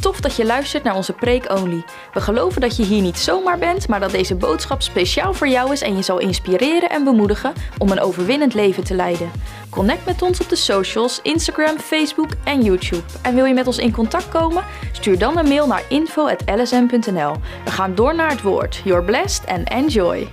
Tof 0.00 0.20
dat 0.20 0.36
je 0.36 0.44
luistert 0.44 0.82
naar 0.82 0.96
onze 0.96 1.12
Preek 1.12 1.50
Only. 1.52 1.84
We 2.12 2.20
geloven 2.20 2.60
dat 2.60 2.76
je 2.76 2.84
hier 2.84 3.02
niet 3.02 3.18
zomaar 3.18 3.58
bent, 3.58 3.88
maar 3.88 4.00
dat 4.00 4.10
deze 4.10 4.34
boodschap 4.34 4.82
speciaal 4.82 5.34
voor 5.34 5.48
jou 5.48 5.72
is 5.72 5.82
en 5.82 5.96
je 5.96 6.02
zal 6.02 6.18
inspireren 6.18 6.90
en 6.90 7.04
bemoedigen 7.04 7.52
om 7.78 7.90
een 7.90 8.00
overwinnend 8.00 8.54
leven 8.54 8.84
te 8.84 8.94
leiden. 8.94 9.30
Connect 9.70 10.04
met 10.04 10.22
ons 10.22 10.40
op 10.40 10.48
de 10.48 10.56
socials, 10.56 11.20
Instagram, 11.22 11.78
Facebook 11.78 12.28
en 12.44 12.62
YouTube. 12.62 13.02
En 13.22 13.34
wil 13.34 13.44
je 13.44 13.54
met 13.54 13.66
ons 13.66 13.78
in 13.78 13.92
contact 13.92 14.28
komen? 14.28 14.64
Stuur 14.92 15.18
dan 15.18 15.38
een 15.38 15.48
mail 15.48 15.66
naar 15.66 15.84
info.lsm.nl. 15.88 17.36
We 17.64 17.70
gaan 17.70 17.94
door 17.94 18.14
naar 18.14 18.30
het 18.30 18.42
woord. 18.42 18.80
You're 18.84 19.04
blessed 19.04 19.46
and 19.46 19.68
enjoy. 19.68 20.28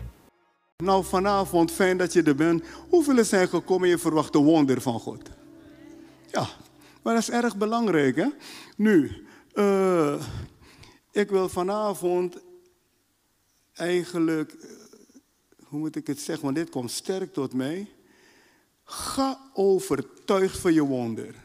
Nou, 0.83 1.03
vanavond, 1.03 1.71
fijn 1.71 1.97
dat 1.97 2.13
je 2.13 2.23
er 2.23 2.35
bent. 2.35 2.63
Hoeveel 2.89 3.23
zijn 3.23 3.47
gekomen 3.47 3.83
en 3.83 3.89
je 3.89 3.97
verwacht 3.97 4.33
de 4.33 4.39
wonder 4.39 4.81
van 4.81 4.99
God? 4.99 5.29
Ja, 6.31 6.47
maar 7.03 7.13
dat 7.13 7.23
is 7.23 7.31
erg 7.31 7.55
belangrijk, 7.55 8.15
hè? 8.15 8.27
Nu, 8.77 9.24
uh, 9.55 10.25
ik 11.11 11.29
wil 11.29 11.49
vanavond 11.49 12.37
eigenlijk, 13.73 14.53
uh, 14.53 14.69
hoe 15.63 15.79
moet 15.79 15.95
ik 15.95 16.07
het 16.07 16.19
zeggen, 16.19 16.43
want 16.43 16.55
dit 16.55 16.69
komt 16.69 16.91
sterk 16.91 17.33
tot 17.33 17.53
mij. 17.53 17.89
Ga 18.83 19.39
overtuigd 19.53 20.57
van 20.57 20.73
je 20.73 20.83
wonder. 20.83 21.35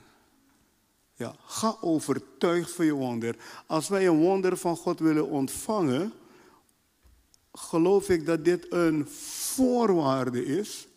Ja, 1.14 1.34
ga 1.44 1.76
overtuigd 1.80 2.70
van 2.70 2.84
je 2.84 2.92
wonder. 2.92 3.36
Als 3.66 3.88
wij 3.88 4.06
een 4.06 4.18
wonder 4.18 4.56
van 4.56 4.76
God 4.76 4.98
willen 4.98 5.28
ontvangen, 5.28 6.12
geloof 7.52 8.08
ik 8.08 8.26
dat 8.26 8.44
dit 8.44 8.72
een 8.72 9.06
voorwaarde 9.54 10.44
is 10.44 10.88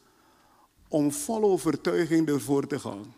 om 0.87 1.11
vol 1.11 1.43
overtuiging 1.43 2.27
ervoor 2.27 2.67
te 2.67 2.79
gaan. 2.79 3.13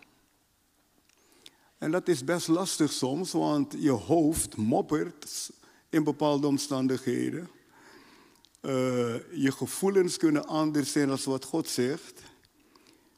En 1.77 1.91
dat 1.91 2.07
is 2.07 2.23
best 2.23 2.47
lastig 2.47 2.91
soms, 2.91 3.31
want 3.31 3.75
je 3.79 3.91
hoofd 3.91 4.55
moppert 4.55 5.49
in 5.89 6.03
bepaalde 6.03 6.47
omstandigheden. 6.47 7.49
Uh, 8.61 8.71
je 9.31 9.51
gevoelens 9.51 10.17
kunnen 10.17 10.47
anders 10.47 10.91
zijn 10.91 11.07
dan 11.07 11.17
wat 11.23 11.45
God 11.45 11.69
zegt. 11.69 12.21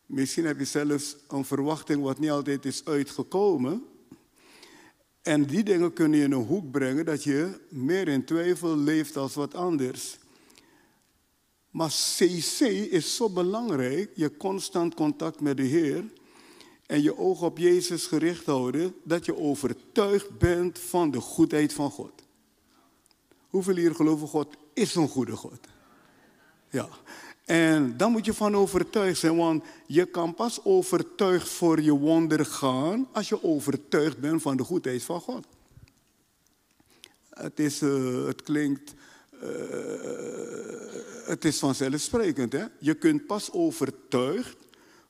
Misschien 0.06 0.46
heb 0.46 0.60
je 0.60 0.66
zelfs 0.66 1.16
een 1.28 1.46
verwachting 1.46 2.04
wat 2.04 2.20
niet 2.20 2.30
altijd 2.30 2.66
is 2.66 2.86
uitgekomen. 2.86 3.84
En 5.22 5.46
die 5.46 5.64
dingen 5.64 5.94
kunnen 5.94 6.20
je 6.20 6.26
in 6.26 6.32
een 6.32 6.46
hoek 6.46 6.72
brengen 6.72 7.06
dat 7.06 7.24
je 7.24 7.60
meer 7.70 8.08
in 8.08 8.26
twijfel 8.26 8.78
leeft 8.78 9.18
als 9.18 9.34
wat 9.34 9.54
anders. 9.54 10.18
Maar 11.72 11.90
CC 11.90 12.60
is 12.92 13.16
zo 13.16 13.30
belangrijk, 13.30 14.12
je 14.16 14.38
constant 14.38 14.94
contact 14.94 15.42
met 15.42 15.58
de 15.58 15.64
Heer 15.64 16.04
en 16.88 17.02
je 17.02 17.18
oog 17.18 17.42
op 17.42 17.58
Jezus 17.58 18.06
gericht 18.06 18.46
houden, 18.46 18.96
dat 19.04 19.26
je 19.26 19.38
overtuigd 19.38 20.38
bent 20.38 20.80
van 20.80 21.12
de 21.12 21.20
goedheid 21.20 21.74
van 21.74 21.92
God. 21.92 22.12
Hoeveel 23.48 23.76
hier 23.76 23.96
geloven 23.96 24.28
God 24.28 24.56
is 24.74 24.96
een 24.96 25.08
goede 25.08 25.36
God? 25.36 25.60
Ja. 26.70 26.90
En 27.46 27.98
dan 27.98 28.12
moet 28.12 28.26
je 28.26 28.34
van 28.34 28.56
overtuigd 28.56 29.20
zijn, 29.20 29.36
want 29.36 29.64
je 29.86 30.06
kan 30.06 30.34
pas 30.34 30.64
overtuigd 30.64 31.50
voor 31.50 31.82
je 31.82 31.92
wonder 31.92 32.46
gaan 32.46 33.08
als 33.12 33.30
je 33.30 33.44
overtuigd 33.44 34.18
bent 34.18 34.42
van 34.42 34.58
de 34.58 34.64
goedheid 34.64 35.04
van 35.04 35.22
God. 35.22 35.46
Het, 37.30 37.60
is, 37.60 37.82
uh, 37.82 38.26
het 38.26 38.42
klinkt, 38.42 38.94
uh, 39.34 39.50
het 41.26 41.46
is 41.46 41.60
vanzelfsprekend. 41.60 42.54
Hè? 42.54 42.66
Je 42.80 42.94
kunt 42.94 43.26
pas 43.26 43.52
overtuigd 43.52 44.67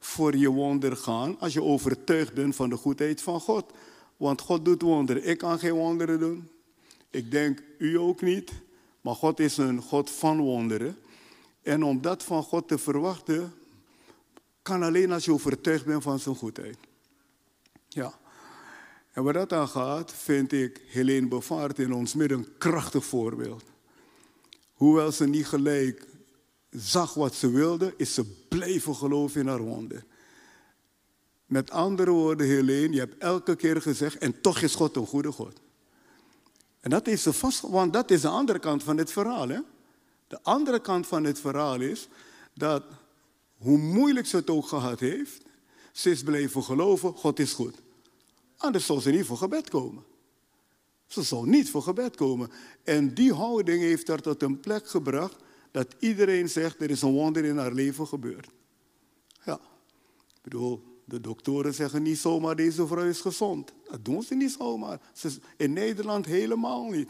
voor 0.07 0.35
je 0.35 0.49
wonder 0.49 0.97
gaan 0.97 1.39
als 1.39 1.53
je 1.53 1.63
overtuigd 1.63 2.33
bent 2.33 2.55
van 2.55 2.69
de 2.69 2.75
goedheid 2.75 3.21
van 3.21 3.39
God. 3.39 3.71
Want 4.17 4.41
God 4.41 4.65
doet 4.65 4.81
wonderen. 4.81 5.27
Ik 5.27 5.37
kan 5.37 5.59
geen 5.59 5.73
wonderen 5.73 6.19
doen. 6.19 6.49
Ik 7.09 7.31
denk 7.31 7.63
u 7.77 7.97
ook 7.97 8.21
niet. 8.21 8.51
Maar 9.01 9.15
God 9.15 9.39
is 9.39 9.57
een 9.57 9.81
God 9.81 10.09
van 10.09 10.39
wonderen. 10.39 10.97
En 11.61 11.83
om 11.83 12.01
dat 12.01 12.23
van 12.23 12.43
God 12.43 12.67
te 12.67 12.77
verwachten, 12.77 13.53
kan 14.61 14.83
alleen 14.83 15.11
als 15.11 15.25
je 15.25 15.33
overtuigd 15.33 15.85
bent 15.85 16.03
van 16.03 16.19
zijn 16.19 16.35
goedheid. 16.35 16.77
Ja. 17.87 18.13
En 19.11 19.23
waar 19.23 19.33
dat 19.33 19.53
aan 19.53 19.67
gaat, 19.67 20.13
vind 20.13 20.51
ik 20.51 20.81
Helene 20.87 21.27
Bevaart 21.27 21.79
in 21.79 21.93
ons 21.93 22.13
midden 22.13 22.37
een 22.37 22.57
krachtig 22.57 23.05
voorbeeld. 23.05 23.63
Hoewel 24.73 25.11
ze 25.11 25.27
niet 25.27 25.47
gelijk 25.47 26.05
zag 26.69 27.13
wat 27.13 27.35
ze 27.35 27.51
wilde, 27.51 27.93
is 27.97 28.13
ze 28.13 28.25
blijven 28.49 28.95
geloven 28.95 29.41
in 29.41 29.47
haar 29.47 29.61
wonder. 29.61 30.05
Met 31.45 31.71
andere 31.71 32.11
woorden, 32.11 32.47
Helene, 32.47 32.93
je 32.93 32.99
hebt 32.99 33.17
elke 33.17 33.55
keer 33.55 33.81
gezegd, 33.81 34.17
en 34.17 34.41
toch 34.41 34.61
is 34.61 34.75
God 34.75 34.95
een 34.95 35.05
goede 35.05 35.31
God. 35.31 35.59
En 36.79 36.89
dat 36.89 37.07
is 37.07 37.21
ze 37.21 37.33
vast, 37.33 37.61
want 37.61 37.93
dat 37.93 38.11
is 38.11 38.21
de 38.21 38.27
andere 38.27 38.59
kant 38.59 38.83
van 38.83 38.97
het 38.97 39.11
verhaal. 39.11 39.49
Hè? 39.49 39.59
De 40.27 40.39
andere 40.43 40.79
kant 40.79 41.07
van 41.07 41.23
het 41.23 41.39
verhaal 41.39 41.81
is 41.81 42.07
dat 42.53 42.83
hoe 43.57 43.77
moeilijk 43.77 44.27
ze 44.27 44.35
het 44.35 44.49
ook 44.49 44.67
gehad 44.67 44.99
heeft, 44.99 45.41
ze 45.91 46.09
is 46.09 46.23
blijven 46.23 46.63
geloven, 46.63 47.13
God 47.13 47.39
is 47.39 47.53
goed. 47.53 47.75
Anders 48.57 48.85
zal 48.85 48.99
ze 48.99 49.09
niet 49.09 49.25
voor 49.25 49.37
gebed 49.37 49.69
komen. 49.69 50.03
Ze 51.07 51.23
zal 51.23 51.43
niet 51.43 51.69
voor 51.69 51.81
gebed 51.81 52.15
komen. 52.15 52.51
En 52.83 53.13
die 53.13 53.33
houding 53.33 53.81
heeft 53.81 54.07
haar 54.07 54.21
tot 54.21 54.41
een 54.41 54.59
plek 54.59 54.89
gebracht 54.89 55.35
dat 55.71 55.95
iedereen 55.99 56.49
zegt, 56.49 56.81
er 56.81 56.89
is 56.89 57.01
een 57.01 57.11
wonder 57.11 57.45
in 57.45 57.57
haar 57.57 57.73
leven 57.73 58.07
gebeurd. 58.07 58.49
Ja, 59.43 59.59
ik 60.35 60.41
bedoel, 60.41 60.83
de 61.05 61.21
doktoren 61.21 61.73
zeggen 61.73 62.03
niet 62.03 62.17
zomaar, 62.17 62.55
deze 62.55 62.87
vrouw 62.87 63.05
is 63.05 63.21
gezond. 63.21 63.73
Dat 63.89 64.05
doen 64.05 64.23
ze 64.23 64.35
niet 64.35 64.55
zomaar. 64.59 64.99
In 65.57 65.73
Nederland 65.73 66.25
helemaal 66.25 66.89
niet. 66.89 67.09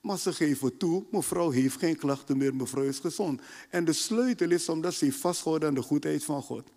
Maar 0.00 0.18
ze 0.18 0.32
geven 0.32 0.76
toe, 0.76 1.04
mevrouw 1.10 1.50
heeft 1.50 1.78
geen 1.78 1.96
klachten 1.96 2.36
meer, 2.36 2.54
mevrouw 2.54 2.84
is 2.84 2.98
gezond. 2.98 3.40
En 3.70 3.84
de 3.84 3.92
sleutel 3.92 4.50
is 4.50 4.68
omdat 4.68 4.94
ze 4.94 5.12
vasthoudt 5.12 5.64
aan 5.64 5.74
de 5.74 5.82
goedheid 5.82 6.24
van 6.24 6.42
God. 6.42 6.70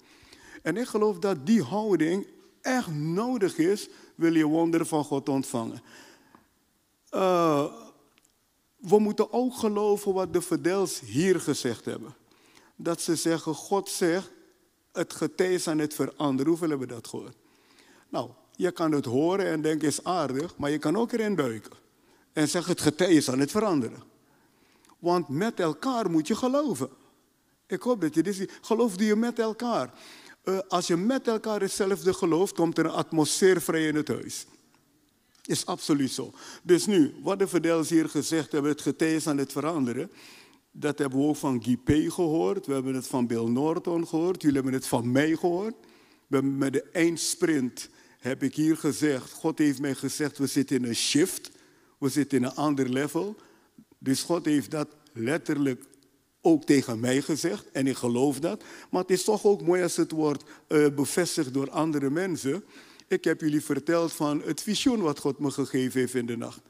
En 0.62 0.78
ik 0.78 0.88
geloof 0.88 1.20
dat 1.20 1.46
die 1.46 1.64
houding 1.64 2.28
echt 2.62 2.94
nodig 2.94 3.58
is, 3.58 3.90
wil 4.16 4.34
je 4.34 4.46
wonderen 4.46 4.88
van 4.88 5.04
God 5.04 5.30
ontvangen. 5.30 5.82
Uh, 7.12 7.74
we 8.76 9.00
moeten 9.00 9.34
ook 9.34 9.56
geloven 9.56 10.14
wat 10.14 10.34
de 10.34 10.42
verdels 10.42 11.00
hier 11.00 11.40
gezegd 11.40 11.86
hebben. 11.86 12.16
Dat 12.76 13.02
ze 13.02 13.16
zeggen, 13.16 13.54
God 13.54 13.90
zegt, 13.90 14.32
het 14.92 15.14
getij 15.14 15.54
is 15.54 15.68
aan 15.68 15.80
het 15.80 15.94
veranderen. 15.94 16.48
Hoeveel 16.48 16.70
hebben 16.70 16.88
we 16.88 16.94
dat 16.94 17.08
gehoord? 17.08 17.36
Nou, 18.10 18.30
je 18.56 18.72
kan 18.72 18.92
het 18.92 19.06
horen 19.06 19.46
en 19.46 19.62
denken, 19.62 19.88
is 19.88 20.04
aardig, 20.04 20.58
maar 20.58 20.72
je 20.72 20.78
kan 20.78 20.98
ook 20.98 21.12
erin 21.12 21.36
duiken. 21.36 21.72
En 22.34 22.50
zeggen, 22.50 22.72
het 22.72 22.82
getij 22.82 23.14
is 23.14 23.30
aan 23.30 23.40
het 23.40 23.52
veranderen. 23.52 24.04
Want 25.00 25.28
met 25.28 25.60
elkaar 25.60 26.12
moet 26.12 26.28
je 26.28 26.36
geloven. 26.36 26.90
Ik 27.68 27.82
hoop 27.82 28.02
dat 28.02 28.14
je 28.14 28.24
dit 28.24 28.36
ziet. 28.36 28.60
Geloofde 28.62 29.06
je 29.06 29.16
met 29.16 29.40
elkaar. 29.40 29.94
Uh, 30.44 30.60
als 30.68 30.88
je 30.88 30.98
met 30.98 31.28
elkaar 31.28 31.62
hetzelfde 31.62 32.14
gelooft, 32.14 32.54
komt 32.54 32.78
er 32.78 32.86
een 32.86 32.92
atmosfeer 32.92 33.62
vrij 33.62 33.88
in 33.88 33.96
het 33.96 34.08
huis. 34.08 34.46
Is 35.46 35.66
absoluut 35.66 36.12
zo. 36.12 36.34
Dus 36.64 36.86
nu, 36.86 37.14
wat 37.22 37.40
de 37.40 37.48
verdeels 37.48 37.90
hier 37.90 38.10
gezegd 38.10 38.52
hebben, 38.52 38.72
het 38.72 38.82
getij 38.82 39.22
aan 39.26 39.38
het 39.38 39.52
veranderen. 39.52 40.12
Dat 40.72 40.98
hebben 40.98 41.20
we 41.20 41.26
ook 41.26 41.36
van 41.36 41.64
Guy 41.64 41.78
P. 41.78 42.12
gehoord. 42.12 42.66
We 42.66 42.74
hebben 42.74 42.96
het 42.96 43.08
van 43.08 43.28
Bill 43.28 43.46
Norton 43.46 44.08
gehoord. 44.08 44.42
Jullie 44.42 44.56
hebben 44.56 44.74
het 44.74 44.88
van 44.88 45.12
mij 45.12 45.36
gehoord. 45.36 45.76
Met 46.28 46.74
de 46.74 46.84
eindsprint 46.84 47.90
heb 48.20 48.44
ik 48.44 48.56
hier 48.56 48.78
gezegd. 48.78 49.32
God 49.32 49.58
heeft 49.58 49.80
mij 49.80 49.96
gezegd, 49.96 50.38
we 50.38 50.48
zitten 50.48 50.76
in 50.76 50.84
een 50.84 50.96
shift. 50.96 51.52
We 51.98 52.10
zitten 52.10 52.38
in 52.38 52.44
een 52.44 52.56
ander 52.56 52.90
level. 52.90 53.36
Dus 53.98 54.24
God 54.24 54.46
heeft 54.46 54.72
dat 54.72 54.88
letterlijk 55.14 55.84
ook 56.42 56.64
tegen 56.64 57.00
mij 57.00 57.22
gezegd. 57.22 57.72
En 57.72 57.88
ik 57.88 57.96
geloof 57.96 58.40
dat. 58.40 58.64
Maar 58.90 59.02
het 59.02 59.12
is 59.12 59.24
toch 59.24 59.46
ook 59.46 59.62
mooi 59.62 59.84
als 59.84 59.96
het 59.96 60.12
wordt 60.12 60.44
uh, 60.68 60.88
bevestigd 60.96 61.54
door 61.54 61.70
andere 61.70 62.10
mensen. 62.10 62.64
Ik 63.08 63.24
heb 63.24 63.42
jullie 63.42 63.62
verteld 63.62 64.14
van 64.14 64.42
het 64.42 64.62
visioen 64.62 65.02
wat 65.02 65.20
God 65.20 65.40
me 65.40 65.52
gegeven 65.52 66.00
heeft 66.00 66.14
in 66.14 66.26
de 66.26 66.38
nacht. 66.38 66.62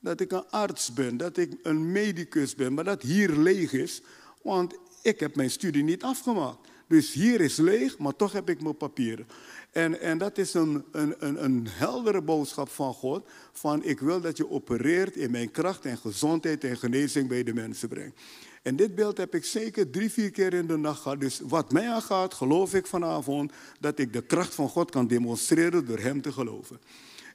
Dat 0.00 0.20
ik 0.20 0.32
een 0.32 0.50
arts 0.50 0.92
ben, 0.92 1.16
dat 1.16 1.36
ik 1.36 1.52
een 1.62 1.92
medicus 1.92 2.54
ben, 2.54 2.74
maar 2.74 2.84
dat 2.84 3.02
hier 3.02 3.30
leeg 3.30 3.72
is, 3.72 4.02
want 4.42 4.74
ik 5.02 5.20
heb 5.20 5.36
mijn 5.36 5.50
studie 5.50 5.82
niet 5.82 6.02
afgemaakt. 6.02 6.68
Dus 6.88 7.12
hier 7.12 7.40
is 7.40 7.56
leeg, 7.56 7.98
maar 7.98 8.16
toch 8.16 8.32
heb 8.32 8.50
ik 8.50 8.62
mijn 8.62 8.76
papieren. 8.76 9.26
En, 9.70 10.00
en 10.00 10.18
dat 10.18 10.38
is 10.38 10.54
een, 10.54 10.84
een, 10.92 11.14
een, 11.18 11.44
een 11.44 11.66
heldere 11.70 12.22
boodschap 12.22 12.68
van 12.68 12.94
God. 12.94 13.28
Van 13.52 13.84
ik 13.84 14.00
wil 14.00 14.20
dat 14.20 14.36
je 14.36 14.50
opereert 14.50 15.16
in 15.16 15.30
mijn 15.30 15.50
kracht 15.50 15.84
en 15.84 15.98
gezondheid 15.98 16.64
en 16.64 16.76
genezing 16.76 17.28
bij 17.28 17.42
de 17.42 17.54
mensen 17.54 17.88
brengt. 17.88 18.20
En 18.66 18.76
dit 18.76 18.94
beeld 18.94 19.16
heb 19.16 19.34
ik 19.34 19.44
zeker 19.44 19.90
drie, 19.90 20.10
vier 20.10 20.30
keer 20.30 20.54
in 20.54 20.66
de 20.66 20.76
nacht 20.76 21.00
gehad. 21.00 21.20
Dus 21.20 21.40
wat 21.42 21.72
mij 21.72 21.90
aangaat, 21.90 22.34
geloof 22.34 22.74
ik 22.74 22.86
vanavond 22.86 23.52
dat 23.80 23.98
ik 23.98 24.12
de 24.12 24.22
kracht 24.22 24.54
van 24.54 24.68
God 24.68 24.90
kan 24.90 25.06
demonstreren 25.06 25.86
door 25.86 25.98
Hem 25.98 26.22
te 26.22 26.32
geloven. 26.32 26.80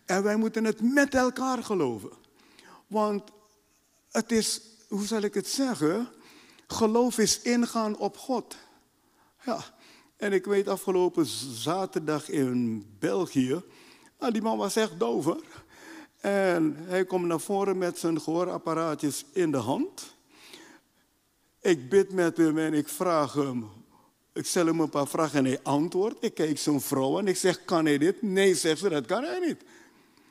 En 0.06 0.24
wij 0.24 0.36
moeten 0.36 0.64
het 0.64 0.82
met 0.82 1.16
elkaar 1.16 1.64
geloven. 1.64 2.12
Want 2.88 3.24
het 4.12 4.32
is, 4.32 4.62
hoe 4.88 5.06
zal 5.06 5.22
ik 5.22 5.34
het 5.34 5.48
zeggen? 5.48 6.08
Geloof 6.68 7.18
is 7.18 7.42
ingaan 7.42 7.98
op 7.98 8.18
God. 8.18 8.58
Ja, 9.46 9.64
en 10.18 10.34
ik 10.34 10.46
weet 10.46 10.68
afgelopen 10.68 11.26
zaterdag 11.26 12.30
in 12.30 12.86
België, 13.00 13.62
nou, 14.20 14.32
die 14.32 14.42
man 14.42 14.58
was 14.58 14.76
echt 14.76 15.00
dover. 15.00 15.38
En 16.20 16.76
hij 16.78 17.06
komt 17.06 17.26
naar 17.26 17.40
voren 17.40 17.78
met 17.78 18.00
zijn 18.00 18.22
gehoorapparaatjes 18.22 19.26
in 19.34 19.52
de 19.52 19.58
hand. 19.58 20.20
Ik 21.62 21.90
bid 21.90 22.14
met 22.14 22.38
hem 22.38 22.58
en 22.58 22.74
ik 22.74 22.88
vraag 22.88 23.34
hem, 23.34 23.70
ik 24.34 24.46
stel 24.46 24.66
hem 24.66 24.80
een 24.80 24.90
paar 24.90 25.08
vragen 25.08 25.38
en 25.38 25.46
hij 25.46 25.60
antwoordt. 25.64 26.24
Ik 26.24 26.34
kijk 26.34 26.58
zijn 26.58 26.82
vrouw 26.82 27.20
en 27.20 27.28
ik 27.28 27.38
zeg, 27.38 27.66
kan 27.66 27.86
hij 27.86 27.98
dit? 27.98 28.22
Nee, 28.22 28.56
zegt 28.56 28.80
ze, 28.80 28.90
dat 28.90 29.06
kan 29.06 29.24
hij 29.24 29.40
niet. 29.40 29.64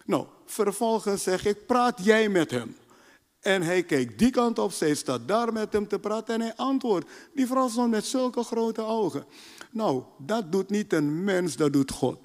Nou, 0.04 0.26
vervolgens 0.46 1.22
zeg 1.22 1.44
ik, 1.44 1.66
praat 1.66 2.04
jij 2.04 2.28
met 2.28 2.50
hem? 2.50 2.76
En 3.40 3.62
hij 3.62 3.82
kijkt 3.82 4.18
die 4.18 4.30
kant 4.30 4.58
op, 4.58 4.72
zij 4.72 4.94
staat 4.94 5.28
daar 5.28 5.52
met 5.52 5.72
hem 5.72 5.88
te 5.88 5.98
praten 5.98 6.34
en 6.34 6.40
hij 6.40 6.56
antwoordt. 6.56 7.10
Die 7.34 7.46
vrouw 7.46 7.68
stond 7.68 7.90
met 7.90 8.04
zulke 8.04 8.42
grote 8.42 8.82
ogen. 8.82 9.24
Nou, 9.70 10.02
dat 10.18 10.52
doet 10.52 10.70
niet 10.70 10.92
een 10.92 11.24
mens, 11.24 11.56
dat 11.56 11.72
doet 11.72 11.90
God. 11.90 12.18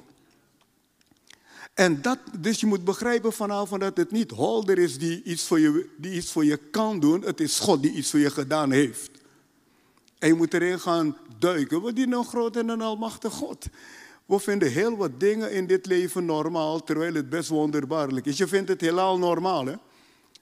En 1.75 2.01
dat, 2.01 2.17
dus 2.39 2.59
je 2.59 2.65
moet 2.65 2.83
begrijpen 2.83 3.33
vanavond 3.33 3.81
dat 3.81 3.97
het 3.97 4.11
niet 4.11 4.31
Holder 4.31 4.77
is 4.77 4.97
die 4.97 5.23
iets, 5.23 5.47
voor 5.47 5.59
je, 5.59 5.89
die 5.97 6.13
iets 6.13 6.31
voor 6.31 6.45
je 6.45 6.57
kan 6.57 6.99
doen. 6.99 7.21
Het 7.21 7.39
is 7.39 7.59
God 7.59 7.81
die 7.81 7.91
iets 7.91 8.09
voor 8.09 8.19
je 8.19 8.29
gedaan 8.29 8.71
heeft. 8.71 9.11
En 10.19 10.27
je 10.27 10.33
moet 10.33 10.53
erin 10.53 10.79
gaan 10.79 11.17
duiken. 11.39 11.83
We 11.83 11.93
dienen 11.93 12.17
een 12.17 12.25
groot 12.25 12.55
en 12.55 12.69
een 12.69 12.81
almachtig 12.81 13.33
God. 13.33 13.65
We 14.25 14.39
vinden 14.39 14.71
heel 14.71 14.97
wat 14.97 15.19
dingen 15.19 15.51
in 15.51 15.67
dit 15.67 15.85
leven 15.85 16.25
normaal, 16.25 16.83
terwijl 16.83 17.13
het 17.13 17.29
best 17.29 17.49
wonderbaarlijk 17.49 18.25
is. 18.25 18.37
Je 18.37 18.47
vindt 18.47 18.69
het 18.69 18.81
helemaal 18.81 19.17
normaal, 19.17 19.65
hè? 19.65 19.75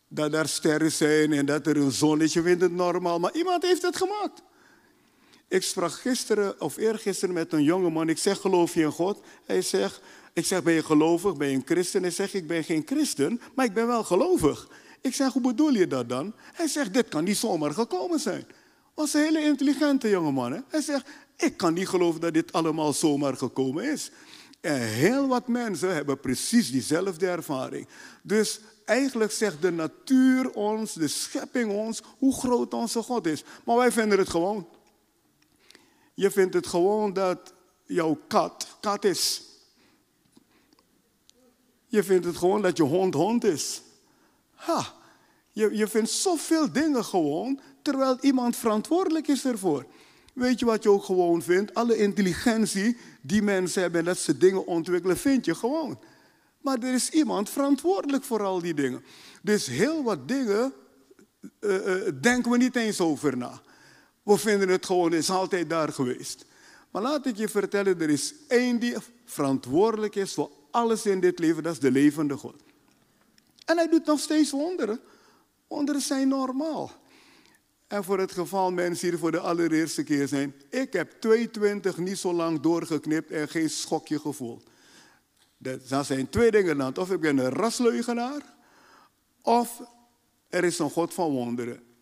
Dat 0.07 0.33
er 0.33 0.47
sterren 0.47 0.91
zijn 0.91 1.33
en 1.33 1.45
dat 1.45 1.67
er 1.67 1.77
een 1.77 1.91
zon 1.91 2.21
is. 2.21 2.33
Je 2.33 2.41
vindt 2.41 2.61
het 2.61 2.71
normaal, 2.71 3.19
maar 3.19 3.35
iemand 3.35 3.63
heeft 3.63 3.81
het 3.81 3.97
gemaakt. 3.97 4.41
Ik 5.53 5.63
sprak 5.63 5.91
gisteren 5.91 6.61
of 6.61 6.77
eergisteren 6.77 7.33
met 7.33 7.53
een 7.53 7.63
jongeman. 7.63 8.09
Ik 8.09 8.17
zeg, 8.17 8.39
geloof 8.39 8.73
je 8.73 8.81
in 8.81 8.91
God? 8.91 9.19
Hij 9.45 9.61
zegt, 9.61 10.01
ik 10.33 10.45
zeg, 10.45 10.63
ben 10.63 10.73
je 10.73 10.83
gelovig? 10.83 11.37
Ben 11.37 11.49
je 11.49 11.55
een 11.55 11.63
christen? 11.65 12.01
Hij 12.01 12.11
zegt, 12.11 12.33
ik 12.33 12.47
ben 12.47 12.63
geen 12.63 12.83
christen, 12.85 13.41
maar 13.55 13.65
ik 13.65 13.73
ben 13.73 13.87
wel 13.87 14.03
gelovig. 14.03 14.67
Ik 15.01 15.13
zeg, 15.13 15.33
hoe 15.33 15.41
bedoel 15.41 15.73
je 15.73 15.87
dat 15.87 16.09
dan? 16.09 16.33
Hij 16.53 16.67
zegt, 16.67 16.93
dit 16.93 17.07
kan 17.07 17.23
niet 17.23 17.37
zomaar 17.37 17.71
gekomen 17.71 18.19
zijn. 18.19 18.45
Was 18.93 19.13
een 19.13 19.21
hele 19.21 19.41
intelligente 19.41 20.09
jongeman. 20.09 20.51
Hè? 20.51 20.59
Hij 20.67 20.81
zegt, 20.81 21.05
ik 21.37 21.57
kan 21.57 21.73
niet 21.73 21.87
geloven 21.87 22.21
dat 22.21 22.33
dit 22.33 22.53
allemaal 22.53 22.93
zomaar 22.93 23.37
gekomen 23.37 23.83
is. 23.83 24.11
En 24.61 24.81
heel 24.81 25.27
wat 25.27 25.47
mensen 25.47 25.93
hebben 25.93 26.19
precies 26.19 26.71
diezelfde 26.71 27.27
ervaring. 27.27 27.87
Dus 28.21 28.59
eigenlijk 28.85 29.31
zegt 29.31 29.61
de 29.61 29.71
natuur 29.71 30.51
ons, 30.51 30.93
de 30.93 31.07
schepping 31.07 31.71
ons, 31.71 32.01
hoe 32.17 32.33
groot 32.33 32.73
onze 32.73 33.01
God 33.01 33.27
is. 33.27 33.43
Maar 33.65 33.77
wij 33.77 33.91
vinden 33.91 34.17
het 34.17 34.29
gewoon. 34.29 34.67
Je 36.13 36.31
vindt 36.31 36.53
het 36.53 36.67
gewoon 36.67 37.13
dat 37.13 37.53
jouw 37.85 38.19
kat 38.27 38.67
kat 38.79 39.05
is. 39.05 39.41
Je 41.87 42.03
vindt 42.03 42.25
het 42.25 42.37
gewoon 42.37 42.61
dat 42.61 42.77
je 42.77 42.83
hond 42.83 43.13
hond 43.13 43.43
is. 43.43 43.81
Ha, 44.51 44.93
je, 45.51 45.77
je 45.77 45.87
vindt 45.87 46.09
zoveel 46.09 46.71
dingen 46.71 47.05
gewoon, 47.05 47.59
terwijl 47.81 48.17
iemand 48.21 48.55
verantwoordelijk 48.55 49.27
is 49.27 49.45
ervoor. 49.45 49.85
Weet 50.33 50.59
je 50.59 50.65
wat 50.65 50.83
je 50.83 50.89
ook 50.89 51.03
gewoon 51.03 51.41
vindt? 51.41 51.73
Alle 51.73 51.97
intelligentie 51.97 52.97
die 53.21 53.41
mensen 53.41 53.81
hebben 53.81 53.99
en 53.99 54.05
dat 54.05 54.17
ze 54.17 54.37
dingen 54.37 54.65
ontwikkelen, 54.65 55.17
vind 55.17 55.45
je 55.45 55.55
gewoon. 55.55 55.99
Maar 56.61 56.79
er 56.79 56.93
is 56.93 57.09
iemand 57.09 57.49
verantwoordelijk 57.49 58.23
voor 58.23 58.43
al 58.43 58.61
die 58.61 58.73
dingen. 58.73 59.03
Dus 59.41 59.67
heel 59.67 60.03
wat 60.03 60.27
dingen 60.27 60.73
uh, 61.59 61.87
uh, 61.87 62.11
denken 62.21 62.51
we 62.51 62.57
niet 62.57 62.75
eens 62.75 62.99
over 62.99 63.37
na. 63.37 63.61
We 64.23 64.37
vinden 64.37 64.69
het 64.69 64.85
gewoon, 64.85 65.13
is 65.13 65.29
altijd 65.29 65.69
daar 65.69 65.93
geweest. 65.93 66.45
Maar 66.91 67.01
laat 67.01 67.25
ik 67.25 67.37
je 67.37 67.49
vertellen, 67.49 68.01
er 68.01 68.09
is 68.09 68.33
één 68.47 68.79
die 68.79 68.95
verantwoordelijk 69.25 70.15
is 70.15 70.33
voor 70.33 70.51
alles 70.71 71.05
in 71.05 71.19
dit 71.19 71.39
leven, 71.39 71.63
dat 71.63 71.73
is 71.73 71.79
de 71.79 71.91
levende 71.91 72.37
God. 72.37 72.55
En 73.65 73.77
hij 73.77 73.87
doet 73.87 74.05
nog 74.05 74.19
steeds 74.19 74.51
wonderen. 74.51 74.99
Wonderen 75.67 76.01
zijn 76.01 76.27
normaal. 76.27 76.91
En 77.87 78.03
voor 78.03 78.19
het 78.19 78.31
geval 78.31 78.71
mensen 78.71 79.09
hier 79.09 79.17
voor 79.17 79.31
de 79.31 79.39
allereerste 79.39 80.03
keer 80.03 80.27
zijn, 80.27 80.53
ik 80.69 80.93
heb 80.93 81.11
22 81.19 81.97
niet 81.97 82.17
zo 82.17 82.33
lang 82.33 82.59
doorgeknipt 82.59 83.31
en 83.31 83.49
geen 83.49 83.69
schokje 83.69 84.19
gevoeld. 84.19 84.63
Dat 85.57 86.05
zijn 86.05 86.29
twee 86.29 86.51
dingen 86.51 86.77
dan. 86.77 86.97
Of 86.97 87.11
ik 87.11 87.19
ben 87.19 87.37
een 87.37 87.49
rasleugenaar, 87.49 88.55
of 89.41 89.81
er 90.49 90.63
is 90.63 90.79
een 90.79 90.89
God 90.89 91.13
van 91.13 91.31
wonderen. 91.31 91.92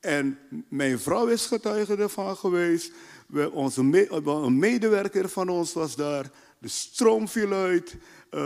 En 0.00 0.38
mijn 0.68 0.98
vrouw 0.98 1.26
is 1.26 1.46
getuige 1.46 1.96
ervan 1.96 2.36
geweest. 2.36 2.92
We, 3.26 3.50
onze 3.50 3.80
een 4.24 4.58
medewerker 4.58 5.28
van 5.28 5.48
ons 5.48 5.72
was 5.72 5.96
daar. 5.96 6.30
De 6.58 6.68
stroom 6.68 7.28
viel 7.28 7.52
uit. 7.52 7.96
Uh, 8.30 8.40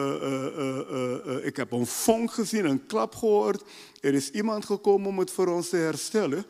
uh, 1.26 1.46
ik 1.46 1.56
heb 1.56 1.72
een 1.72 1.86
vonk 1.86 2.32
gezien, 2.32 2.64
een 2.64 2.86
klap 2.86 3.14
gehoord. 3.14 3.62
Er 4.00 4.14
is 4.14 4.30
iemand 4.30 4.64
gekomen 4.64 5.08
om 5.08 5.18
het 5.18 5.30
voor 5.30 5.46
ons 5.46 5.68
te 5.68 5.76
herstellen. 5.76 6.46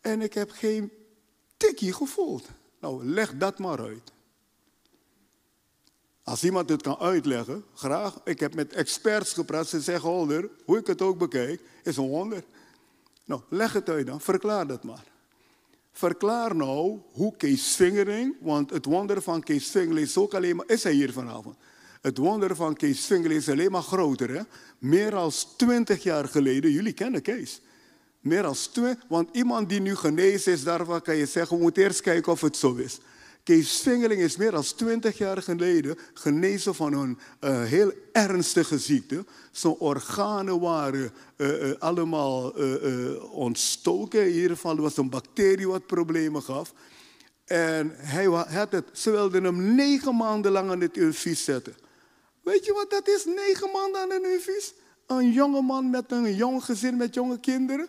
En 0.00 0.20
ik 0.20 0.34
heb 0.34 0.50
geen 0.50 0.92
tikkie 1.56 1.92
gevoeld. 1.92 2.48
Nou, 2.80 3.04
leg 3.04 3.34
dat 3.36 3.58
maar 3.58 3.80
uit. 3.80 4.12
Als 6.22 6.44
iemand 6.44 6.68
het 6.68 6.82
kan 6.82 6.98
uitleggen, 6.98 7.64
graag. 7.74 8.20
Ik 8.24 8.40
heb 8.40 8.54
met 8.54 8.72
experts 8.72 9.32
gepraat. 9.32 9.68
Ze 9.68 9.80
zeggen, 9.80 10.08
Holder, 10.08 10.50
hoe 10.64 10.78
ik 10.78 10.86
het 10.86 11.02
ook 11.02 11.18
bekijk, 11.18 11.60
is 11.82 11.96
een 11.96 12.08
wonder. 12.08 12.44
Nou, 13.28 13.40
leg 13.48 13.72
het 13.72 13.88
uit 13.88 14.06
dan. 14.06 14.20
Verklaar 14.20 14.66
dat 14.66 14.84
maar. 14.84 15.04
Verklaar 15.92 16.56
nou 16.56 16.98
hoe 17.12 17.36
Kees 17.36 17.76
Vingering, 17.76 18.36
want 18.40 18.70
het 18.70 18.84
wonder 18.84 19.22
van 19.22 19.42
Kees 19.42 19.70
Vingering 19.70 20.06
is 20.06 20.16
ook 20.16 20.34
alleen 20.34 20.56
maar, 20.56 20.68
is 20.68 20.82
hij 20.82 20.92
hier 20.92 21.12
vanavond? 21.12 21.56
Het 22.00 22.18
wonder 22.18 22.56
van 22.56 22.74
Kees 22.74 23.06
Vingering 23.06 23.40
is 23.40 23.48
alleen 23.48 23.70
maar 23.70 23.82
groter. 23.82 24.30
Hè? 24.30 24.42
Meer 24.78 25.10
dan 25.10 25.32
twintig 25.56 26.02
jaar 26.02 26.28
geleden, 26.28 26.70
jullie 26.70 26.92
kennen 26.92 27.22
Kees. 27.22 27.60
Meer 28.20 28.42
dan 28.42 28.54
twintig, 28.72 29.04
want 29.08 29.28
iemand 29.32 29.68
die 29.68 29.80
nu 29.80 29.96
genezen 29.96 30.52
is, 30.52 30.64
daarvan 30.64 31.02
kan 31.02 31.16
je 31.16 31.26
zeggen, 31.26 31.56
we 31.56 31.62
moeten 31.62 31.82
eerst 31.82 32.00
kijken 32.00 32.32
of 32.32 32.40
het 32.40 32.56
zo 32.56 32.74
is. 32.74 32.98
Kees 33.48 33.80
Vingeling 33.80 34.20
is 34.20 34.36
meer 34.36 34.50
dan 34.50 34.62
twintig 34.62 35.18
jaar 35.18 35.42
geleden 35.42 35.98
genezen 36.14 36.74
van 36.74 36.92
een 36.92 37.18
uh, 37.40 37.62
heel 37.62 37.92
ernstige 38.12 38.78
ziekte. 38.78 39.24
Zijn 39.52 39.74
organen 39.74 40.60
waren 40.60 41.12
uh, 41.36 41.62
uh, 41.62 41.74
allemaal 41.78 42.50
ontstoken. 43.30 44.26
In 44.26 44.34
ieder 44.34 44.50
geval 44.50 44.76
was 44.76 44.96
een 44.96 45.10
bacterie 45.10 45.68
wat 45.68 45.86
problemen 45.86 46.42
gaf. 46.42 46.72
En 47.44 47.92
hij 47.96 48.24
had 48.24 48.72
het, 48.72 48.84
ze 48.92 49.10
wilden 49.10 49.44
hem 49.44 49.74
negen 49.74 50.16
maanden 50.16 50.52
lang 50.52 50.70
aan 50.70 50.80
het 50.80 50.96
infuus 50.96 51.44
zetten. 51.44 51.74
Weet 52.42 52.64
je 52.64 52.72
wat 52.72 52.90
dat 52.90 53.08
is, 53.08 53.24
negen 53.24 53.70
maanden 53.72 54.00
aan 54.00 54.10
een 54.10 54.32
infuus? 54.32 54.74
Een 55.06 55.32
jonge 55.32 55.62
man 55.62 55.90
met 55.90 56.12
een 56.12 56.34
jong 56.34 56.64
gezin 56.64 56.96
met 56.96 57.14
jonge 57.14 57.40
kinderen. 57.40 57.88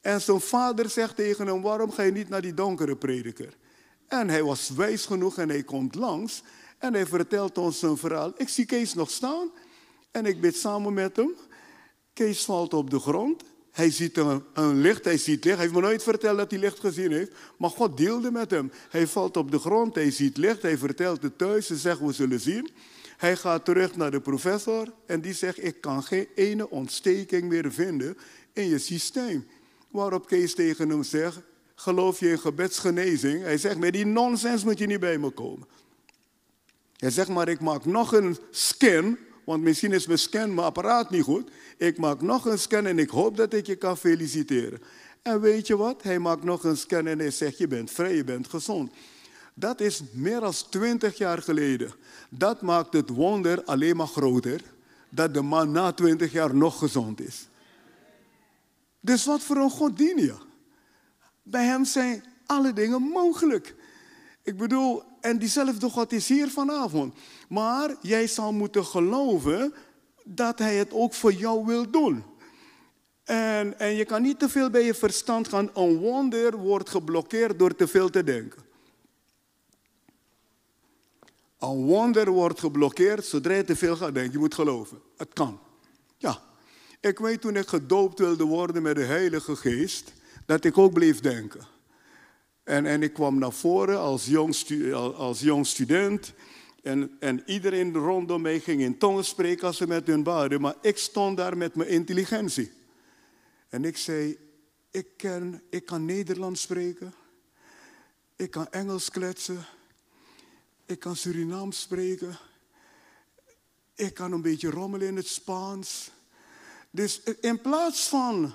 En 0.00 0.20
zijn 0.20 0.40
vader 0.40 0.90
zegt 0.90 1.16
tegen 1.16 1.46
hem, 1.46 1.62
waarom 1.62 1.92
ga 1.92 2.02
je 2.02 2.12
niet 2.12 2.28
naar 2.28 2.42
die 2.42 2.54
donkere 2.54 2.96
prediker? 2.96 3.56
En 4.08 4.28
hij 4.28 4.42
was 4.42 4.70
wijs 4.70 5.06
genoeg 5.06 5.38
en 5.38 5.48
hij 5.48 5.62
komt 5.62 5.94
langs. 5.94 6.42
En 6.78 6.94
hij 6.94 7.06
vertelt 7.06 7.58
ons 7.58 7.78
zijn 7.78 7.96
verhaal. 7.96 8.32
Ik 8.36 8.48
zie 8.48 8.64
Kees 8.64 8.94
nog 8.94 9.10
staan 9.10 9.50
en 10.10 10.26
ik 10.26 10.40
bid 10.40 10.56
samen 10.56 10.92
met 10.94 11.16
hem. 11.16 11.34
Kees 12.12 12.44
valt 12.44 12.74
op 12.74 12.90
de 12.90 12.98
grond. 12.98 13.42
Hij 13.70 13.90
ziet 13.90 14.16
een, 14.16 14.42
een, 14.54 14.80
licht, 14.80 15.04
hij 15.04 15.18
ziet 15.18 15.44
licht. 15.44 15.56
Hij 15.56 15.64
heeft 15.64 15.74
me 15.74 15.86
nooit 15.86 16.02
verteld 16.02 16.36
dat 16.36 16.50
hij 16.50 16.60
licht 16.60 16.80
gezien 16.80 17.12
heeft. 17.12 17.32
Maar 17.58 17.70
God 17.70 17.96
deelde 17.96 18.30
met 18.30 18.50
hem. 18.50 18.72
Hij 18.90 19.06
valt 19.06 19.36
op 19.36 19.50
de 19.50 19.58
grond, 19.58 19.94
hij 19.94 20.10
ziet 20.10 20.36
licht. 20.36 20.62
Hij 20.62 20.78
vertelt 20.78 21.22
het 21.22 21.38
thuis, 21.38 21.66
ze 21.66 21.76
zegt 21.76 22.00
we 22.00 22.12
zullen 22.12 22.40
zien. 22.40 22.70
Hij 23.16 23.36
gaat 23.36 23.64
terug 23.64 23.96
naar 23.96 24.10
de 24.10 24.20
professor 24.20 24.92
en 25.06 25.20
die 25.20 25.34
zegt 25.34 25.64
ik 25.64 25.80
kan 25.80 26.02
geen 26.02 26.26
ene 26.34 26.70
ontsteking 26.70 27.48
meer 27.48 27.72
vinden 27.72 28.16
in 28.52 28.68
je 28.68 28.78
systeem. 28.78 29.46
Waarop 29.90 30.26
Kees 30.26 30.54
tegen 30.54 30.88
hem 30.88 31.02
zegt, 31.02 31.40
geloof 31.74 32.20
je 32.20 32.30
in 32.30 32.38
gebedsgenezing? 32.38 33.42
Hij 33.42 33.58
zegt, 33.58 33.78
met 33.78 33.92
die 33.92 34.06
nonsens 34.06 34.64
moet 34.64 34.78
je 34.78 34.86
niet 34.86 35.00
bij 35.00 35.18
me 35.18 35.30
komen. 35.30 35.68
Hij 36.96 37.10
zegt, 37.10 37.28
maar 37.28 37.48
ik 37.48 37.60
maak 37.60 37.84
nog 37.84 38.12
een 38.12 38.38
scan, 38.50 39.18
want 39.44 39.62
misschien 39.62 39.92
is 39.92 40.06
mijn 40.06 40.18
scan, 40.18 40.54
mijn 40.54 40.66
apparaat 40.66 41.10
niet 41.10 41.22
goed. 41.22 41.50
Ik 41.76 41.98
maak 41.98 42.20
nog 42.20 42.44
een 42.44 42.58
scan 42.58 42.86
en 42.86 42.98
ik 42.98 43.10
hoop 43.10 43.36
dat 43.36 43.52
ik 43.52 43.66
je 43.66 43.76
kan 43.76 43.96
feliciteren. 43.96 44.80
En 45.22 45.40
weet 45.40 45.66
je 45.66 45.76
wat? 45.76 46.02
Hij 46.02 46.18
maakt 46.18 46.44
nog 46.44 46.64
een 46.64 46.76
scan 46.76 47.06
en 47.06 47.18
hij 47.18 47.30
zegt, 47.30 47.58
je 47.58 47.68
bent 47.68 47.90
vrij, 47.90 48.14
je 48.14 48.24
bent 48.24 48.48
gezond. 48.48 48.92
Dat 49.54 49.80
is 49.80 50.02
meer 50.12 50.40
dan 50.40 50.52
twintig 50.70 51.18
jaar 51.18 51.42
geleden. 51.42 51.92
Dat 52.28 52.62
maakt 52.62 52.92
het 52.92 53.08
wonder 53.08 53.64
alleen 53.64 53.96
maar 53.96 54.06
groter, 54.06 54.60
dat 55.08 55.34
de 55.34 55.42
man 55.42 55.70
na 55.70 55.92
twintig 55.92 56.32
jaar 56.32 56.54
nog 56.54 56.78
gezond 56.78 57.20
is. 57.20 57.48
Dus 59.00 59.24
wat 59.24 59.42
voor 59.42 59.56
een 59.56 59.70
God 59.70 59.96
dien? 59.96 60.32
Bij 61.44 61.64
hem 61.64 61.84
zijn 61.84 62.24
alle 62.46 62.72
dingen 62.72 63.02
mogelijk. 63.02 63.74
Ik 64.42 64.56
bedoel, 64.56 65.02
en 65.20 65.38
diezelfde 65.38 65.90
God 65.90 66.12
is 66.12 66.28
hier 66.28 66.48
vanavond. 66.48 67.14
Maar 67.48 67.96
jij 68.00 68.26
zal 68.26 68.52
moeten 68.52 68.84
geloven 68.84 69.74
dat 70.24 70.58
hij 70.58 70.76
het 70.76 70.92
ook 70.92 71.14
voor 71.14 71.32
jou 71.32 71.66
wil 71.66 71.90
doen. 71.90 72.24
En, 73.24 73.78
en 73.78 73.94
je 73.94 74.04
kan 74.04 74.22
niet 74.22 74.38
te 74.38 74.48
veel 74.48 74.70
bij 74.70 74.84
je 74.84 74.94
verstand 74.94 75.48
gaan. 75.48 75.70
Een 75.74 75.96
wonder 75.96 76.56
wordt 76.56 76.90
geblokkeerd 76.90 77.58
door 77.58 77.76
te 77.76 77.86
veel 77.86 78.10
te 78.10 78.24
denken. 78.24 78.62
Een 81.58 81.84
wonder 81.84 82.30
wordt 82.30 82.60
geblokkeerd 82.60 83.24
zodra 83.24 83.54
je 83.54 83.64
te 83.64 83.76
veel 83.76 83.96
gaat 83.96 84.14
denken. 84.14 84.32
Je 84.32 84.38
moet 84.38 84.54
geloven. 84.54 85.00
Het 85.16 85.32
kan. 85.32 85.60
Ja. 86.16 86.42
Ik 87.00 87.18
weet 87.18 87.40
toen 87.40 87.56
ik 87.56 87.68
gedoopt 87.68 88.18
wilde 88.18 88.44
worden 88.44 88.82
met 88.82 88.96
de 88.96 89.02
Heilige 89.02 89.56
Geest, 89.56 90.12
dat 90.46 90.64
ik 90.64 90.78
ook 90.78 90.92
bleef 90.92 91.20
denken. 91.20 91.66
En, 92.64 92.86
en 92.86 93.02
ik 93.02 93.12
kwam 93.12 93.38
naar 93.38 93.52
voren 93.52 93.98
als 93.98 94.26
jong, 94.26 94.54
als 95.16 95.40
jong 95.40 95.66
student. 95.66 96.32
En, 96.82 97.16
en 97.20 97.42
iedereen 97.46 97.94
rondom 97.94 98.42
mij 98.42 98.60
ging 98.60 98.80
in 98.80 98.98
tongen 98.98 99.24
spreken 99.24 99.66
als 99.66 99.76
ze 99.76 99.86
met 99.86 100.06
hun 100.06 100.22
baden. 100.22 100.60
Maar 100.60 100.74
ik 100.80 100.98
stond 100.98 101.36
daar 101.36 101.56
met 101.56 101.74
mijn 101.74 101.88
intelligentie. 101.88 102.72
En 103.68 103.84
ik 103.84 103.96
zei, 103.96 104.38
ik, 104.90 105.06
ken, 105.16 105.62
ik 105.70 105.84
kan 105.84 106.04
Nederlands 106.04 106.60
spreken. 106.60 107.14
Ik 108.36 108.50
kan 108.50 108.70
Engels 108.70 109.10
kletsen. 109.10 109.64
Ik 110.86 110.98
kan 110.98 111.16
Surinaams 111.16 111.80
spreken. 111.80 112.38
Ik 113.94 114.14
kan 114.14 114.32
een 114.32 114.42
beetje 114.42 114.70
rommelen 114.70 115.08
in 115.08 115.16
het 115.16 115.28
Spaans. 115.28 116.10
Dus 116.90 117.22
in 117.40 117.60
plaats 117.60 118.08
van 118.08 118.54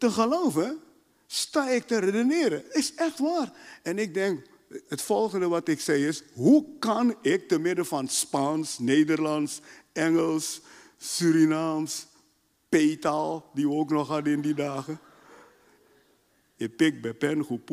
te 0.00 0.10
geloven, 0.10 0.80
sta 1.26 1.70
ik 1.70 1.86
te 1.86 1.98
redeneren. 1.98 2.64
Is 2.72 2.94
echt 2.94 3.18
waar. 3.18 3.52
En 3.82 3.98
ik 3.98 4.14
denk, 4.14 4.46
het 4.88 5.02
volgende 5.02 5.48
wat 5.48 5.68
ik 5.68 5.80
zei 5.80 6.06
is, 6.06 6.22
hoe 6.34 6.64
kan 6.78 7.14
ik 7.22 7.48
te 7.48 7.58
midden 7.58 7.86
van 7.86 8.08
Spaans, 8.08 8.78
Nederlands, 8.78 9.60
Engels, 9.92 10.60
Surinaams, 10.98 12.06
Peetaal, 12.68 13.50
die 13.54 13.68
we 13.68 13.74
ook 13.74 13.90
nog 13.90 14.08
hadden 14.08 14.32
in 14.32 14.40
die 14.40 14.54
dagen. 14.54 15.00
Ik 16.56 16.76
pik 16.76 17.02
bij 17.02 17.14
pen, 17.14 17.44
goed 17.44 17.70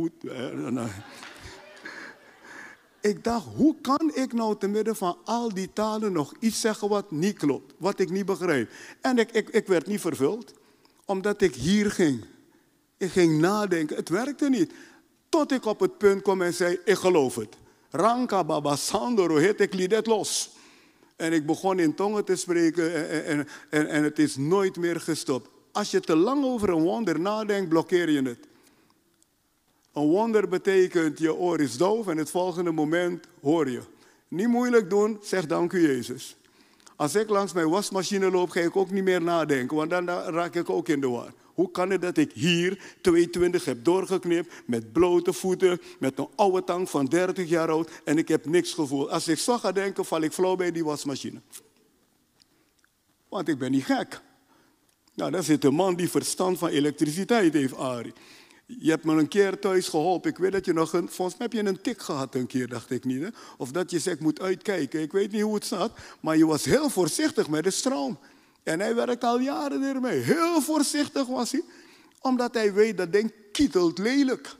Ik 3.01 3.23
dacht, 3.23 3.45
hoe 3.55 3.75
kan 3.81 4.11
ik 4.13 4.33
nou 4.33 4.57
te 4.57 4.67
midden 4.67 4.95
van 4.95 5.17
al 5.23 5.53
die 5.53 5.73
talen 5.73 6.11
nog 6.11 6.33
iets 6.39 6.61
zeggen 6.61 6.89
wat 6.89 7.11
niet 7.11 7.37
klopt, 7.37 7.73
wat 7.77 7.99
ik 7.99 8.09
niet 8.09 8.25
begrijp? 8.25 8.71
En 9.01 9.17
ik, 9.17 9.31
ik, 9.31 9.49
ik 9.49 9.67
werd 9.67 9.87
niet 9.87 10.01
vervuld, 10.01 10.53
omdat 11.07 11.41
ik 11.41 11.55
hier 11.55 11.91
ging. 11.91 12.25
Ik 12.97 13.11
ging 13.11 13.39
nadenken, 13.39 13.95
het 13.95 14.09
werkte 14.09 14.49
niet. 14.49 14.71
Tot 15.29 15.51
ik 15.51 15.65
op 15.65 15.79
het 15.79 15.97
punt 15.97 16.21
kwam 16.21 16.41
en 16.41 16.53
zei, 16.53 16.79
ik 16.85 16.95
geloof 16.95 17.35
het. 17.35 17.55
Ranka 17.89 18.43
baba 18.43 18.75
sandoro 18.75 19.35
heet 19.35 19.59
ik 19.59 19.73
liet 19.73 19.91
het 19.91 20.07
los. 20.07 20.49
En 21.15 21.33
ik 21.33 21.45
begon 21.45 21.79
in 21.79 21.95
tongen 21.95 22.25
te 22.25 22.35
spreken 22.35 23.09
en, 23.09 23.25
en, 23.25 23.47
en, 23.69 23.87
en 23.87 24.03
het 24.03 24.19
is 24.19 24.35
nooit 24.35 24.77
meer 24.77 24.99
gestopt. 24.99 25.49
Als 25.71 25.91
je 25.91 25.99
te 25.99 26.15
lang 26.15 26.43
over 26.43 26.69
een 26.69 26.83
wonder 26.83 27.19
nadenkt, 27.19 27.69
blokkeer 27.69 28.09
je 28.09 28.21
het. 28.21 28.39
Een 29.93 30.07
wonder 30.07 30.47
betekent 30.47 31.19
je 31.19 31.35
oor 31.35 31.59
is 31.59 31.77
doof 31.77 32.07
en 32.07 32.17
het 32.17 32.29
volgende 32.29 32.71
moment 32.71 33.25
hoor 33.41 33.69
je. 33.69 33.81
Niet 34.27 34.47
moeilijk 34.47 34.89
doen, 34.89 35.19
zeg 35.21 35.45
dank 35.45 35.73
u 35.73 35.87
Jezus. 35.87 36.36
Als 36.97 37.15
ik 37.15 37.29
langs 37.29 37.53
mijn 37.53 37.69
wasmachine 37.69 38.31
loop, 38.31 38.49
ga 38.49 38.59
ik 38.59 38.75
ook 38.75 38.91
niet 38.91 39.03
meer 39.03 39.21
nadenken, 39.21 39.77
want 39.77 39.89
dan 39.89 40.09
raak 40.09 40.55
ik 40.55 40.69
ook 40.69 40.87
in 40.87 41.01
de 41.01 41.09
war. 41.09 41.33
Hoe 41.43 41.71
kan 41.71 41.89
het 41.89 42.01
dat 42.01 42.17
ik 42.17 42.31
hier 42.33 42.95
22 43.01 43.65
heb 43.65 43.83
doorgeknipt 43.83 44.53
met 44.65 44.91
blote 44.91 45.33
voeten, 45.33 45.81
met 45.99 46.19
een 46.19 46.27
oude 46.35 46.63
tang 46.63 46.89
van 46.89 47.05
30 47.05 47.49
jaar 47.49 47.69
oud 47.69 47.89
en 48.03 48.17
ik 48.17 48.27
heb 48.27 48.45
niks 48.45 48.73
gevoeld. 48.73 49.09
Als 49.09 49.27
ik 49.27 49.37
zo 49.37 49.57
ga 49.57 49.71
denken, 49.71 50.05
val 50.05 50.21
ik 50.21 50.31
flauw 50.31 50.55
bij 50.55 50.71
die 50.71 50.83
wasmachine. 50.83 51.41
Want 53.29 53.47
ik 53.47 53.57
ben 53.57 53.71
niet 53.71 53.85
gek. 53.85 54.21
Nou, 55.13 55.31
daar 55.31 55.43
zit 55.43 55.63
een 55.63 55.73
man 55.73 55.95
die 55.95 56.09
verstand 56.09 56.57
van 56.57 56.69
elektriciteit 56.69 57.53
heeft, 57.53 57.75
Ari. 57.75 58.13
Je 58.67 58.89
hebt 58.89 59.03
me 59.03 59.13
een 59.13 59.27
keer 59.27 59.59
thuis 59.59 59.87
geholpen. 59.87 60.29
Ik 60.29 60.37
weet 60.37 60.51
dat 60.51 60.65
je 60.65 60.73
nog 60.73 60.93
een. 60.93 61.09
Volgens 61.09 61.37
mij 61.37 61.47
heb 61.51 61.63
je 61.63 61.69
een 61.69 61.81
tik 61.81 62.01
gehad 62.01 62.35
een 62.35 62.47
keer, 62.47 62.67
dacht 62.67 62.91
ik 62.91 63.03
niet. 63.03 63.21
Hè? 63.21 63.27
Of 63.57 63.71
dat 63.71 63.91
je 63.91 63.99
zegt, 63.99 64.19
moet 64.19 64.41
uitkijken. 64.41 65.01
Ik 65.01 65.11
weet 65.11 65.31
niet 65.31 65.41
hoe 65.41 65.55
het 65.55 65.65
zat. 65.65 65.91
Maar 66.19 66.37
je 66.37 66.45
was 66.45 66.65
heel 66.65 66.89
voorzichtig 66.89 67.49
met 67.49 67.63
de 67.63 67.71
stroom. 67.71 68.19
En 68.63 68.79
hij 68.79 68.95
werkt 68.95 69.23
al 69.23 69.39
jaren 69.39 69.83
ermee. 69.83 70.19
Heel 70.19 70.61
voorzichtig 70.61 71.25
was 71.25 71.51
hij. 71.51 71.63
Omdat 72.21 72.53
hij 72.53 72.73
weet 72.73 72.97
dat 72.97 73.11
ding 73.11 73.31
kietelt 73.51 73.97
lelijk. 73.97 74.55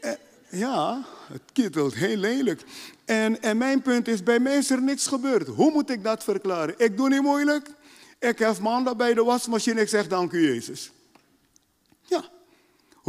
Eh, 0.00 0.12
ja, 0.50 1.04
het 1.32 1.42
kietelt 1.52 1.94
heel 1.94 2.16
lelijk. 2.16 2.62
En, 3.04 3.42
en 3.42 3.56
mijn 3.56 3.82
punt 3.82 4.08
is, 4.08 4.22
bij 4.22 4.40
mij 4.40 4.56
is 4.56 4.70
er 4.70 4.82
niks 4.82 5.06
gebeurd. 5.06 5.48
Hoe 5.48 5.72
moet 5.72 5.90
ik 5.90 6.04
dat 6.04 6.24
verklaren? 6.24 6.74
Ik 6.78 6.96
doe 6.96 7.08
niet 7.08 7.22
moeilijk. 7.22 7.70
Ik 8.18 8.38
heb 8.38 8.58
maandag 8.58 8.96
bij 8.96 9.14
de 9.14 9.24
wasmachine. 9.24 9.80
Ik 9.80 9.88
zeg, 9.88 10.08
dank 10.08 10.32
u 10.32 10.46
Jezus. 10.46 10.90
Ja. 12.02 12.38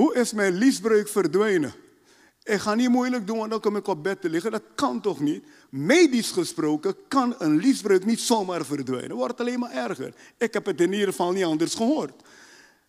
Hoe 0.02 0.16
is 0.16 0.34
mijn 0.34 0.54
liesbreuk 0.54 1.08
verdwenen? 1.08 1.74
Ik 2.44 2.60
ga 2.60 2.76
niet 2.76 2.90
moeilijk 2.90 3.28
doen, 3.28 3.38
want 3.38 3.52
dan 3.52 3.60
kom 3.60 3.76
ik 3.76 3.88
op 3.88 4.04
bed 4.04 4.22
te 4.22 4.30
liggen. 4.30 4.52
Dat 4.52 4.64
kan 4.76 5.02
toch 5.02 5.20
niet? 5.20 5.44
Medisch 5.70 6.32
gesproken 6.32 6.96
kan 7.08 7.36
een 7.38 7.58
liesbreuk 7.58 8.06
niet 8.06 8.20
zomaar 8.20 8.66
verdwijnen. 8.66 9.10
Het 9.10 9.18
wordt 9.18 9.40
alleen 9.40 9.60
maar 9.60 9.72
erger. 9.72 10.14
Ik 10.38 10.54
heb 10.54 10.66
het 10.66 10.82
in 10.82 10.92
ieder 10.92 11.08
geval 11.08 11.32
niet 11.32 11.44
anders 11.44 11.76
gehoord. 11.76 12.22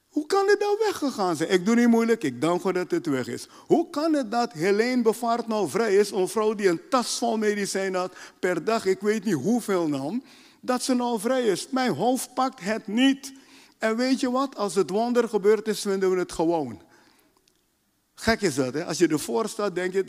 Hoe 0.08 0.26
kan 0.26 0.48
het 0.48 0.58
nou 0.58 0.76
weggegaan 0.78 1.36
zijn? 1.36 1.50
Ik 1.50 1.66
doe 1.66 1.74
niet 1.74 1.88
moeilijk, 1.88 2.24
ik 2.24 2.40
dank 2.40 2.60
God 2.60 2.74
dat 2.74 2.90
het 2.90 3.06
weg 3.06 3.28
is. 3.28 3.48
Hoe 3.66 3.90
kan 3.90 4.12
het 4.12 4.30
dat 4.30 4.52
Helene 4.52 5.02
Bevaart 5.02 5.46
nou 5.46 5.68
vrij 5.68 5.96
is, 5.96 6.10
een 6.10 6.28
vrouw 6.28 6.54
die 6.54 6.68
een 6.68 6.80
tas 6.90 7.18
vol 7.18 7.38
medicijn 7.38 7.94
had, 7.94 8.16
per 8.38 8.64
dag, 8.64 8.84
ik 8.84 9.00
weet 9.00 9.24
niet 9.24 9.34
hoeveel 9.34 9.88
nam, 9.88 10.22
dat 10.60 10.82
ze 10.82 10.94
nou 10.94 11.20
vrij 11.20 11.42
is? 11.42 11.68
Mijn 11.70 11.94
hoofd 11.94 12.34
pakt 12.34 12.60
het 12.60 12.86
niet. 12.86 13.32
En 13.78 13.96
weet 13.96 14.20
je 14.20 14.30
wat? 14.30 14.56
Als 14.56 14.74
het 14.74 14.90
wonder 14.90 15.28
gebeurd 15.28 15.68
is, 15.68 15.80
vinden 15.80 16.10
we 16.10 16.18
het 16.18 16.32
gewoon. 16.32 16.90
Gek 18.22 18.40
is 18.40 18.54
dat, 18.54 18.74
hè? 18.74 18.84
Als 18.84 18.98
je 18.98 19.08
ervoor 19.08 19.48
staat, 19.48 19.74
denk 19.74 19.92
je, 19.92 20.04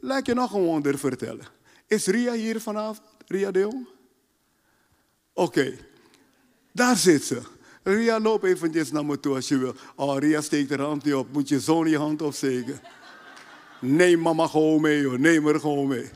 laat 0.00 0.26
je 0.26 0.34
nog 0.34 0.52
een 0.52 0.62
wonder 0.62 0.98
vertellen. 0.98 1.46
Is 1.86 2.06
Ria 2.06 2.32
hier 2.32 2.60
vanavond? 2.60 3.08
Ria 3.26 3.50
de 3.50 3.58
Jong? 3.58 3.88
Oké, 5.32 5.76
daar 6.72 6.96
zit 6.96 7.24
ze. 7.24 7.40
Ria, 7.82 8.20
loop 8.20 8.44
eventjes 8.44 8.90
naar 8.92 9.04
me 9.04 9.20
toe 9.20 9.34
als 9.34 9.48
je 9.48 9.58
wil. 9.58 9.74
Oh, 9.96 10.18
Ria 10.18 10.40
steekt 10.40 10.70
haar 10.70 10.80
hand 10.80 11.04
niet 11.04 11.14
op. 11.14 11.32
Moet 11.32 11.48
je 11.48 11.60
zo'n 11.60 11.88
je 11.88 11.98
hand 11.98 12.22
opsteken? 12.22 12.80
Neem 13.80 14.20
mama 14.20 14.46
gewoon 14.46 14.80
mee, 14.80 15.04
hoor. 15.04 15.20
Neem 15.20 15.46
er 15.46 15.60
gewoon 15.60 15.88
mee. 15.88 16.10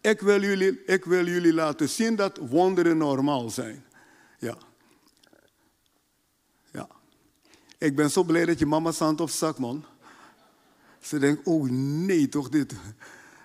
Ik 0.00 0.20
wil, 0.20 0.42
jullie, 0.42 0.84
ik 0.84 1.04
wil 1.04 1.26
jullie 1.26 1.54
laten 1.54 1.88
zien 1.88 2.16
dat 2.16 2.38
wonderen 2.38 2.96
normaal 2.96 3.50
zijn. 3.50 3.84
Ja. 4.38 4.58
Ik 7.78 7.96
ben 7.96 8.10
zo 8.10 8.22
blij 8.22 8.44
dat 8.44 8.58
je 8.58 8.66
mama 8.66 8.92
staat 8.92 9.20
op 9.20 9.30
zak, 9.30 9.58
man. 9.58 9.84
Ze 11.00 11.18
denkt, 11.18 11.46
oh 11.46 11.70
nee, 11.70 12.28
toch 12.28 12.48
dit. 12.48 12.74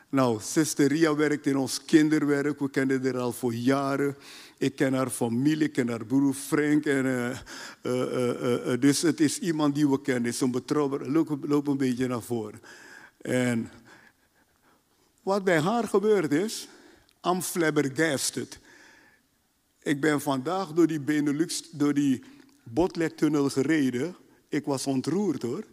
Nou, 0.10 0.40
zuster 0.42 0.88
Ria 0.88 1.16
werkt 1.16 1.46
in 1.46 1.58
ons 1.58 1.86
kinderwerk. 1.86 2.60
We 2.60 2.70
kennen 2.70 3.04
haar 3.04 3.18
al 3.18 3.32
voor 3.32 3.54
jaren. 3.54 4.16
Ik 4.58 4.76
ken 4.76 4.94
haar 4.94 5.10
familie, 5.10 5.68
ik 5.68 5.74
ken 5.74 5.90
haar 5.90 6.06
broer 6.06 6.34
Frank. 6.34 6.86
En, 6.86 7.06
uh, 7.06 7.38
uh, 7.84 8.68
uh, 8.68 8.80
dus 8.80 9.02
het 9.02 9.20
is 9.20 9.40
iemand 9.40 9.76
die 9.76 9.90
we 9.90 10.02
kennen. 10.02 10.34
Een 10.40 10.52
betrouwbaar. 10.52 11.08
Loop, 11.08 11.38
loop 11.42 11.68
een 11.68 11.78
beetje 11.78 12.08
naar 12.08 12.22
voren. 12.22 12.62
En 13.22 13.72
wat 15.24 15.44
bij 15.44 15.60
haar 15.60 15.88
gebeurd 15.88 16.32
is, 16.32 16.68
I'm 17.26 17.42
flabbergasted. 17.42 18.60
Ik 19.84 20.02
ben 20.02 20.22
vandaag 20.22 20.74
door 20.74 20.88
die 20.88 21.00
Benelux, 21.00 21.70
door 21.72 21.94
die 21.94 22.24
Botlektunnel 22.74 23.50
gereden. 23.50 24.16
Ik 24.50 24.66
was 24.66 24.88
ontroerd 24.88 25.42
hoor. 25.42 25.64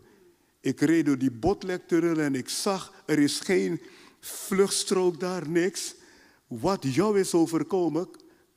Ik 0.60 0.80
reed 0.80 1.06
door 1.06 1.18
die 1.18 1.30
Botlektunnel 1.30 2.18
en 2.18 2.34
ik 2.34 2.48
zag, 2.48 2.92
er 3.06 3.18
is 3.18 3.40
geen 3.40 3.80
vluchtstrook 4.20 5.20
daar, 5.20 5.48
niks. 5.48 5.94
Wat 6.46 6.94
jou 6.94 7.18
is 7.18 7.34
overkomen, 7.34 8.08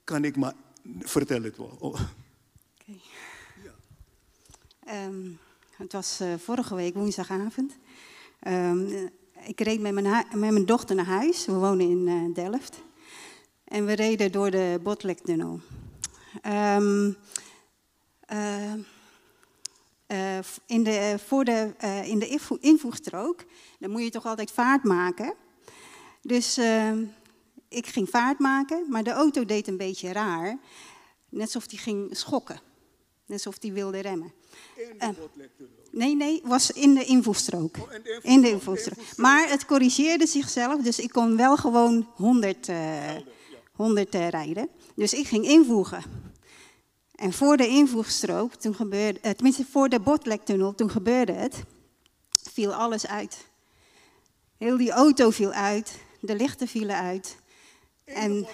kan 0.04 0.24
ik 0.24 0.36
maar... 0.36 0.54
Vertel 1.00 1.44
het 1.44 1.58
wel. 1.58 1.78
Oh. 1.80 2.00
Ja. 3.64 5.06
Um, 5.06 5.38
het 5.78 5.94
was 5.94 6.22
uh, 6.22 6.34
vorige 6.38 6.76
week, 6.76 6.94
woensdagavond. 6.94 7.78
Um, 8.48 9.10
ik 9.46 9.62
reed 9.62 9.82
met 9.82 9.94
mijn, 9.94 10.26
met 10.30 10.52
mijn, 10.52 10.66
dochter 10.66 10.96
naar 10.96 11.06
huis. 11.06 11.46
We 11.46 11.54
wonen 11.54 11.90
in 11.90 12.08
uh, 12.08 12.34
Delft. 12.34 12.82
En 13.64 13.86
we 13.86 13.94
reden 13.94 14.32
door 14.32 14.52
de 14.52 14.80
Botlektunnel. 14.84 15.60
Um, 16.46 17.16
uh, 18.32 18.74
uh, 20.08 20.38
in, 20.66 20.84
de, 20.84 21.20
voor 21.26 21.46
de, 21.46 21.74
uh, 21.84 22.08
in 22.08 22.20
de 22.20 22.40
invoegstrook, 22.60 23.46
dan 23.80 23.92
moet 23.92 24.04
je 24.04 24.10
toch 24.10 24.26
altijd 24.26 24.52
vaart 24.52 24.84
maken. 24.84 25.34
Dus 26.22 26.58
ik 27.70 27.88
ging 27.88 28.10
vaart 28.10 28.40
maken, 28.40 28.86
maar 28.90 29.04
de 29.04 29.12
auto 29.12 29.46
deed 29.46 29.68
een 29.68 29.78
beetje 29.78 30.12
raar. 30.12 30.58
Net 31.30 31.46
alsof 31.46 31.68
die 31.68 31.80
ging 31.80 32.10
schokken. 32.12 32.60
Net 33.26 33.38
alsof 33.46 33.58
die 33.58 33.74
wilde 33.74 34.00
remmen. 34.00 34.34
In 34.76 34.98
de 34.98 35.50
Nee, 35.92 36.16
nee, 36.16 36.42
was 36.44 36.72
in 36.72 36.94
de 36.94 37.06
invoegstrook. 37.06 37.78
Oh, 37.78 37.94
in 37.94 38.02
de, 38.04 38.20
in 38.22 38.42
de 38.42 38.50
invoegstrook. 38.50 38.98
Maar 39.16 39.50
het 39.50 39.66
corrigeerde 39.66 40.28
zichzelf, 40.28 40.82
dus 40.82 41.00
ik 41.00 41.12
kon 41.12 41.38
wel 41.38 41.58
gewoon 41.58 42.10
100, 42.16 42.70
100 43.72 44.16
rijden. 44.16 44.70
Dus 44.96 45.14
ik 45.14 45.28
ging 45.28 45.46
invoegen. 45.46 46.29
En 47.20 47.34
voor 47.34 47.58
de 47.58 47.68
invoegstrook, 47.68 48.54
toen 48.54 48.76
gebeurde, 48.76 49.20
eh, 49.20 49.32
tenminste 49.32 49.66
voor 49.72 49.90
de 49.90 50.00
Botlektunnel, 50.00 50.76
toen 50.76 50.90
gebeurde 50.90 51.32
het, 51.32 51.64
viel 52.52 52.74
alles 52.74 53.08
uit. 53.08 53.46
Heel 54.58 54.78
die 54.78 54.92
auto 54.92 55.30
viel 55.30 55.52
uit, 55.52 56.00
de 56.20 56.36
lichten 56.36 56.68
vielen 56.68 56.96
uit. 56.96 57.38
En 58.04 58.48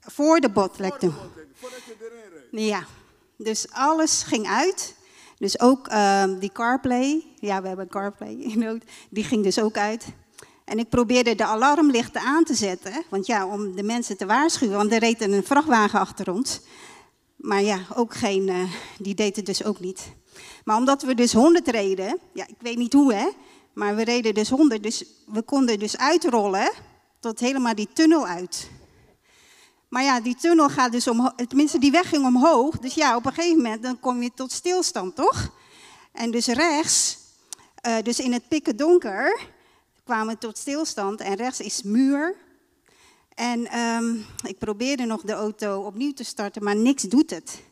Voor 0.00 0.40
de 0.40 0.50
botlek 0.50 0.94
toen. 0.94 1.14
Voordat 1.54 1.80
je 1.86 1.94
erin 2.00 2.32
rijdt. 2.50 2.68
Ja, 2.68 2.84
dus 3.36 3.70
alles 3.70 4.22
ging 4.22 4.46
uit. 4.46 4.94
Dus 5.38 5.60
ook 5.60 5.88
ehm, 5.88 6.38
die 6.38 6.52
CarPlay, 6.52 7.26
ja, 7.36 7.62
we 7.62 7.68
hebben 7.68 7.88
CarPlay 7.88 8.32
in 8.32 8.82
die 9.10 9.24
ging 9.24 9.42
dus 9.42 9.58
ook 9.58 9.76
uit. 9.76 10.04
En 10.64 10.78
ik 10.78 10.88
probeerde 10.88 11.34
de 11.34 11.44
alarmlichten 11.44 12.20
aan 12.20 12.44
te 12.44 12.54
zetten, 12.54 13.04
want 13.08 13.26
ja, 13.26 13.46
om 13.46 13.76
de 13.76 13.82
mensen 13.82 14.16
te 14.16 14.26
waarschuwen, 14.26 14.76
want 14.76 14.92
er 14.92 14.98
reed 14.98 15.20
een 15.20 15.44
vrachtwagen 15.44 16.00
achter 16.00 16.32
ons. 16.32 16.60
Maar 17.40 17.62
ja, 17.62 17.86
ook 17.94 18.14
geen, 18.14 18.48
eh, 18.48 18.72
die 18.98 19.14
deed 19.14 19.36
het 19.36 19.46
dus 19.46 19.64
ook 19.64 19.80
niet. 19.80 20.12
Maar 20.64 20.76
omdat 20.76 21.02
we 21.02 21.14
dus 21.14 21.32
100 21.32 21.68
reden, 21.68 22.18
ja, 22.32 22.46
ik 22.46 22.56
weet 22.58 22.76
niet 22.76 22.92
hoe 22.92 23.14
hè, 23.14 23.28
maar 23.72 23.96
we 23.96 24.04
reden 24.04 24.34
dus 24.34 24.48
100, 24.48 24.82
dus 24.82 25.04
we 25.26 25.42
konden 25.42 25.78
dus 25.78 25.96
uitrollen 25.96 26.72
tot 27.20 27.40
helemaal 27.40 27.74
die 27.74 27.88
tunnel 27.92 28.26
uit. 28.26 28.70
Maar 29.88 30.02
ja, 30.02 30.20
die 30.20 30.34
tunnel 30.34 30.68
gaat 30.68 30.92
dus 30.92 31.08
omhoog, 31.08 31.32
tenminste 31.48 31.78
die 31.78 31.90
weg 31.90 32.08
ging 32.08 32.26
omhoog. 32.26 32.78
Dus 32.78 32.94
ja, 32.94 33.16
op 33.16 33.26
een 33.26 33.32
gegeven 33.32 33.56
moment 33.56 33.82
dan 33.82 34.00
kom 34.00 34.22
je 34.22 34.30
tot 34.34 34.52
stilstand, 34.52 35.16
toch? 35.16 35.50
En 36.12 36.30
dus 36.30 36.46
rechts, 36.46 37.18
eh, 37.74 37.96
dus 38.02 38.18
in 38.18 38.32
het 38.32 38.48
pikken 38.48 38.76
donker, 38.76 39.40
kwamen 40.04 40.38
tot 40.38 40.58
stilstand. 40.58 41.20
En 41.20 41.34
rechts 41.34 41.60
is 41.60 41.82
muur. 41.82 42.36
En 43.40 43.66
ehm, 43.66 44.16
ik 44.46 44.58
probeerde 44.58 45.04
nog 45.04 45.22
de 45.22 45.32
auto 45.32 45.82
opnieuw 45.82 46.12
te 46.12 46.24
starten, 46.24 46.62
maar 46.62 46.76
niks 46.76 47.02
doet 47.02 47.30
het. 47.30 47.62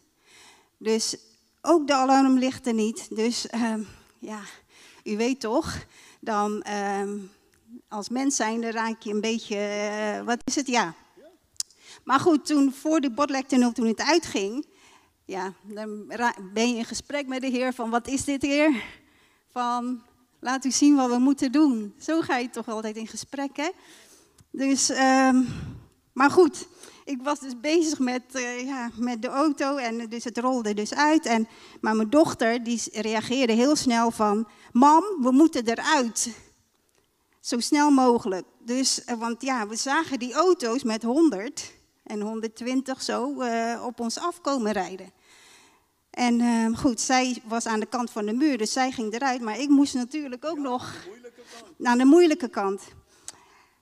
Dus 0.79 1.17
ook 1.61 1.87
de 1.87 1.95
alarmlichten 1.95 2.75
niet. 2.75 3.17
Dus 3.17 3.47
ehm, 3.47 3.83
ja, 4.19 4.41
u 5.05 5.17
weet 5.17 5.41
toch, 5.41 5.85
dan 6.21 6.63
ehm, 6.63 7.19
als 7.89 8.09
mens 8.09 8.37
zijnde 8.37 8.71
raak 8.71 9.03
je 9.03 9.13
een 9.13 9.21
beetje, 9.21 9.57
eh, 9.57 10.25
wat 10.25 10.41
is 10.45 10.55
het, 10.55 10.67
ja. 10.67 10.95
Maar 12.05 12.21
goed, 12.21 12.47
toen 12.47 12.73
voor 12.73 13.01
de 13.01 13.11
botlektunnel, 13.11 13.73
toen 13.73 13.87
het 13.87 14.01
uitging, 14.01 14.67
ja, 15.25 15.53
dan 15.63 16.07
ben 16.53 16.71
je 16.71 16.77
in 16.77 16.85
gesprek 16.85 17.27
met 17.27 17.41
de 17.41 17.49
Heer 17.49 17.73
van 17.73 17.91
wat 17.91 18.07
is 18.07 18.25
dit 18.25 18.43
Heer? 18.43 18.85
Van 19.51 20.03
laat 20.41 20.65
u 20.65 20.71
zien 20.71 20.97
wat 20.97 21.11
we 21.11 21.19
moeten 21.19 21.53
doen. 21.53 21.95
Zo 21.99 22.21
ga 22.21 22.37
je 22.37 22.51
toch 22.51 22.69
altijd 22.69 22.97
in 22.97 23.07
gesprek, 23.07 23.57
hè? 23.57 23.69
Dus, 24.51 24.91
ehm, 24.91 25.43
maar 26.13 26.31
goed, 26.31 26.69
ik 27.05 27.23
was 27.23 27.41
dus 27.41 27.61
bezig 27.61 27.99
met, 27.99 28.23
eh, 28.33 28.67
ja, 28.67 28.91
met 28.97 29.23
de 29.23 29.29
auto 29.29 29.77
en 29.77 30.09
dus 30.09 30.25
het 30.25 30.39
rolde 30.39 30.75
dus 30.75 30.95
uit. 30.95 31.27
En, 31.27 31.49
maar 31.81 31.97
mijn 31.97 32.11
dochter 32.11 32.65
die 32.65 32.83
reageerde 32.93 33.53
heel 33.53 33.77
snel 33.77 34.11
van, 34.11 34.49
mam, 34.73 35.05
we 35.21 35.31
moeten 35.31 35.67
eruit. 35.67 36.29
Zo 37.41 37.61
snel 37.61 37.91
mogelijk. 37.91 38.47
Dus, 38.59 39.05
eh, 39.05 39.19
want 39.19 39.43
ja, 39.43 39.67
we 39.67 39.77
zagen 39.77 40.19
die 40.19 40.33
auto's 40.33 40.83
met 40.83 41.03
100 41.03 41.73
en 42.05 42.21
120 42.21 43.03
zo 43.03 43.41
eh, 43.41 43.85
op 43.85 44.01
ons 44.01 44.19
afkomen 44.19 44.73
rijden. 44.73 45.13
En 46.11 46.41
eh, 46.41 46.79
goed, 46.79 47.01
zij 47.01 47.43
was 47.45 47.67
aan 47.67 47.81
de 47.81 47.87
kant 47.87 48.11
van 48.11 48.27
de 48.27 48.33
muur, 48.33 48.59
dus 48.59 48.73
zij 48.73 48.91
ging 48.91 49.13
eruit. 49.13 49.41
Maar 49.41 49.61
ik 49.61 49.69
moest 49.69 49.95
natuurlijk 49.95 50.45
ook 50.45 50.59
nog 50.59 50.95
naar 51.77 51.99
de 51.99 52.05
moeilijke 52.05 52.49
kant. 52.49 52.83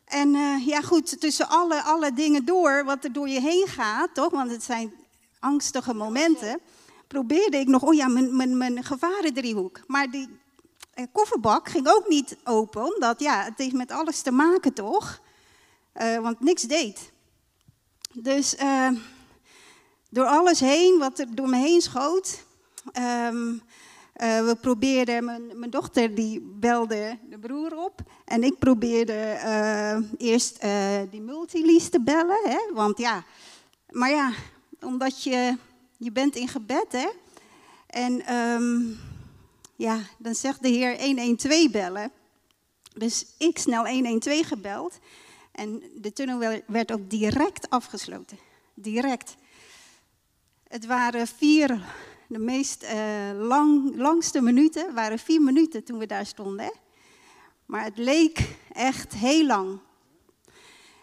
En 0.07 0.35
eh, 0.35 0.67
ja, 0.67 0.81
goed, 0.81 1.21
tussen 1.21 1.49
alle, 1.49 1.83
alle 1.83 2.13
dingen 2.13 2.45
door, 2.45 2.85
wat 2.85 3.05
er 3.05 3.13
door 3.13 3.29
je 3.29 3.41
heen 3.41 3.67
gaat, 3.67 4.15
toch? 4.15 4.31
Want 4.31 4.51
het 4.51 4.63
zijn 4.63 4.93
angstige 5.39 5.95
momenten. 5.95 6.61
Probeerde 7.07 7.57
ik 7.57 7.67
nog, 7.67 7.83
oh 7.83 7.95
ja, 7.95 8.09
mijn, 8.09 8.37
mijn, 8.37 8.57
mijn 8.57 8.85
gevarendriehoek. 8.85 9.81
Maar 9.87 10.11
die 10.11 10.29
eh, 10.95 11.05
kofferbak 11.13 11.69
ging 11.69 11.89
ook 11.89 12.09
niet 12.09 12.37
open, 12.45 12.95
omdat 12.95 13.21
ja, 13.21 13.43
het 13.43 13.59
heeft 13.59 13.73
met 13.73 13.91
alles 13.91 14.21
te 14.21 14.31
maken, 14.31 14.73
toch? 14.73 15.21
Eh, 15.93 16.19
want 16.19 16.41
niks 16.41 16.63
deed. 16.63 17.13
Dus 18.13 18.57
door 20.11 20.27
alles 20.27 20.61
heen, 20.61 20.99
wat 20.99 21.19
er 21.19 21.35
door 21.35 21.49
me 21.49 21.57
heen 21.57 21.81
schoot. 21.81 22.45
ehm, 22.93 23.59
eh, 24.17 24.45
we 24.45 24.57
probeerden, 24.61 25.25
mijn, 25.25 25.59
mijn 25.59 25.71
dochter 25.71 26.15
die 26.15 26.41
belde 26.41 27.19
de 27.31 27.39
broer 27.39 27.76
op. 27.76 28.00
En 28.25 28.43
ik 28.43 28.59
probeerde 28.59 29.13
eh, 29.13 29.99
eerst 30.19 30.57
eh, 30.57 31.00
die 31.11 31.21
multilease 31.21 31.89
te 31.89 32.00
bellen. 32.00 32.41
Hè? 32.45 32.75
Want 32.75 32.99
ja, 32.99 33.25
maar 33.91 34.11
ja, 34.11 34.33
omdat 34.81 35.23
je, 35.23 35.57
je 35.97 36.13
bent 36.13 36.35
in 36.37 36.49
gebed 36.49 36.93
hè. 36.93 37.09
En 37.87 38.26
ehm, 38.26 38.81
ja, 39.75 39.99
dan 40.19 40.35
zegt 40.35 40.63
de 40.63 40.69
heer 40.69 41.00
112 41.00 41.71
bellen. 41.71 42.11
Dus 42.95 43.26
ik 43.39 43.59
snel 43.59 43.87
112 43.87 44.47
gebeld. 44.47 44.99
En 45.52 45.83
de 45.95 46.13
tunnel 46.13 46.61
werd 46.67 46.93
ook 46.93 47.11
direct 47.11 47.71
afgesloten. 47.71 48.39
Direct. 48.75 49.37
Het 50.69 50.87
waren 50.87 51.26
vier, 51.26 51.81
de 52.28 52.39
meest 52.39 52.82
eh, 52.82 52.99
lang, 53.34 53.97
langste 53.97 54.41
minuten, 54.41 54.95
waren 54.95 55.19
vier 55.19 55.43
minuten 55.43 55.84
toen 55.84 55.99
we 55.99 56.06
daar 56.06 56.26
stonden. 56.26 56.65
Hè? 56.65 56.71
Maar 57.67 57.84
het 57.84 57.99
leek 57.99 58.56
echt 58.73 59.15
heel 59.15 59.47
lang. 59.47 59.78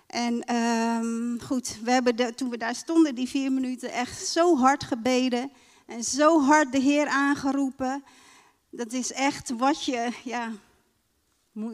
En 0.07 0.43
ehm, 0.43 1.39
goed, 1.39 1.77
we 1.83 1.91
hebben 1.91 2.36
toen 2.36 2.49
we 2.49 2.57
daar 2.57 2.75
stonden, 2.75 3.15
die 3.15 3.29
vier 3.29 3.51
minuten, 3.51 3.91
echt 3.91 4.27
zo 4.27 4.57
hard 4.57 4.83
gebeden. 4.83 5.51
En 5.86 6.03
zo 6.03 6.41
hard 6.41 6.71
de 6.71 6.79
Heer 6.79 7.07
aangeroepen. 7.07 8.03
Dat 8.69 8.91
is 8.91 9.12
echt 9.12 9.49
wat 9.49 9.86
je, 9.86 10.09
ja, 10.23 10.51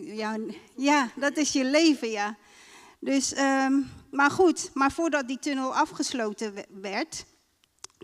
ja, 0.01 0.38
ja 0.75 1.09
dat 1.15 1.38
is 1.38 1.51
je 1.51 1.65
leven, 1.65 2.09
ja. 2.09 2.38
Dus, 2.99 3.33
ehm, 3.33 3.73
maar 4.12 4.31
goed, 4.31 4.69
maar 4.73 4.91
voordat 4.91 5.27
die 5.27 5.39
tunnel 5.39 5.75
afgesloten 5.75 6.53
we- 6.53 6.65
werd, 6.69 7.25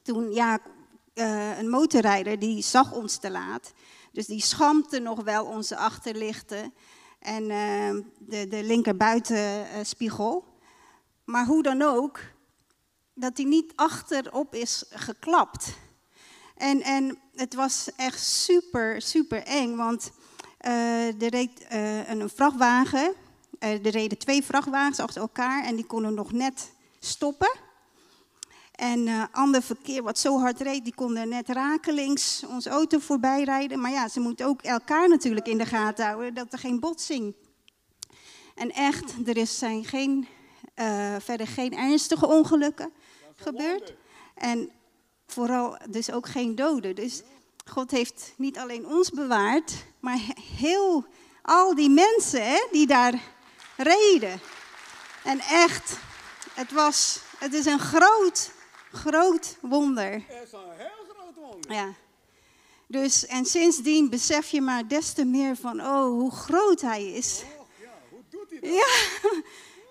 toen, 0.04 0.34
ja, 0.34 0.60
eh, 1.16 1.58
een 1.58 1.70
motorrijder 1.70 2.40
die 2.40 2.64
zag 2.64 2.92
ons 2.92 3.18
te 3.18 3.32
laat. 3.32 3.74
Dus 4.12 4.26
die 4.26 4.42
schampte 4.42 5.00
nog 5.00 5.24
wel 5.24 5.46
onze 5.46 5.78
achterlichten 5.78 6.74
en 7.20 7.50
ehm, 7.50 8.02
de, 8.20 8.48
de 8.48 8.64
linkerbuitenspiegel. 8.64 10.44
maar 11.24 11.46
hoe 11.46 11.64
dan 11.64 11.82
ook, 11.82 12.20
dat 13.14 13.38
hij 13.38 13.46
niet 13.46 13.72
achterop 13.76 14.56
is 14.56 14.86
geklapt. 14.90 15.74
En, 16.56 16.82
en 16.82 17.18
het 17.36 17.54
was 17.54 17.90
echt 17.96 18.24
super, 18.24 19.02
super 19.02 19.44
eng, 19.44 19.76
want 19.76 20.12
eh, 20.58 21.22
er 21.22 21.30
reed 21.30 21.68
eh, 21.68 22.10
een, 22.10 22.30
vrachtwagen. 22.30 23.14
eh, 23.60 23.86
er 23.86 23.92
reden 23.92 24.18
twee 24.18 24.44
vrachtwagens 24.44 25.00
achter 25.00 25.22
elkaar 25.22 25.64
en 25.64 25.76
die 25.76 25.86
konden 25.86 26.14
nog 26.14 26.32
net 26.32 26.72
stoppen. 27.00 27.65
En 28.76 29.08
eh 29.08 29.24
ander 29.32 29.62
verkeer 29.62 30.04
wat 30.04 30.20
zo 30.20 30.40
hard 30.40 30.60
reed, 30.62 30.84
die 30.84 30.96
konden 30.96 31.30
net 31.30 31.50
rakelings 31.50 32.44
onze 32.48 32.70
auto 32.70 33.00
voorbij 33.00 33.44
rijden. 33.44 33.80
Maar 33.80 33.92
ja, 33.92 34.08
ze 34.08 34.20
moeten 34.20 34.46
ook 34.46 34.62
elkaar 34.62 35.10
natuurlijk 35.10 35.48
in 35.48 35.58
de 35.58 35.66
gaten 35.66 36.06
houden, 36.06 36.34
dat 36.34 36.54
er 36.54 36.60
geen 36.60 36.80
botsing. 36.80 37.36
En 38.56 38.72
echt, 38.72 39.14
er 39.28 39.38
is, 39.38 39.58
zijn 39.58 39.86
geen, 39.86 40.28
eh, 40.74 41.16
verder 41.20 41.48
geen 41.48 41.78
ernstige 41.78 42.28
ongelukken 42.28 42.92
gebeurd. 43.36 43.94
En 44.36 44.70
vooral 45.28 45.78
dus 45.90 46.12
ook 46.12 46.28
geen 46.28 46.56
doden. 46.56 46.96
Dus 46.96 47.22
God 47.66 47.92
heeft 47.92 48.34
niet 48.38 48.58
alleen 48.58 48.88
ons 48.88 49.10
bewaard, 49.12 49.74
maar 50.00 50.18
he- 50.18 50.42
heel 50.58 51.06
al 51.42 51.76
die 51.76 51.90
mensen 51.90 52.68
die 52.72 52.88
daar 52.88 53.22
reden. 53.78 54.40
En 55.24 55.40
echt, 55.40 55.98
het, 56.54 56.72
was, 56.72 57.20
het 57.38 57.54
is 57.54 57.66
een 57.66 57.80
groot, 57.80 58.52
groot 58.96 59.58
wonder. 59.62 60.12
Het 60.12 60.24
is 60.46 60.52
een 60.52 60.60
heel 60.78 61.06
groot 61.16 61.36
wonder. 61.36 61.72
Ja. 61.74 61.94
Dus, 62.88 63.26
en 63.26 63.46
sindsdien 63.46 64.10
besef 64.10 64.48
je 64.50 64.62
maar 64.62 64.88
des 64.88 65.14
te 65.14 65.26
meer 65.26 65.56
van, 65.56 65.82
oh, 65.82 66.06
hoe 66.06 66.32
groot 66.32 66.82
hij 66.82 67.12
is. 67.12 67.44
Och, 67.60 67.68
ja, 67.82 67.94
hoe 68.10 68.22
doet 68.30 68.50
hij 68.50 68.60
dat? 68.60 68.70
Ja, 68.70 69.42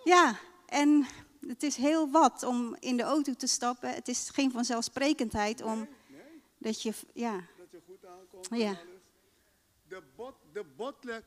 ja. 0.15 0.37
en 0.67 1.07
het 1.49 1.63
is 1.63 1.77
heel 1.77 2.11
wat 2.11 2.43
om 2.43 2.77
in 2.81 2.97
de 2.97 3.03
auto 3.03 3.35
te 3.35 3.47
stappen. 3.47 3.95
Het 3.95 4.09
is 4.09 4.29
geen 4.33 4.51
vanzelfsprekendheid 4.53 5.63
om 5.63 5.89
dat 6.59 6.83
je, 6.83 6.93
ja, 7.13 7.33
Dat 7.33 7.67
je 7.71 7.81
goed 7.87 8.07
aankomt. 8.07 8.49
Ja. 8.51 8.77
De, 9.89 10.03
bot, 10.17 10.35
de 10.53 10.65
botlek, 10.77 11.23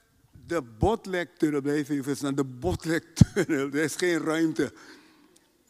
de 0.48 0.62
botlektunnel, 0.62 1.62
blijf 1.62 1.90
even 1.90 2.16
staan. 2.18 2.36
De 2.36 2.44
botlektunnel, 2.44 3.68
er 3.68 3.76
is 3.76 3.96
geen 3.96 4.20
ruimte. 4.20 4.74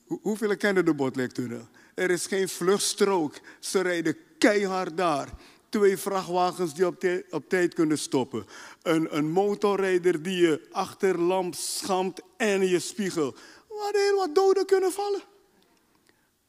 Hoe- 0.07 0.19
hoeveel 0.21 0.57
kennen 0.57 0.85
de 0.85 0.93
botlektunnel? 0.93 1.67
Er 1.97 2.11
is 2.11 2.27
geen 2.27 2.49
vluchtstrook. 2.49 3.39
Ze 3.59 3.81
rijden 3.81 4.17
keihard 4.37 4.97
daar. 4.97 5.29
Twee 5.69 5.97
vrachtwagens 5.97 6.73
die 6.73 6.85
op, 6.85 7.03
op 7.29 7.49
tijd 7.49 7.73
kunnen 7.73 7.97
stoppen. 7.97 8.45
Een, 8.81 9.17
een 9.17 9.29
motorrijder 9.29 10.21
die 10.23 10.37
je 10.37 10.67
achterlamp 10.71 11.55
schampt 11.55 12.21
en 12.35 12.67
je 12.67 12.79
spiegel. 12.79 13.35
Waar 13.67 13.93
heel 13.93 14.15
wat 14.15 14.35
doden 14.35 14.65
kunnen 14.65 14.91
vallen. 14.91 15.21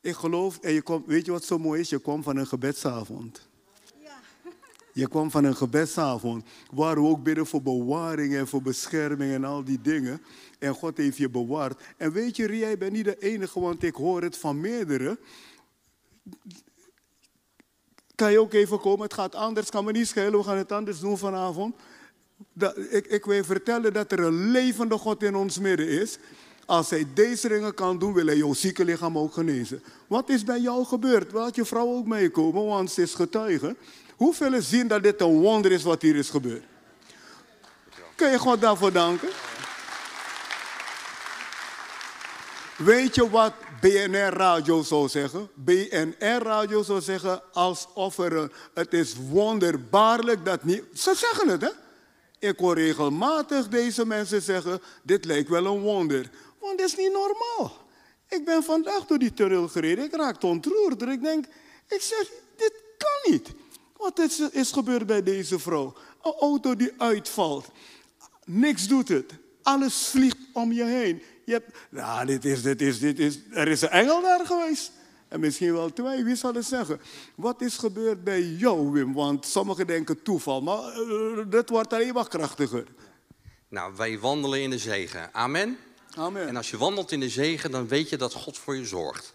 Ik 0.00 0.14
geloof, 0.14 0.58
en 0.58 0.72
je 0.72 0.82
komt, 0.82 1.06
weet 1.06 1.24
je 1.24 1.32
wat 1.32 1.44
zo 1.44 1.58
mooi 1.58 1.80
is? 1.80 1.88
Je 1.88 1.98
komt 1.98 2.24
van 2.24 2.36
een 2.36 2.46
gebedsavond. 2.46 3.47
Je 4.98 5.08
kwam 5.08 5.30
van 5.30 5.44
een 5.44 5.56
gebedsavond 5.56 6.44
waar 6.72 6.94
we 6.94 7.08
ook 7.08 7.22
bidden 7.22 7.46
voor 7.46 7.62
bewaring 7.62 8.34
en 8.34 8.48
voor 8.48 8.62
bescherming 8.62 9.32
en 9.32 9.44
al 9.44 9.64
die 9.64 9.80
dingen. 9.80 10.22
En 10.58 10.74
God 10.74 10.96
heeft 10.96 11.16
je 11.16 11.30
bewaard. 11.30 11.80
En 11.96 12.12
weet 12.12 12.36
je, 12.36 12.56
je 12.56 12.76
bent 12.78 12.92
niet 12.92 13.04
de 13.04 13.18
enige, 13.18 13.60
want 13.60 13.82
ik 13.82 13.94
hoor 13.94 14.22
het 14.22 14.36
van 14.36 14.60
meerdere. 14.60 15.18
Kan 18.14 18.32
je 18.32 18.40
ook 18.40 18.52
even 18.52 18.80
komen? 18.80 19.02
Het 19.02 19.14
gaat 19.14 19.34
anders, 19.34 19.70
kan 19.70 19.84
me 19.84 19.92
niet 19.92 20.06
schelen. 20.06 20.38
We 20.38 20.44
gaan 20.44 20.56
het 20.56 20.72
anders 20.72 21.00
doen 21.00 21.18
vanavond. 21.18 21.74
Dat, 22.52 22.76
ik, 22.76 23.06
ik 23.06 23.24
wil 23.24 23.34
je 23.34 23.44
vertellen 23.44 23.92
dat 23.92 24.12
er 24.12 24.20
een 24.20 24.50
levende 24.50 24.98
God 24.98 25.22
in 25.22 25.34
ons 25.34 25.58
midden 25.58 25.88
is. 25.88 26.18
Als 26.66 26.90
hij 26.90 27.06
deze 27.14 27.48
dingen 27.48 27.74
kan 27.74 27.98
doen, 27.98 28.12
wil 28.12 28.26
hij 28.26 28.36
jouw 28.36 28.54
zieke 28.54 28.84
lichaam 28.84 29.18
ook 29.18 29.32
genezen. 29.32 29.82
Wat 30.06 30.28
is 30.28 30.44
bij 30.44 30.60
jou 30.60 30.84
gebeurd? 30.84 31.32
Laat 31.32 31.54
je 31.54 31.64
vrouw 31.64 31.86
ook 31.86 32.06
meekomen, 32.06 32.64
want 32.64 32.90
ze 32.90 33.02
is 33.02 33.14
getuige. 33.14 33.76
Hoeveel 34.18 34.62
zien 34.62 34.88
dat 34.88 35.02
dit 35.02 35.20
een 35.20 35.40
wonder 35.40 35.72
is 35.72 35.82
wat 35.82 36.02
hier 36.02 36.16
is 36.16 36.30
gebeurd? 36.30 36.64
Kun 38.14 38.30
je 38.30 38.38
God 38.38 38.60
daarvoor 38.60 38.92
danken? 38.92 39.28
Weet 42.76 43.14
je 43.14 43.30
wat 43.30 43.52
BNR 43.80 44.32
Radio 44.32 44.82
zou 44.82 45.08
zeggen? 45.08 45.48
BNR 45.54 46.42
Radio 46.42 46.82
zou 46.82 47.00
zeggen 47.00 47.42
alsof 47.52 48.18
er 48.18 48.52
het 48.74 48.92
is 48.92 49.14
wonderbaarlijk 49.30 50.44
dat 50.44 50.64
niet. 50.64 50.84
Ze 50.94 51.14
zeggen 51.14 51.48
het, 51.48 51.60
hè? 51.60 51.70
Ik 52.38 52.58
hoor 52.58 52.74
regelmatig 52.74 53.68
deze 53.68 54.06
mensen 54.06 54.42
zeggen: 54.42 54.80
dit 55.02 55.24
lijkt 55.24 55.48
wel 55.48 55.66
een 55.66 55.80
wonder. 55.80 56.30
Want 56.58 56.78
dit 56.78 56.86
is 56.86 56.96
niet 56.96 57.12
normaal. 57.12 57.76
Ik 58.28 58.44
ben 58.44 58.62
vandaag 58.62 59.06
door 59.06 59.18
die 59.18 59.34
tunnel 59.34 59.68
gereden. 59.68 60.04
Ik 60.04 60.14
raakte 60.14 60.46
ontroerd. 60.46 61.02
Ik 61.02 61.22
denk, 61.22 61.44
ik 61.88 62.00
zeg, 62.00 62.30
dit 62.56 62.72
kan 62.96 63.32
niet. 63.32 63.48
Wat 63.98 64.18
is, 64.18 64.40
is 64.40 64.72
gebeurd 64.72 65.06
bij 65.06 65.22
deze 65.22 65.58
vrouw? 65.58 65.94
Een 66.22 66.34
auto 66.40 66.76
die 66.76 66.92
uitvalt. 66.98 67.66
Niks 68.44 68.88
doet 68.88 69.08
het. 69.08 69.32
Alles 69.62 70.06
vliegt 70.06 70.36
om 70.52 70.72
je 70.72 70.84
heen. 70.84 71.22
Je 71.44 71.52
hebt, 71.52 71.78
nou, 71.90 72.26
dit 72.26 72.44
is, 72.44 72.62
dit 72.62 72.82
is, 72.82 72.98
dit 72.98 73.18
is, 73.18 73.38
er 73.50 73.68
is 73.68 73.82
een 73.82 73.88
engel 73.88 74.22
daar 74.22 74.46
geweest. 74.46 74.92
En 75.28 75.40
misschien 75.40 75.72
wel 75.72 75.92
twee, 75.92 76.24
wie 76.24 76.36
zal 76.36 76.54
het 76.54 76.64
zeggen? 76.64 77.00
Wat 77.34 77.60
is 77.60 77.76
gebeurd 77.76 78.24
bij 78.24 78.42
jou, 78.42 78.90
Wim? 78.90 79.12
Want 79.12 79.46
sommigen 79.46 79.86
denken 79.86 80.22
toeval, 80.22 80.62
maar 80.62 81.00
uh, 81.00 81.44
dat 81.46 81.68
wordt 81.68 81.92
alleen 81.92 82.14
maar 82.14 82.28
krachtiger. 82.28 82.86
Nou, 83.68 83.92
wij 83.96 84.18
wandelen 84.18 84.60
in 84.60 84.70
de 84.70 84.78
zegen. 84.78 85.34
Amen. 85.34 85.78
Amen. 86.14 86.48
En 86.48 86.56
als 86.56 86.70
je 86.70 86.78
wandelt 86.78 87.12
in 87.12 87.20
de 87.20 87.28
zegen, 87.28 87.70
dan 87.70 87.88
weet 87.88 88.08
je 88.08 88.16
dat 88.16 88.32
God 88.32 88.58
voor 88.58 88.76
je 88.76 88.86
zorgt. 88.86 89.34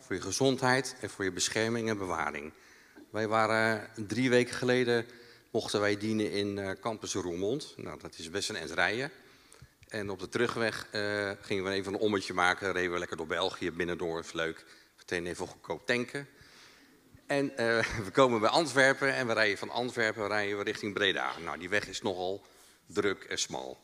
Voor 0.00 0.16
je 0.16 0.22
gezondheid 0.22 0.96
en 1.00 1.10
voor 1.10 1.24
je 1.24 1.32
bescherming 1.32 1.88
en 1.88 1.98
bewaring. 1.98 2.52
Wij 3.14 3.28
waren 3.28 3.90
drie 4.06 4.30
weken 4.30 4.54
geleden, 4.54 5.06
mochten 5.50 5.80
wij 5.80 5.96
dienen 5.96 6.30
in 6.30 6.56
uh, 6.56 6.70
Campus 6.70 7.14
Roermond. 7.14 7.74
Nou, 7.76 8.00
dat 8.00 8.18
is 8.18 8.30
best 8.30 8.48
een 8.48 8.56
eind 8.56 8.70
rijden. 8.70 9.10
En 9.88 10.10
op 10.10 10.20
de 10.20 10.28
terugweg 10.28 10.86
uh, 10.94 11.30
gingen 11.40 11.64
we 11.64 11.70
even 11.70 11.92
een 11.92 12.00
ommetje 12.00 12.32
maken. 12.32 12.72
Reden 12.72 12.92
we 12.92 12.98
lekker 12.98 13.16
door 13.16 13.26
België, 13.26 13.70
binnendoor, 13.70 14.24
leuk. 14.32 14.64
Meteen 14.96 15.26
even 15.26 15.46
goedkoop 15.46 15.86
tanken. 15.86 16.28
En 17.26 17.46
we 18.06 18.10
komen 18.12 18.40
bij 18.40 18.50
Antwerpen 18.50 19.14
en 19.14 19.26
we 19.26 19.32
rijden 19.32 19.58
van 19.58 19.70
Antwerpen 19.70 20.26
rijden 20.26 20.58
we 20.58 20.64
richting 20.64 20.94
Breda. 20.94 21.38
Nou, 21.44 21.58
die 21.58 21.68
weg 21.68 21.88
is 21.88 22.02
nogal 22.02 22.46
druk 22.86 23.24
en 23.24 23.38
smal. 23.38 23.78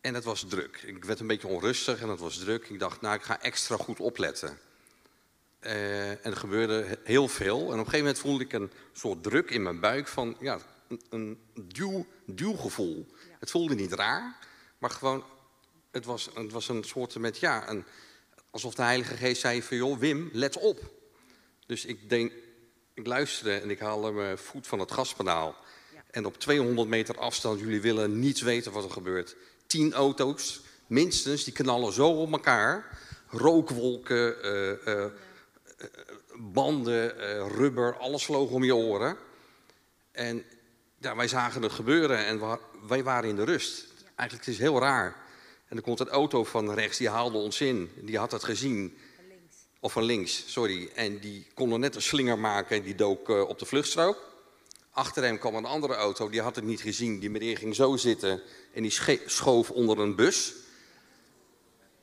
En 0.00 0.14
het 0.14 0.24
was 0.24 0.44
druk. 0.48 0.82
Ik 0.82 1.04
werd 1.04 1.20
een 1.20 1.26
beetje 1.26 1.48
onrustig 1.48 2.00
en 2.00 2.08
het 2.08 2.20
was 2.20 2.38
druk. 2.38 2.68
Ik 2.68 2.78
dacht, 2.78 3.00
nou, 3.00 3.14
ik 3.14 3.22
ga 3.22 3.40
extra 3.40 3.76
goed 3.76 4.00
opletten. 4.00 4.58
Uh, 5.60 6.10
en 6.10 6.18
er 6.22 6.36
gebeurde 6.36 6.98
heel 7.04 7.28
veel. 7.28 7.58
En 7.58 7.64
op 7.64 7.70
een 7.70 7.78
gegeven 7.78 7.98
moment 7.98 8.18
voelde 8.18 8.44
ik 8.44 8.52
een 8.52 8.70
soort 8.92 9.22
druk 9.22 9.50
in 9.50 9.62
mijn 9.62 9.80
buik 9.80 10.08
van, 10.08 10.36
ja, 10.40 10.58
een, 10.88 11.00
een 11.10 11.38
duw, 11.54 12.06
duwgevoel. 12.26 13.06
Ja. 13.08 13.36
Het 13.40 13.50
voelde 13.50 13.74
niet 13.74 13.92
raar, 13.92 14.36
maar 14.78 14.90
gewoon, 14.90 15.24
het 15.90 16.04
was, 16.04 16.30
het 16.34 16.52
was 16.52 16.68
een 16.68 16.84
soort 16.84 17.18
met, 17.18 17.38
ja, 17.38 17.70
een, 17.70 17.84
alsof 18.50 18.74
de 18.74 18.82
Heilige 18.82 19.16
Geest 19.16 19.40
zei 19.40 19.62
van, 19.62 19.76
joh, 19.76 19.98
Wim, 19.98 20.28
let 20.32 20.58
op. 20.58 20.80
Dus 21.66 21.84
ik 21.84 22.08
denk, 22.08 22.32
ik 22.94 23.06
luisterde 23.06 23.58
en 23.58 23.70
ik 23.70 23.78
haalde 23.78 24.10
mijn 24.10 24.38
voet 24.38 24.66
van 24.66 24.78
het 24.78 24.92
gaspedaal. 24.92 25.56
Ja. 25.94 26.02
En 26.10 26.26
op 26.26 26.38
200 26.38 26.88
meter 26.88 27.18
afstand, 27.18 27.60
jullie 27.60 27.80
willen 27.80 28.18
niets 28.18 28.40
weten 28.40 28.72
wat 28.72 28.84
er 28.84 28.90
gebeurt 28.90 29.36
tien 29.66 29.92
auto's, 29.92 30.60
minstens, 30.86 31.44
die 31.44 31.52
knallen 31.52 31.92
zo 31.92 32.08
op 32.08 32.32
elkaar. 32.32 32.98
Rookwolken, 33.28 34.36
uh, 34.44 34.94
uh, 34.94 35.04
banden, 36.38 37.16
uh, 37.16 37.46
rubber, 37.56 37.96
alles 37.96 38.24
vloog 38.24 38.50
om 38.50 38.64
je 38.64 38.74
oren. 38.74 39.16
En 40.12 40.44
ja, 40.98 41.16
wij 41.16 41.28
zagen 41.28 41.62
het 41.62 41.72
gebeuren 41.72 42.26
en 42.26 42.58
wij 42.88 43.02
waren 43.02 43.28
in 43.28 43.36
de 43.36 43.44
rust. 43.44 43.86
Eigenlijk 44.04 44.46
het 44.46 44.54
is 44.54 44.60
heel 44.60 44.80
raar. 44.80 45.16
En 45.68 45.76
er 45.76 45.82
komt 45.82 46.00
een 46.00 46.08
auto 46.08 46.44
van 46.44 46.74
rechts, 46.74 46.98
die 46.98 47.08
haalde 47.08 47.38
ons 47.38 47.60
in. 47.60 47.90
Die 47.96 48.18
had 48.18 48.32
het 48.32 48.44
gezien. 48.44 48.98
Van 49.16 49.26
links. 49.28 49.56
Of 49.80 49.92
van 49.92 50.02
links, 50.02 50.52
sorry. 50.52 50.90
En 50.94 51.18
die 51.18 51.46
kon 51.54 51.72
er 51.72 51.78
net 51.78 51.94
een 51.94 52.02
slinger 52.02 52.38
maken 52.38 52.76
en 52.76 52.82
die 52.82 52.94
dook 52.94 53.28
op 53.28 53.58
de 53.58 53.66
vluchtstrook. 53.66 54.34
Achter 54.90 55.22
hem 55.22 55.38
kwam 55.38 55.54
een 55.54 55.64
andere 55.64 55.94
auto, 55.94 56.28
die 56.28 56.40
had 56.40 56.56
het 56.56 56.64
niet 56.64 56.80
gezien. 56.80 57.18
Die 57.18 57.30
meneer 57.30 57.56
ging 57.56 57.74
zo 57.74 57.96
zitten 57.96 58.42
en 58.72 58.82
die 58.82 59.00
schoof 59.26 59.70
onder 59.70 59.98
een 59.98 60.14
bus. 60.14 60.54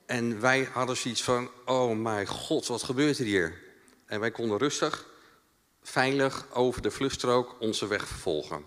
En 0.06 0.40
wij 0.40 0.64
hadden 0.72 0.98
zoiets 0.98 1.24
van, 1.24 1.50
oh 1.66 1.98
mijn 1.98 2.28
god, 2.28 2.68
wat 2.68 2.84
gebeurt 2.84 3.20
er 3.20 3.26
hier? 3.26 3.63
En 4.14 4.20
wij 4.20 4.32
konden 4.32 4.58
rustig, 4.58 5.06
veilig 5.84 6.46
over 6.52 6.82
de 6.82 6.92
vluchtstrook 6.92 7.56
onze 7.60 7.88
weg 7.88 8.08
vervolgen. 8.08 8.66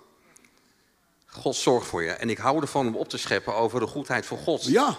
God 1.26 1.56
zorgt 1.56 1.86
voor 1.86 2.02
je. 2.02 2.10
En 2.10 2.30
ik 2.30 2.38
hou 2.38 2.60
ervan 2.60 2.86
om 2.86 2.96
op 2.96 3.08
te 3.08 3.18
scheppen 3.18 3.54
over 3.54 3.80
de 3.80 3.86
goedheid 3.86 4.26
van 4.26 4.38
God. 4.38 4.64
Ja. 4.64 4.96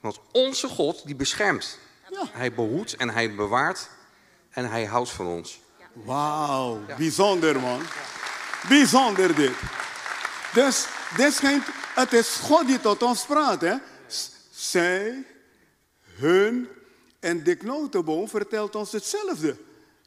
Want 0.00 0.20
onze 0.32 0.68
God, 0.68 1.06
die 1.06 1.14
beschermt. 1.14 1.78
Ja. 2.10 2.26
Hij 2.30 2.52
behoedt 2.52 2.96
en 2.96 3.10
hij 3.10 3.34
bewaart 3.34 3.88
en 4.50 4.70
hij 4.70 4.84
houdt 4.84 5.10
van 5.10 5.26
ons. 5.26 5.60
Wauw, 5.92 6.80
ja. 6.86 6.96
bijzonder 6.96 7.60
man. 7.60 7.80
Bijzonder 8.68 9.34
dit. 9.34 9.54
Dus 10.54 10.86
dit 11.16 11.34
schijnt, 11.34 11.66
het 11.94 12.12
is 12.12 12.28
God 12.28 12.66
die 12.66 12.80
tot 12.80 13.02
ons 13.02 13.24
praat. 13.24 13.60
Hè? 13.60 13.74
Zij, 14.50 15.24
hun 16.14 16.68
en 17.24 17.42
Dick 17.42 17.62
Notenboom 17.62 18.28
vertelt 18.28 18.74
ons 18.74 18.92
hetzelfde. 18.92 19.56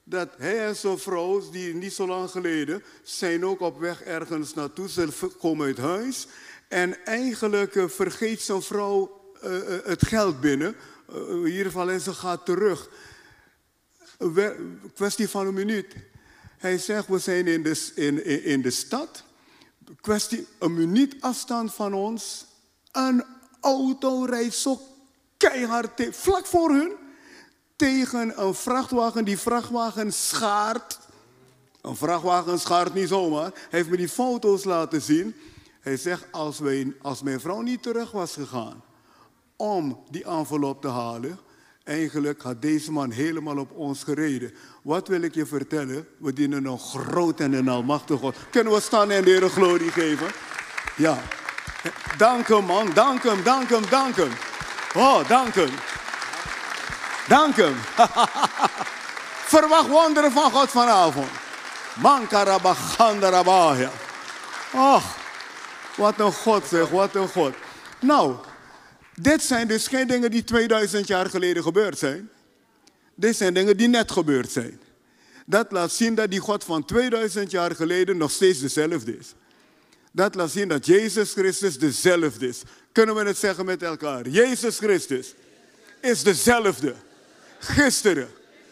Dat 0.03 0.29
hij 0.37 0.67
en 0.67 0.75
zijn 0.75 0.99
vrouw, 0.99 1.49
die 1.51 1.73
niet 1.73 1.93
zo 1.93 2.07
lang 2.07 2.29
geleden, 2.29 2.83
zijn 3.03 3.45
ook 3.45 3.59
op 3.59 3.79
weg 3.79 4.03
ergens 4.03 4.53
naartoe. 4.53 4.89
Ze 4.89 5.07
komen 5.39 5.65
uit 5.65 5.77
huis. 5.77 6.27
En 6.67 7.05
eigenlijk 7.05 7.75
uh, 7.75 7.87
vergeet 7.87 8.41
zijn 8.41 8.61
vrouw 8.61 9.21
uh, 9.43 9.51
uh, 9.51 9.59
het 9.83 10.07
geld 10.07 10.39
binnen. 10.41 10.75
in 11.13 11.45
ieder 11.45 11.65
geval, 11.65 11.89
en 11.89 12.01
ze 12.01 12.13
gaat 12.13 12.45
terug. 12.45 12.89
Kwestie 14.93 15.29
van 15.29 15.47
een 15.47 15.53
minuut. 15.53 15.95
Hij 16.57 16.77
zegt, 16.77 17.07
we 17.07 17.19
zijn 17.19 17.47
in 17.47 17.63
de, 17.63 17.91
in, 17.95 18.43
in 18.43 18.61
de 18.61 18.71
stad. 18.71 19.23
Kwestie, 20.01 20.47
een 20.59 20.73
minuut 20.73 21.15
afstand 21.19 21.73
van 21.73 21.93
ons. 21.93 22.45
Een 22.91 23.23
auto 23.61 24.23
rijdt 24.23 24.55
zo 24.55 24.81
keihard 25.37 26.07
vlak 26.11 26.45
voor 26.45 26.69
hun. 26.69 27.05
Tegen 27.77 28.45
een 28.45 28.53
vrachtwagen. 28.53 29.25
Die 29.25 29.39
vrachtwagen 29.39 30.13
schaart. 30.13 30.99
Een 31.81 31.95
vrachtwagen 31.95 32.59
schaart 32.59 32.93
niet 32.93 33.07
zomaar. 33.07 33.51
Hij 33.53 33.53
heeft 33.69 33.89
me 33.89 33.97
die 33.97 34.09
foto's 34.09 34.63
laten 34.63 35.01
zien. 35.01 35.35
Hij 35.79 35.97
zegt, 35.97 36.25
als, 36.31 36.59
wij, 36.59 36.95
als 37.01 37.21
mijn 37.21 37.39
vrouw 37.39 37.61
niet 37.61 37.83
terug 37.83 38.11
was 38.11 38.33
gegaan 38.33 38.83
om 39.55 40.03
die 40.09 40.23
envelop 40.23 40.81
te 40.81 40.87
halen, 40.87 41.39
Eigenlijk 41.87 42.41
had 42.41 42.61
deze 42.61 42.91
man 42.91 43.11
helemaal 43.11 43.57
op 43.57 43.71
ons 43.71 44.03
gereden. 44.03 44.53
Wat 44.83 45.07
wil 45.07 45.21
ik 45.21 45.33
je 45.35 45.45
vertellen? 45.45 46.07
We 46.17 46.33
dienen 46.33 46.65
een 46.65 46.79
groot 46.79 47.39
en 47.39 47.53
een 47.53 47.67
almachtig 47.67 48.19
God. 48.19 48.35
Kunnen 48.51 48.73
we 48.73 48.79
staan 48.79 49.11
en 49.11 49.23
de 49.23 49.29
Heer 49.29 49.49
glorie 49.49 49.91
geven? 49.91 50.27
Ja. 50.97 51.21
Dank 52.17 52.47
hem, 52.47 52.65
man. 52.65 52.89
Dank 52.93 53.23
hem, 53.23 53.43
dank 53.43 53.69
hem, 53.69 53.89
dank 53.89 54.15
hem. 54.15 54.31
Oh, 54.95 55.27
dank 55.27 55.53
hem. 55.53 55.69
Dank 57.27 57.55
hem. 57.55 57.75
Verwacht 59.53 59.87
wonderen 59.87 60.31
van 60.31 60.51
God 60.51 60.69
vanavond. 60.69 61.29
Mankarabachandarabaya. 61.93 63.91
Ach, 64.73 65.17
wat 65.95 66.19
een 66.19 66.31
God 66.31 66.65
zeg, 66.67 66.89
wat 66.89 67.15
een 67.15 67.27
God. 67.27 67.53
Nou, 67.99 68.35
dit 69.13 69.43
zijn 69.43 69.67
dus 69.67 69.87
geen 69.87 70.07
dingen 70.07 70.31
die 70.31 70.43
2000 70.43 71.07
jaar 71.07 71.29
geleden 71.29 71.63
gebeurd 71.63 71.97
zijn. 71.97 72.29
Dit 73.15 73.35
zijn 73.35 73.53
dingen 73.53 73.77
die 73.77 73.87
net 73.87 74.11
gebeurd 74.11 74.51
zijn. 74.51 74.81
Dat 75.45 75.71
laat 75.71 75.91
zien 75.91 76.15
dat 76.15 76.31
die 76.31 76.39
God 76.39 76.63
van 76.63 76.85
2000 76.85 77.51
jaar 77.51 77.75
geleden 77.75 78.17
nog 78.17 78.31
steeds 78.31 78.59
dezelfde 78.59 79.17
is. 79.17 79.33
Dat 80.11 80.35
laat 80.35 80.51
zien 80.51 80.67
dat 80.67 80.85
Jezus 80.85 81.33
Christus 81.33 81.79
dezelfde 81.79 82.47
is. 82.47 82.61
Kunnen 82.91 83.15
we 83.15 83.23
het 83.23 83.37
zeggen 83.37 83.65
met 83.65 83.83
elkaar? 83.83 84.27
Jezus 84.27 84.77
Christus 84.77 85.33
is 86.01 86.23
dezelfde. 86.23 86.95
Gisteren, 87.59 88.29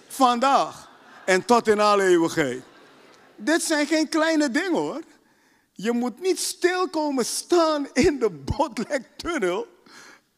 vandaag 0.07 0.89
en 1.25 1.45
tot 1.45 1.67
in 1.67 1.79
alle 1.79 2.03
eeuwigheid. 2.03 2.63
dit 3.35 3.63
zijn 3.63 3.87
geen 3.87 4.09
kleine 4.09 4.51
dingen 4.51 4.71
hoor. 4.71 5.01
Je 5.71 5.91
moet 5.91 6.19
niet 6.19 6.39
stil 6.39 6.89
komen 6.89 7.25
staan 7.25 7.87
in 7.93 8.19
de 8.19 8.29
Botlektunnel. 8.29 9.67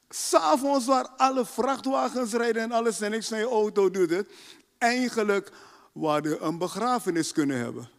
S'avonds 0.09 0.85
waar 0.85 1.07
alle 1.07 1.45
vrachtwagens 1.45 2.33
rijden 2.33 2.61
en 2.61 2.71
alles 2.71 3.01
en 3.01 3.11
niks 3.11 3.27
van 3.27 3.37
je 3.37 3.49
auto 3.49 3.91
doet 3.91 4.09
het. 4.09 4.29
Eigenlijk 4.77 5.51
waar 5.91 6.21
we 6.21 6.39
een 6.39 6.57
begrafenis 6.57 7.31
kunnen 7.31 7.57
hebben. 7.57 7.89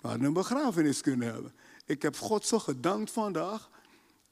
Waar 0.00 0.18
we 0.18 0.26
een 0.26 0.32
begrafenis 0.32 1.00
kunnen 1.00 1.32
hebben. 1.32 1.54
Ik 1.86 2.02
heb 2.02 2.16
God 2.16 2.46
zo 2.46 2.58
gedankt 2.58 3.10
vandaag. 3.10 3.70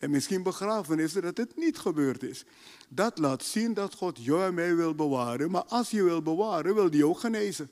En 0.02 0.10
misschien 0.10 0.42
begrafenissen 0.42 1.22
dat 1.22 1.36
het 1.36 1.56
niet 1.56 1.78
gebeurd 1.78 2.22
is. 2.22 2.44
Dat 2.88 3.18
laat 3.18 3.42
zien 3.42 3.74
dat 3.74 3.94
God 3.94 4.24
jou 4.24 4.52
mij 4.52 4.74
wil 4.76 4.94
bewaren. 4.94 5.50
Maar 5.50 5.64
als 5.64 5.90
je 5.90 6.02
wil 6.02 6.22
bewaren, 6.22 6.74
wil 6.74 6.90
hij 6.90 7.02
ook 7.02 7.18
genezen. 7.18 7.70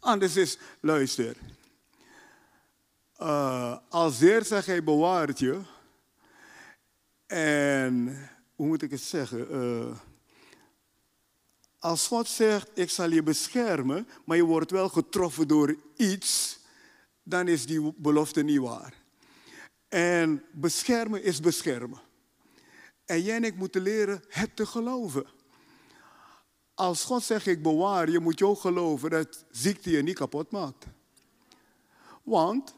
Anders 0.00 0.36
is, 0.36 0.58
luister. 0.80 1.36
Uh, 3.20 3.76
als 3.88 4.18
Heer 4.18 4.44
zegt, 4.44 4.66
hij 4.66 4.84
bewaart 4.84 5.38
je. 5.38 5.60
En, 7.26 8.28
hoe 8.54 8.66
moet 8.66 8.82
ik 8.82 8.90
het 8.90 9.02
zeggen? 9.02 9.54
Uh, 9.54 9.96
als 11.78 12.06
God 12.06 12.28
zegt, 12.28 12.70
ik 12.74 12.90
zal 12.90 13.10
je 13.10 13.22
beschermen, 13.22 14.08
maar 14.24 14.36
je 14.36 14.44
wordt 14.44 14.70
wel 14.70 14.88
getroffen 14.88 15.48
door 15.48 15.76
iets, 15.96 16.58
dan 17.22 17.48
is 17.48 17.66
die 17.66 17.94
belofte 17.96 18.42
niet 18.42 18.60
waar. 18.60 19.03
En 19.94 20.44
beschermen 20.52 21.22
is 21.22 21.40
beschermen. 21.40 22.00
En 23.04 23.22
jij 23.22 23.36
en 23.36 23.44
ik 23.44 23.56
moeten 23.56 23.82
leren 23.82 24.22
het 24.28 24.56
te 24.56 24.66
geloven. 24.66 25.26
Als 26.74 27.04
God 27.04 27.22
zegt, 27.22 27.46
ik 27.46 27.62
bewaar 27.62 28.10
je, 28.10 28.20
moet 28.20 28.38
je 28.38 28.46
ook 28.46 28.60
geloven 28.60 29.10
dat 29.10 29.44
ziekte 29.50 29.90
je 29.90 30.02
niet 30.02 30.14
kapot 30.14 30.50
maakt. 30.50 30.84
Want, 32.22 32.74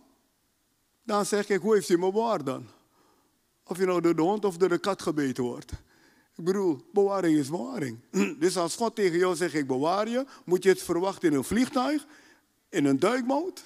dan 1.02 1.26
zeg 1.26 1.48
ik, 1.48 1.61
hoe 1.61 1.74
heeft 1.74 1.88
hij 1.88 1.96
me 1.96 2.12
bewaard 2.12 2.46
dan? 2.46 2.66
Of 3.64 3.79
je 3.79 3.85
nou 3.85 4.00
door 4.00 4.16
de 4.16 4.22
hond 4.22 4.44
of 4.44 4.57
door 4.57 4.68
de 4.68 4.79
kat 4.79 5.02
gebeten 5.02 5.44
wordt. 5.44 5.72
Ik 6.35 6.44
bedoel, 6.44 6.81
bewaring 6.92 7.38
is 7.38 7.50
bewaring. 7.50 7.98
Dus 8.38 8.57
als 8.57 8.76
God 8.76 8.94
tegen 8.94 9.18
jou 9.18 9.37
zegt, 9.37 9.55
ik 9.55 9.66
bewaar 9.66 10.09
je, 10.09 10.26
moet 10.44 10.62
je 10.62 10.68
het 10.68 10.83
verwachten 10.83 11.31
in 11.31 11.37
een 11.37 11.44
vliegtuig, 11.44 12.07
in 12.68 12.85
een 12.85 12.98
duikboot, 12.98 13.64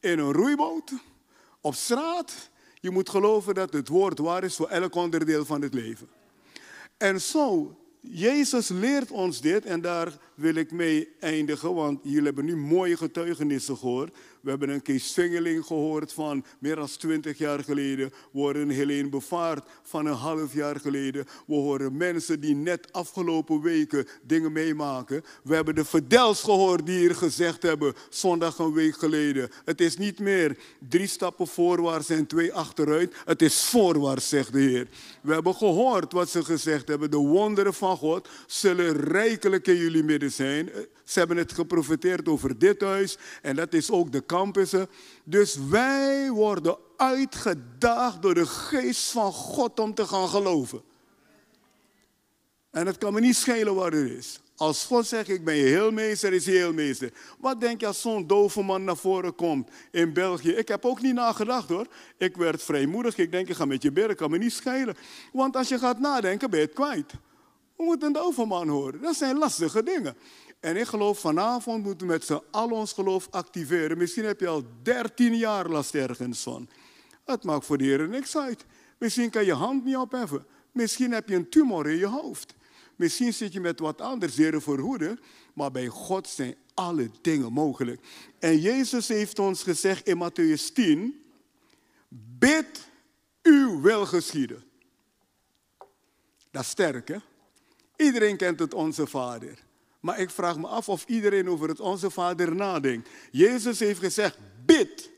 in 0.00 0.18
een 0.18 0.32
roeiboot, 0.32 0.92
op 1.60 1.74
straat. 1.74 2.50
Je 2.82 2.90
moet 2.90 3.08
geloven 3.08 3.54
dat 3.54 3.72
het 3.72 3.88
woord 3.88 4.18
waar 4.18 4.44
is 4.44 4.56
voor 4.56 4.68
elk 4.68 4.94
onderdeel 4.94 5.44
van 5.44 5.62
het 5.62 5.74
leven. 5.74 6.08
En 6.96 7.20
zo 7.20 7.76
Jezus 8.00 8.68
leert 8.68 9.10
ons 9.10 9.40
dit 9.40 9.64
en 9.64 9.80
daar 9.80 10.18
wil 10.34 10.54
ik 10.54 10.72
mee 10.72 11.08
eindigen, 11.20 11.74
want 11.74 12.00
jullie 12.02 12.24
hebben 12.24 12.44
nu 12.44 12.56
mooie 12.56 12.96
getuigenissen 12.96 13.76
gehoord. 13.76 14.16
We 14.42 14.50
hebben 14.50 14.68
een 14.68 14.82
Kees 14.82 15.12
Vingeling 15.12 15.66
gehoord 15.66 16.12
van 16.12 16.44
meer 16.58 16.76
dan 16.76 16.86
twintig 16.86 17.38
jaar 17.38 17.64
geleden. 17.64 18.12
We 18.32 18.38
horen 18.38 18.68
Helene 18.68 19.08
Bevaart 19.08 19.64
van 19.82 20.06
een 20.06 20.12
half 20.12 20.54
jaar 20.54 20.80
geleden. 20.80 21.26
We 21.46 21.54
horen 21.54 21.96
mensen 21.96 22.40
die 22.40 22.54
net 22.54 22.92
afgelopen 22.92 23.60
weken 23.60 24.06
dingen 24.22 24.52
meemaken. 24.52 25.24
We 25.42 25.54
hebben 25.54 25.74
de 25.74 25.84
Verdels 25.84 26.42
gehoord 26.42 26.86
die 26.86 26.98
hier 26.98 27.14
gezegd 27.14 27.62
hebben, 27.62 27.94
zondag 28.08 28.58
een 28.58 28.72
week 28.72 28.96
geleden. 28.96 29.50
Het 29.64 29.80
is 29.80 29.96
niet 29.96 30.18
meer 30.18 30.56
drie 30.88 31.06
stappen 31.06 31.46
voorwaarts 31.46 32.08
en 32.08 32.26
twee 32.26 32.52
achteruit. 32.52 33.14
Het 33.24 33.42
is 33.42 33.64
voorwaarts, 33.64 34.28
zegt 34.28 34.52
de 34.52 34.60
Heer. 34.60 34.88
We 35.20 35.32
hebben 35.32 35.54
gehoord 35.54 36.12
wat 36.12 36.28
ze 36.28 36.44
gezegd 36.44 36.88
hebben. 36.88 37.10
De 37.10 37.16
wonderen 37.16 37.74
van 37.74 37.96
God 37.96 38.28
zullen 38.46 38.96
rijkelijk 38.96 39.66
in 39.66 39.76
jullie 39.76 40.04
midden 40.04 40.32
zijn. 40.32 40.70
Ze 41.12 41.18
hebben 41.18 41.36
het 41.36 41.52
geprofiteerd 41.52 42.28
over 42.28 42.58
dit 42.58 42.80
huis 42.80 43.16
en 43.42 43.56
dat 43.56 43.72
is 43.72 43.90
ook 43.90 44.12
de 44.12 44.26
campussen. 44.26 44.88
Dus 45.24 45.58
wij 45.68 46.30
worden 46.30 46.76
uitgedaagd 46.96 48.22
door 48.22 48.34
de 48.34 48.46
geest 48.46 49.10
van 49.10 49.32
God 49.32 49.80
om 49.80 49.94
te 49.94 50.06
gaan 50.06 50.28
geloven. 50.28 50.82
En 52.70 52.86
het 52.86 52.98
kan 52.98 53.12
me 53.12 53.20
niet 53.20 53.36
schelen 53.36 53.74
wat 53.74 53.92
het 53.92 54.10
is. 54.10 54.40
Als 54.56 54.84
God 54.84 55.06
zegt, 55.06 55.28
ik 55.28 55.44
ben 55.44 55.54
je 55.54 55.64
heelmeester, 55.64 56.32
is 56.32 56.46
hij 56.46 56.54
heelmeester. 56.54 57.12
Wat 57.38 57.60
denk 57.60 57.80
je 57.80 57.86
als 57.86 58.00
zo'n 58.00 58.26
dove 58.26 58.62
man 58.62 58.84
naar 58.84 58.96
voren 58.96 59.34
komt 59.34 59.70
in 59.90 60.12
België? 60.12 60.50
Ik 60.50 60.68
heb 60.68 60.84
ook 60.84 61.00
niet 61.00 61.14
nagedacht 61.14 61.68
hoor. 61.68 61.86
Ik 62.18 62.36
werd 62.36 62.62
vrijmoedig. 62.62 63.18
Ik 63.18 63.32
denk, 63.32 63.48
ik 63.48 63.56
ga 63.56 63.64
met 63.64 63.82
je 63.82 63.92
bidden, 63.92 64.16
kan 64.16 64.30
me 64.30 64.38
niet 64.38 64.52
schelen. 64.52 64.96
Want 65.32 65.56
als 65.56 65.68
je 65.68 65.78
gaat 65.78 65.98
nadenken, 65.98 66.50
ben 66.50 66.60
je 66.60 66.66
het 66.66 66.74
kwijt. 66.74 67.12
We 67.76 67.84
moeten 67.84 68.06
een 68.06 68.12
dove 68.12 68.44
man 68.44 68.68
horen. 68.68 69.00
Dat 69.00 69.16
zijn 69.16 69.38
lastige 69.38 69.82
dingen. 69.82 70.16
En 70.62 70.76
ik 70.76 70.86
geloof 70.86 71.18
vanavond 71.18 71.84
moeten 71.84 72.06
we 72.06 72.12
met 72.12 72.24
z'n 72.24 72.40
allen 72.50 72.76
ons 72.76 72.92
geloof 72.92 73.28
activeren. 73.30 73.98
Misschien 73.98 74.24
heb 74.24 74.40
je 74.40 74.48
al 74.48 74.64
13 74.82 75.36
jaar 75.36 75.68
last 75.68 75.94
ergens 75.94 76.42
van. 76.42 76.68
Het 77.24 77.44
maakt 77.44 77.66
voor 77.66 77.78
de 77.78 77.84
Heer 77.84 78.08
niks 78.08 78.36
uit. 78.36 78.64
Misschien 78.98 79.30
kan 79.30 79.44
je 79.44 79.52
hand 79.52 79.84
niet 79.84 79.96
opheffen. 79.96 80.46
Misschien 80.72 81.12
heb 81.12 81.28
je 81.28 81.34
een 81.34 81.48
tumor 81.48 81.90
in 81.90 81.98
je 81.98 82.06
hoofd. 82.06 82.54
Misschien 82.96 83.32
zit 83.32 83.52
je 83.52 83.60
met 83.60 83.80
wat 83.80 84.00
anders, 84.00 84.36
Heer 84.36 84.62
verhoeden. 84.62 85.20
Maar 85.54 85.70
bij 85.70 85.86
God 85.86 86.28
zijn 86.28 86.54
alle 86.74 87.10
dingen 87.20 87.52
mogelijk. 87.52 88.00
En 88.38 88.58
Jezus 88.58 89.08
heeft 89.08 89.38
ons 89.38 89.62
gezegd 89.62 90.06
in 90.06 90.30
Matthäus 90.30 90.72
10. 90.72 91.22
Bid, 92.38 92.88
uw 93.42 93.80
wil 93.80 94.06
geschieden. 94.06 94.64
Dat 96.50 96.62
is 96.62 96.68
sterk, 96.68 97.08
hè? 97.08 97.16
Iedereen 97.96 98.36
kent 98.36 98.58
het 98.58 98.74
Onze 98.74 99.06
Vader. 99.06 99.70
Maar 100.02 100.18
ik 100.18 100.30
vraag 100.30 100.58
me 100.58 100.66
af 100.66 100.88
of 100.88 101.04
iedereen 101.06 101.48
over 101.48 101.68
het 101.68 101.80
Onze 101.80 102.10
Vader 102.10 102.54
nadenkt. 102.54 103.08
Jezus 103.30 103.78
heeft 103.78 104.00
gezegd, 104.00 104.38
bid, 104.64 105.10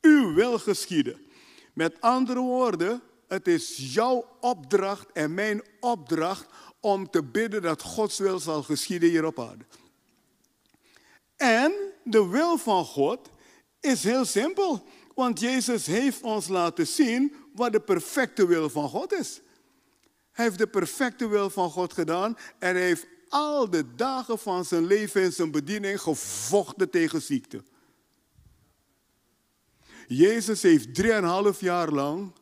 uw 0.00 0.34
wil 0.34 0.58
geschieden. 0.58 1.20
Met 1.72 2.00
andere 2.00 2.40
woorden, 2.40 3.02
het 3.28 3.48
is 3.48 3.94
jouw 3.94 4.36
opdracht 4.40 5.12
en 5.12 5.34
mijn 5.34 5.62
opdracht 5.80 6.46
om 6.80 7.10
te 7.10 7.24
bidden 7.24 7.62
dat 7.62 7.82
Gods 7.82 8.18
wil 8.18 8.38
zal 8.38 8.62
geschieden 8.62 9.08
hier 9.08 9.24
op 9.24 9.40
aarde. 9.40 9.64
En 11.36 11.72
de 12.04 12.26
wil 12.26 12.58
van 12.58 12.84
God 12.84 13.30
is 13.80 14.04
heel 14.04 14.24
simpel, 14.24 14.84
want 15.14 15.40
Jezus 15.40 15.86
heeft 15.86 16.22
ons 16.22 16.48
laten 16.48 16.86
zien 16.86 17.34
wat 17.54 17.72
de 17.72 17.80
perfecte 17.80 18.46
wil 18.46 18.70
van 18.70 18.88
God 18.88 19.12
is. 19.12 19.40
Hij 20.32 20.44
heeft 20.44 20.58
de 20.58 20.66
perfecte 20.66 21.28
wil 21.28 21.50
van 21.50 21.70
God 21.70 21.92
gedaan 21.92 22.36
en 22.58 22.74
hij 22.74 22.84
heeft 22.84 23.06
al 23.28 23.70
de 23.70 23.94
dagen 23.94 24.38
van 24.38 24.64
zijn 24.64 24.86
leven 24.86 25.22
en 25.22 25.32
zijn 25.32 25.50
bediening 25.50 26.00
gevochten 26.00 26.90
tegen 26.90 27.22
ziekte. 27.22 27.62
Jezus 30.06 30.62
heeft 30.62 30.94
drieënhalf 30.94 31.60
jaar 31.60 31.90
lang 31.90 32.32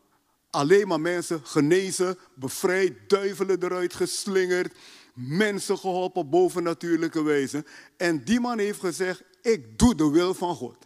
alleen 0.55 0.89
maar 0.89 1.01
mensen 1.01 1.41
genezen, 1.45 2.19
bevrijd, 2.35 2.93
duivelen 3.07 3.63
eruit 3.63 3.95
geslingerd, 3.95 4.75
mensen 5.15 5.79
geholpen 5.79 6.21
op 6.21 6.31
bovennatuurlijke 6.31 7.23
wijze. 7.23 7.65
En 7.97 8.25
die 8.25 8.41
man 8.41 8.59
heeft 8.59 8.81
gezegd, 8.81 9.23
ik 9.43 9.79
doe 9.79 9.95
de 9.95 10.11
wil 10.11 10.35
van 10.35 10.55
God. 10.55 10.77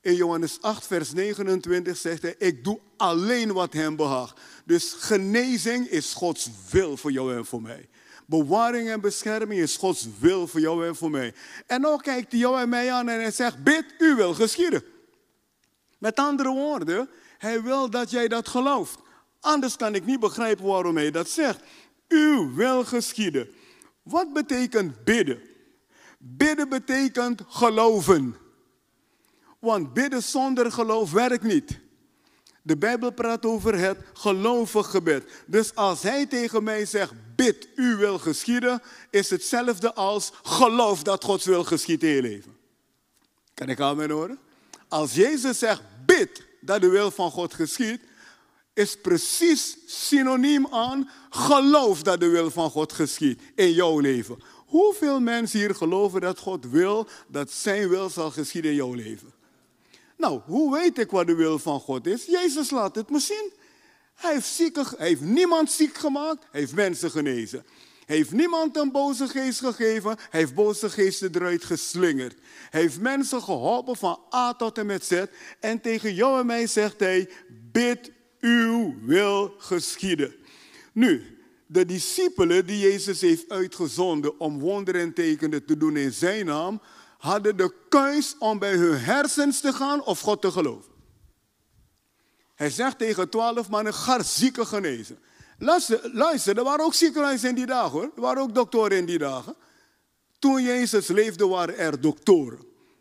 In 0.00 0.14
Johannes 0.14 0.60
8, 0.60 0.86
vers 0.86 1.12
29 1.12 1.96
zegt 1.96 2.22
hij, 2.22 2.34
ik 2.38 2.64
doe 2.64 2.80
alleen 2.96 3.52
wat 3.52 3.72
hem 3.72 3.96
behaagt. 3.96 4.40
Dus 4.64 4.92
genezing 4.92 5.88
is 5.88 6.12
Gods 6.12 6.50
wil 6.70 6.96
voor 6.96 7.12
jou 7.12 7.36
en 7.36 7.46
voor 7.46 7.62
mij. 7.62 7.88
Bewaring 8.26 8.88
en 8.88 9.00
bescherming 9.00 9.60
is 9.60 9.76
Gods 9.76 10.08
wil 10.18 10.46
voor 10.46 10.60
jou 10.60 10.86
en 10.86 10.96
voor 10.96 11.10
mij. 11.10 11.34
En 11.66 11.80
nu 11.80 11.96
kijkt 11.96 12.32
hij 12.32 12.40
jou 12.40 12.60
en 12.60 12.68
mij 12.68 12.92
aan 12.92 13.08
en 13.08 13.20
hij 13.20 13.30
zegt, 13.30 13.62
bid, 13.62 13.84
u 13.98 14.14
wil 14.14 14.34
geschieden. 14.34 14.84
Met 15.98 16.16
andere 16.16 16.48
woorden, 16.48 17.08
hij 17.38 17.62
wil 17.62 17.90
dat 17.90 18.10
jij 18.10 18.28
dat 18.28 18.48
gelooft. 18.48 18.98
Anders 19.40 19.76
kan 19.76 19.94
ik 19.94 20.04
niet 20.04 20.20
begrijpen 20.20 20.64
waarom 20.64 20.96
hij 20.96 21.10
dat 21.10 21.28
zegt. 21.28 21.60
U 22.08 22.50
wil 22.54 22.84
geschieden. 22.84 23.48
Wat 24.02 24.32
betekent 24.32 25.04
bidden? 25.04 25.40
Bidden 26.18 26.68
betekent 26.68 27.42
geloven. 27.48 28.36
Want 29.58 29.92
bidden 29.92 30.22
zonder 30.22 30.72
geloof 30.72 31.12
werkt 31.12 31.42
niet. 31.42 31.80
De 32.62 32.76
Bijbel 32.76 33.12
praat 33.12 33.46
over 33.46 33.78
het 33.78 33.98
gelovig 34.12 34.90
gebed. 34.90 35.44
Dus 35.46 35.74
als 35.74 36.02
hij 36.02 36.26
tegen 36.26 36.62
mij 36.62 36.86
zegt, 36.86 37.12
bid, 37.44 37.68
u 37.74 37.96
wil 37.96 38.18
geschieden, 38.18 38.82
is 39.10 39.30
hetzelfde 39.30 39.94
als 39.94 40.32
geloof 40.42 41.02
dat 41.02 41.24
Gods 41.24 41.44
wil 41.44 41.64
geschieden 41.64 42.08
in 42.08 42.14
je 42.14 42.22
leven. 42.22 42.56
Kan 43.54 43.68
ik 43.68 43.80
aan 43.80 44.10
horen? 44.10 44.38
Als 44.88 45.14
Jezus 45.14 45.58
zegt, 45.58 45.82
bid 46.06 46.46
dat 46.60 46.80
de 46.80 46.88
wil 46.88 47.10
van 47.10 47.30
God 47.30 47.54
geschiet, 47.54 48.00
is 48.74 49.00
precies 49.00 49.76
synoniem 49.86 50.66
aan 50.70 51.10
geloof 51.30 52.02
dat 52.02 52.20
de 52.20 52.28
wil 52.28 52.50
van 52.50 52.70
God 52.70 52.92
geschiet 52.92 53.40
in 53.54 53.72
jouw 53.72 53.98
leven. 53.98 54.42
Hoeveel 54.66 55.20
mensen 55.20 55.58
hier 55.58 55.74
geloven 55.74 56.20
dat 56.20 56.38
God 56.38 56.66
wil 56.70 57.06
dat 57.28 57.50
zijn 57.50 57.88
wil 57.88 58.10
zal 58.10 58.30
geschieden 58.30 58.70
in 58.70 58.76
jouw 58.76 58.94
leven? 58.94 59.32
Nou, 60.16 60.40
hoe 60.46 60.72
weet 60.72 60.98
ik 60.98 61.10
wat 61.10 61.26
de 61.26 61.34
wil 61.34 61.58
van 61.58 61.80
God 61.80 62.06
is? 62.06 62.24
Jezus 62.26 62.70
laat 62.70 62.94
het 62.94 63.10
me 63.10 63.18
zien. 63.18 63.52
Hij 64.14 64.32
heeft, 64.32 64.96
heeft 64.98 65.20
niemand 65.20 65.70
ziek 65.70 65.98
gemaakt, 65.98 66.46
heeft 66.50 66.74
mensen 66.74 67.10
genezen. 67.10 67.64
Heeft 68.06 68.30
niemand 68.30 68.76
een 68.76 68.92
boze 68.92 69.28
geest 69.28 69.58
gegeven. 69.58 70.16
Heeft 70.30 70.54
boze 70.54 70.90
geesten 70.90 71.34
eruit 71.34 71.64
geslingerd. 71.64 72.34
Heeft 72.70 73.00
mensen 73.00 73.42
geholpen 73.42 73.96
van 73.96 74.20
A 74.34 74.54
tot 74.54 74.78
en 74.78 74.86
met 74.86 75.04
Z. 75.04 75.24
En 75.60 75.80
tegen 75.80 76.14
jou 76.14 76.40
en 76.40 76.46
mij 76.46 76.66
zegt 76.66 77.00
hij, 77.00 77.30
bid 77.72 78.10
uw 78.40 78.94
wil 79.02 79.54
geschieden. 79.58 80.34
Nu, 80.92 81.38
de 81.66 81.86
discipelen 81.86 82.66
die 82.66 82.78
Jezus 82.78 83.20
heeft 83.20 83.48
uitgezonden 83.48 84.40
om 84.40 84.58
wonderen 84.58 85.00
en 85.00 85.14
tekenen 85.14 85.64
te 85.64 85.76
doen 85.76 85.96
in 85.96 86.12
zijn 86.12 86.46
naam, 86.46 86.80
hadden 87.18 87.56
de 87.56 87.74
keus 87.88 88.36
om 88.38 88.58
bij 88.58 88.76
hun 88.76 88.98
hersens 88.98 89.60
te 89.60 89.72
gaan 89.72 90.04
of 90.04 90.20
God 90.20 90.40
te 90.40 90.50
geloven. 90.50 90.91
Hij 92.62 92.70
zegt 92.70 92.98
tegen 92.98 93.28
twaalf 93.28 93.68
mannen, 93.68 93.94
ga 93.94 94.22
zieken 94.22 94.66
genezen. 94.66 95.18
Luister, 95.58 96.10
luister, 96.12 96.58
er 96.58 96.64
waren 96.64 96.84
ook 96.84 96.94
ziekenhuizen 96.94 97.48
in 97.48 97.54
die 97.54 97.66
dagen 97.66 97.90
hoor. 97.90 98.10
Er 98.14 98.20
waren 98.20 98.42
ook 98.42 98.54
doktoren 98.54 98.96
in 98.96 99.06
die 99.06 99.18
dagen. 99.18 99.54
Toen 100.38 100.62
Jezus 100.62 101.06
leefde 101.06 101.46
waren 101.46 101.78
er 101.78 102.00
doktoren. 102.00 102.58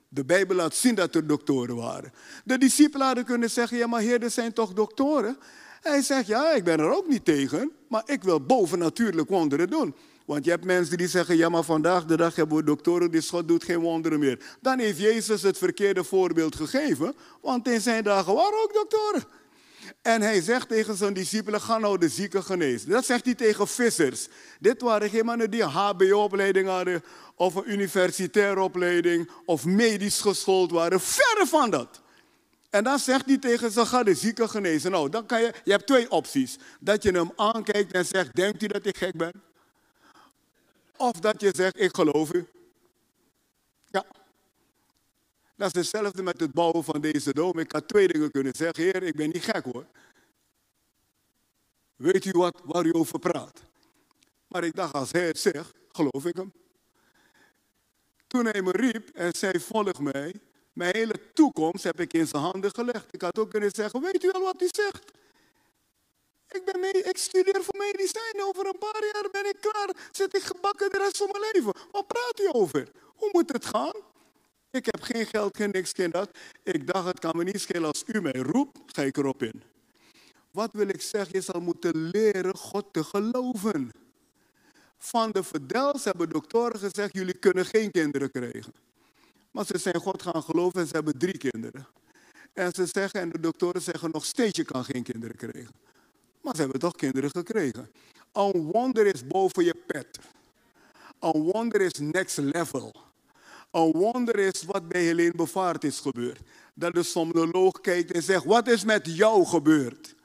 De 0.07 0.25
Bijbel 0.25 0.55
laat 0.55 0.75
zien 0.75 0.95
dat 0.95 1.15
er 1.15 1.27
doktoren 1.27 1.75
waren. 1.75 2.13
De 2.43 2.57
discipelen 2.57 3.05
hadden 3.05 3.25
kunnen 3.25 3.49
zeggen, 3.49 3.77
ja 3.77 3.87
maar 3.87 4.01
heer, 4.01 4.23
er 4.23 4.29
zijn 4.29 4.53
toch 4.53 4.73
doktoren? 4.73 5.37
Hij 5.81 6.01
zegt, 6.01 6.27
ja, 6.27 6.51
ik 6.51 6.63
ben 6.63 6.79
er 6.79 6.95
ook 6.95 7.07
niet 7.07 7.25
tegen, 7.25 7.71
maar 7.87 8.03
ik 8.05 8.23
wil 8.23 8.41
bovennatuurlijk 8.45 9.29
wonderen 9.29 9.69
doen. 9.69 9.95
Want 10.25 10.45
je 10.45 10.51
hebt 10.51 10.65
mensen 10.65 10.97
die 10.97 11.07
zeggen, 11.07 11.37
ja 11.37 11.49
maar 11.49 11.63
vandaag 11.63 12.05
de 12.05 12.17
dag 12.17 12.35
hebben 12.35 12.57
we 12.57 12.63
doktoren, 12.63 13.11
dus 13.11 13.29
God 13.29 13.47
doet 13.47 13.63
geen 13.63 13.79
wonderen 13.79 14.19
meer. 14.19 14.39
Dan 14.61 14.79
heeft 14.79 14.99
Jezus 14.99 15.41
het 15.41 15.57
verkeerde 15.57 16.03
voorbeeld 16.03 16.55
gegeven, 16.55 17.15
want 17.41 17.67
in 17.67 17.81
zijn 17.81 18.03
dagen 18.03 18.33
waren 18.33 18.63
ook 18.63 18.73
doktoren. 18.73 19.23
En 20.01 20.21
hij 20.21 20.41
zegt 20.41 20.67
tegen 20.67 20.95
zijn 20.95 21.13
discipelen, 21.13 21.61
ga 21.61 21.77
nou 21.77 21.97
de 21.97 22.09
zieken 22.09 22.43
genezen. 22.43 22.89
Dat 22.89 23.05
zegt 23.05 23.25
hij 23.25 23.35
tegen 23.35 23.67
vissers. 23.67 24.27
Dit 24.59 24.81
waren 24.81 25.09
geen 25.09 25.25
mannen 25.25 25.51
die 25.51 25.61
een 25.61 25.69
hbo-opleiding 25.69 26.67
hadden, 26.67 27.03
of 27.35 27.55
een 27.55 27.71
universitaire 27.71 28.61
opleiding, 28.61 29.29
of 29.45 29.65
medisch 29.65 30.21
geschoold 30.21 30.71
waren. 30.71 31.01
Verre 31.01 31.45
van 31.47 31.69
dat. 31.69 32.01
En 32.69 32.83
dan 32.83 32.99
zegt 32.99 33.25
hij 33.25 33.37
tegen 33.37 33.71
ze, 33.71 33.85
ga 33.85 34.03
de 34.03 34.15
zieken 34.15 34.49
genezen. 34.49 34.91
Nou, 34.91 35.09
dan 35.09 35.25
kan 35.25 35.41
je, 35.41 35.53
je 35.63 35.71
hebt 35.71 35.87
twee 35.87 36.11
opties. 36.11 36.57
Dat 36.79 37.03
je 37.03 37.11
hem 37.11 37.31
aankijkt 37.35 37.91
en 37.91 38.05
zegt, 38.05 38.35
denkt 38.35 38.63
u 38.63 38.67
dat 38.67 38.85
ik 38.85 38.97
gek 38.97 39.17
ben? 39.17 39.31
Of 40.97 41.11
dat 41.11 41.41
je 41.41 41.51
zegt, 41.55 41.79
ik 41.79 41.95
geloof 41.95 42.33
u. 42.33 42.47
Ja. 43.85 44.05
Dat 45.61 45.75
is 45.75 45.81
hetzelfde 45.81 46.23
met 46.23 46.39
het 46.39 46.51
bouwen 46.51 46.83
van 46.83 47.01
deze 47.01 47.33
dom. 47.33 47.59
Ik 47.59 47.71
had 47.71 47.87
twee 47.87 48.07
dingen 48.07 48.31
kunnen 48.31 48.53
zeggen. 48.55 48.83
Heer, 48.83 49.03
ik 49.03 49.15
ben 49.15 49.29
niet 49.29 49.43
gek 49.43 49.63
hoor. 49.63 49.85
Weet 51.95 52.25
u 52.25 52.31
wat, 52.31 52.61
waar 52.63 52.85
u 52.85 52.93
over 52.93 53.19
praat? 53.19 53.61
Maar 54.47 54.63
ik 54.63 54.75
dacht, 54.75 54.93
als 54.93 55.11
hij 55.11 55.25
het 55.25 55.39
zegt, 55.39 55.73
geloof 55.91 56.25
ik 56.25 56.35
hem. 56.35 56.53
Toen 58.27 58.45
hij 58.45 58.61
me 58.61 58.71
riep 58.71 59.09
en 59.09 59.35
zei, 59.35 59.59
volg 59.59 59.99
mij, 59.99 60.33
mijn 60.73 60.95
hele 60.95 61.33
toekomst 61.33 61.83
heb 61.83 61.99
ik 61.99 62.13
in 62.13 62.27
zijn 62.27 62.43
handen 62.43 62.71
gelegd. 62.71 63.13
Ik 63.13 63.21
had 63.21 63.39
ook 63.39 63.49
kunnen 63.49 63.71
zeggen, 63.71 64.01
weet 64.01 64.23
u 64.23 64.31
al 64.31 64.41
wat 64.41 64.61
u 64.61 64.69
zegt? 64.71 65.11
Ik, 66.49 66.65
ben 66.65 66.79
mee, 66.79 67.03
ik 67.03 67.17
studeer 67.17 67.63
voor 67.63 67.77
medicijnen. 67.77 68.47
Over 68.47 68.67
een 68.67 68.77
paar 68.77 69.03
jaar 69.13 69.27
ben 69.31 69.45
ik 69.45 69.57
klaar. 69.59 69.89
Zit 70.11 70.35
ik 70.35 70.43
gebakken 70.43 70.89
de 70.91 70.97
rest 70.97 71.17
van 71.17 71.29
mijn 71.31 71.51
leven. 71.53 71.73
Wat 71.91 72.07
praat 72.07 72.39
u 72.39 72.49
over? 72.51 72.91
Hoe 73.15 73.29
moet 73.31 73.51
het 73.51 73.65
gaan? 73.65 74.10
Ik 74.71 74.85
heb 74.85 75.01
geen 75.01 75.25
geld, 75.25 75.57
geen 75.57 75.69
niks, 75.71 75.91
geen 75.91 76.11
dat. 76.11 76.29
Ik 76.63 76.87
dacht, 76.87 77.05
het 77.05 77.19
kan 77.19 77.37
me 77.37 77.43
niet 77.43 77.61
schelen 77.61 77.87
als 77.87 78.03
u 78.05 78.21
mij 78.21 78.31
roept, 78.31 78.79
ga 78.85 79.01
ik 79.01 79.17
erop 79.17 79.43
in. 79.43 79.63
Wat 80.51 80.71
wil 80.73 80.87
ik 80.87 81.01
zeggen? 81.01 81.29
Je 81.33 81.41
zal 81.41 81.61
moeten 81.61 82.09
leren 82.09 82.55
God 82.55 82.85
te 82.91 83.03
geloven. 83.03 83.91
Van 84.97 85.31
de 85.31 85.43
verdels 85.43 86.03
hebben 86.03 86.29
doktoren 86.29 86.79
gezegd, 86.79 87.13
jullie 87.13 87.33
kunnen 87.33 87.65
geen 87.65 87.91
kinderen 87.91 88.31
krijgen. 88.31 88.73
Maar 89.51 89.65
ze 89.65 89.77
zijn 89.77 89.95
God 89.95 90.21
gaan 90.21 90.43
geloven 90.43 90.79
en 90.79 90.87
ze 90.87 90.93
hebben 90.93 91.17
drie 91.17 91.37
kinderen. 91.37 91.87
En 92.53 92.73
ze 92.73 92.85
zeggen, 92.85 93.19
en 93.19 93.29
de 93.29 93.39
doktoren 93.39 93.81
zeggen 93.81 94.11
nog 94.11 94.25
steeds, 94.25 94.57
je 94.57 94.63
kan 94.63 94.85
geen 94.85 95.03
kinderen 95.03 95.35
krijgen. 95.35 95.73
Maar 96.41 96.55
ze 96.55 96.61
hebben 96.61 96.79
toch 96.79 96.95
kinderen 96.95 97.29
gekregen. 97.29 97.91
Een 98.31 98.71
wonder 98.71 99.05
is 99.05 99.27
boven 99.27 99.63
je 99.63 99.75
pet. 99.87 100.19
Een 101.19 101.41
wonder 101.41 101.81
is 101.81 101.99
next 101.99 102.37
level. 102.37 103.10
Een 103.71 103.91
wonder 103.91 104.39
is 104.39 104.63
wat 104.63 104.87
bij 104.87 105.01
Helene 105.01 105.35
Bevaart 105.35 105.83
is 105.83 105.99
gebeurd. 105.99 106.39
Dat 106.73 106.93
de 106.93 107.03
somnoloog 107.03 107.81
kijkt 107.81 108.11
en 108.11 108.23
zegt, 108.23 108.45
wat 108.45 108.67
is 108.67 108.83
met 108.83 109.15
jou 109.15 109.45
gebeurd? 109.45 110.15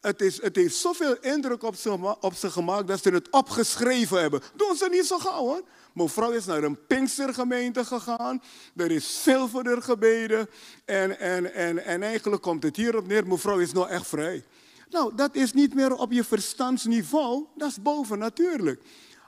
Het, 0.00 0.20
is, 0.20 0.42
het 0.42 0.56
heeft 0.56 0.74
zoveel 0.74 1.16
indruk 1.20 1.62
op 1.62 1.74
ze, 1.74 2.16
op 2.20 2.34
ze 2.34 2.50
gemaakt 2.50 2.86
dat 2.86 3.02
ze 3.02 3.10
het 3.10 3.30
opgeschreven 3.30 4.20
hebben. 4.20 4.40
Doen 4.56 4.76
ze 4.76 4.88
niet 4.90 5.06
zo 5.06 5.18
gauw 5.18 5.44
hoor. 5.44 5.62
Mevrouw 5.94 6.30
is 6.30 6.44
naar 6.44 6.62
een 6.62 6.86
Pinkstergemeente 6.86 7.84
gegaan. 7.84 8.42
Er 8.76 8.90
is 8.90 9.26
haar 9.26 9.82
gebeden. 9.82 10.48
En, 10.84 11.18
en, 11.18 11.54
en, 11.54 11.84
en 11.84 12.02
eigenlijk 12.02 12.42
komt 12.42 12.62
het 12.62 12.76
hierop 12.76 13.06
neer. 13.06 13.26
Mevrouw 13.26 13.58
is 13.58 13.72
nou 13.72 13.88
echt 13.88 14.06
vrij. 14.06 14.44
Nou, 14.90 15.14
dat 15.14 15.34
is 15.34 15.52
niet 15.52 15.74
meer 15.74 15.94
op 15.94 16.12
je 16.12 16.24
verstandsniveau. 16.24 17.44
Dat 17.54 17.68
is 17.68 17.82
boven 17.82 18.18
natuurlijk. 18.18 18.82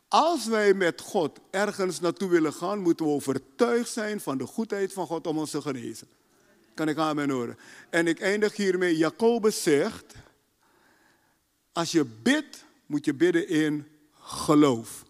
Als 0.08 0.46
wij 0.46 0.74
met 0.74 1.00
God 1.00 1.38
ergens 1.50 2.00
naartoe 2.00 2.28
willen 2.28 2.52
gaan, 2.52 2.78
moeten 2.78 3.06
we 3.06 3.12
overtuigd 3.12 3.90
zijn 3.90 4.20
van 4.20 4.38
de 4.38 4.46
goedheid 4.46 4.92
van 4.92 5.06
God 5.06 5.26
om 5.26 5.38
ons 5.38 5.50
te 5.50 5.62
genezen. 5.62 6.08
Kan 6.74 6.88
ik 6.88 6.98
aan 6.98 7.30
horen? 7.30 7.58
En 7.90 8.06
ik 8.06 8.20
eindig 8.20 8.56
hiermee. 8.56 8.96
Jacobus 8.96 9.62
zegt, 9.62 10.14
als 11.72 11.92
je 11.92 12.04
bidt, 12.04 12.64
moet 12.86 13.04
je 13.04 13.14
bidden 13.14 13.48
in 13.48 13.86
geloof. 14.20 15.04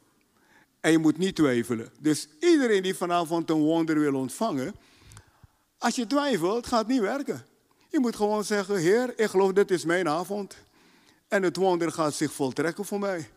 En 0.81 0.91
je 0.91 0.99
moet 0.99 1.19
niet 1.19 1.37
twijfelen. 1.37 1.93
Dus 2.01 2.29
iedereen 2.41 2.83
die 2.83 2.95
vanavond 2.95 3.51
een 3.51 3.57
wonder 3.57 3.99
wil 3.99 4.15
ontvangen, 4.15 4.75
als 5.79 5.95
je 5.95 6.07
twijfelt, 6.07 6.67
gaat 6.67 6.79
het 6.79 6.89
niet 6.89 7.01
werken. 7.01 7.47
Je 7.89 8.01
moet 8.01 8.17
gewoon 8.17 8.45
zeggen, 8.45 8.77
Heer, 8.77 9.19
ik 9.19 9.31
geloof 9.31 9.53
dit 9.53 9.71
is 9.71 9.85
mijn 9.85 10.09
avond. 10.09 10.57
En 11.29 11.43
het 11.43 11.57
wonder 11.57 11.93
gaat 11.93 12.15
zich 12.15 12.33
voltrekken 12.33 12.85
voor 12.85 12.99
mij. 12.99 13.29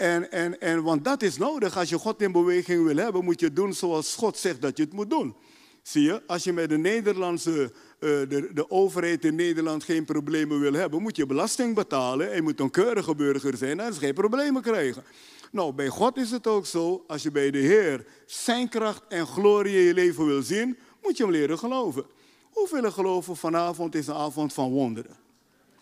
En, 0.00 0.30
en, 0.30 0.60
en, 0.60 0.82
want 0.82 1.04
dat 1.04 1.22
is 1.22 1.36
nodig. 1.36 1.78
Als 1.78 1.88
je 1.88 1.98
God 1.98 2.22
in 2.22 2.32
beweging 2.32 2.84
wil 2.84 2.96
hebben, 2.96 3.24
moet 3.24 3.40
je 3.40 3.52
doen 3.52 3.72
zoals 3.72 4.14
God 4.14 4.38
zegt 4.38 4.62
dat 4.62 4.76
je 4.76 4.82
het 4.82 4.92
moet 4.92 5.10
doen. 5.10 5.34
Zie 5.82 6.02
je, 6.02 6.22
als 6.26 6.44
je 6.44 6.52
met 6.52 6.68
de 6.68 6.78
Nederlandse, 6.78 7.50
uh, 7.50 7.70
de, 8.00 8.50
de 8.54 8.70
overheid 8.70 9.24
in 9.24 9.34
Nederland 9.34 9.84
geen 9.84 10.04
problemen 10.04 10.60
wil 10.60 10.72
hebben, 10.72 11.02
moet 11.02 11.16
je 11.16 11.26
belasting 11.26 11.74
betalen 11.74 12.28
en 12.28 12.34
je 12.34 12.42
moet 12.42 12.60
een 12.60 12.70
keurige 12.70 13.14
burger 13.14 13.56
zijn 13.56 13.80
en 13.80 13.94
geen 13.94 14.14
problemen 14.14 14.62
krijgen. 14.62 15.04
Nou, 15.52 15.72
bij 15.72 15.88
God 15.88 16.16
is 16.16 16.30
het 16.30 16.46
ook 16.46 16.66
zo, 16.66 17.04
als 17.06 17.22
je 17.22 17.30
bij 17.30 17.50
de 17.50 17.58
Heer 17.58 18.06
zijn 18.26 18.68
kracht 18.68 19.02
en 19.08 19.26
glorie 19.26 19.76
in 19.76 19.82
je 19.82 19.94
leven 19.94 20.26
wil 20.26 20.42
zien, 20.42 20.76
moet 21.02 21.16
je 21.16 21.22
hem 21.22 21.32
leren 21.32 21.58
geloven. 21.58 22.04
Hoeveel 22.50 22.90
geloven 22.90 23.36
vanavond 23.36 23.94
is 23.94 24.06
een 24.06 24.14
avond 24.14 24.52
van 24.52 24.70
wonderen? 24.70 25.16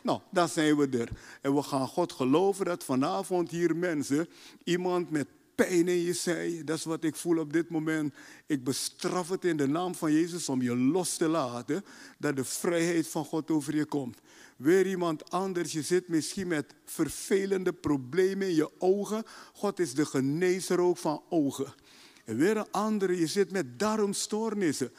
Nou, 0.03 0.21
dan 0.31 0.49
zijn 0.49 0.77
we 0.77 0.99
er. 0.99 1.09
En 1.41 1.55
we 1.55 1.63
gaan 1.63 1.89
God 1.89 2.13
geloven 2.13 2.65
dat 2.65 2.85
vanavond 2.85 3.51
hier 3.51 3.77
mensen, 3.77 4.29
iemand 4.65 5.11
met 5.11 5.27
pijn 5.55 5.89
in 5.89 6.03
je 6.03 6.13
zij, 6.13 6.63
dat 6.65 6.79
is 6.79 6.85
wat 6.85 7.05
ik 7.05 7.17
voel 7.17 7.39
op 7.39 7.53
dit 7.53 7.71
moment. 7.71 8.15
Ik 8.47 8.65
bestraf 8.65 9.29
het 9.29 9.45
in 9.45 9.57
de 9.57 9.67
naam 9.67 9.95
van 9.95 10.13
Jezus 10.13 10.49
om 10.49 10.63
je 10.63 10.77
los 10.77 11.17
te 11.17 11.29
laten, 11.29 11.85
dat 12.19 12.37
de 12.37 12.45
vrijheid 12.45 13.09
van 13.09 13.25
God 13.25 13.51
over 13.51 13.77
je 13.77 13.85
komt. 13.85 14.19
Weer 14.57 14.87
iemand 14.87 15.31
anders, 15.31 15.73
je 15.73 15.83
zit 15.83 16.09
misschien 16.09 16.49
met 16.49 16.75
vervelende 16.85 17.73
problemen 17.73 18.49
in 18.49 18.55
je 18.55 18.71
ogen. 18.79 19.25
God 19.53 19.79
is 19.79 19.95
de 19.95 20.07
genezer 20.07 20.81
ook 20.81 20.97
van 20.97 21.23
ogen. 21.29 21.75
En 22.25 22.37
weer 22.37 22.57
een 22.57 22.71
andere, 22.71 23.19
je 23.19 23.27
zit 23.27 23.51
met 23.51 23.79
darmstoornissen. 23.79 24.91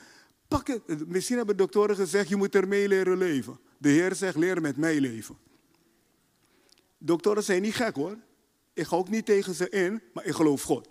Pak 0.48 0.68
het. 0.68 1.08
Misschien 1.08 1.38
hebben 1.38 1.58
doktoren 1.58 1.96
gezegd, 1.96 2.30
je 2.30 2.36
moet 2.36 2.56
ermee 2.56 2.88
leren 2.88 3.18
leven. 3.18 3.60
De 3.80 3.90
Heer 3.90 4.16
zegt, 4.16 4.36
leer 4.36 4.62
met 4.62 4.78
mij 4.78 5.00
leven. 5.00 5.38
Doktoren 6.98 7.44
zijn 7.44 7.62
niet 7.62 7.76
gek 7.76 7.96
hoor. 7.96 8.18
Ik 8.74 8.86
ga 8.86 8.96
ook 8.96 9.10
niet 9.10 9.26
tegen 9.26 9.54
ze 9.54 9.70
in, 9.70 10.02
maar 10.14 10.26
ik 10.26 10.34
geloof 10.34 10.64
God. 10.64 10.88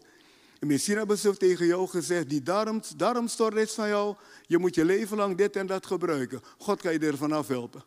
En 0.61 0.66
misschien 0.66 0.96
hebben 0.96 1.18
ze 1.18 1.37
tegen 1.37 1.66
jou 1.66 1.88
gezegd, 1.88 2.29
die 2.29 2.42
darm, 2.42 2.81
darmstoornis 2.96 3.72
van 3.72 3.89
jou, 3.89 4.16
je 4.47 4.59
moet 4.59 4.74
je 4.74 4.84
leven 4.84 5.16
lang 5.16 5.36
dit 5.36 5.57
en 5.57 5.66
dat 5.66 5.86
gebruiken. 5.86 6.41
God 6.59 6.80
kan 6.80 6.93
je 6.93 6.99
er 6.99 7.16
vanaf 7.16 7.49
helpen. 7.49 7.84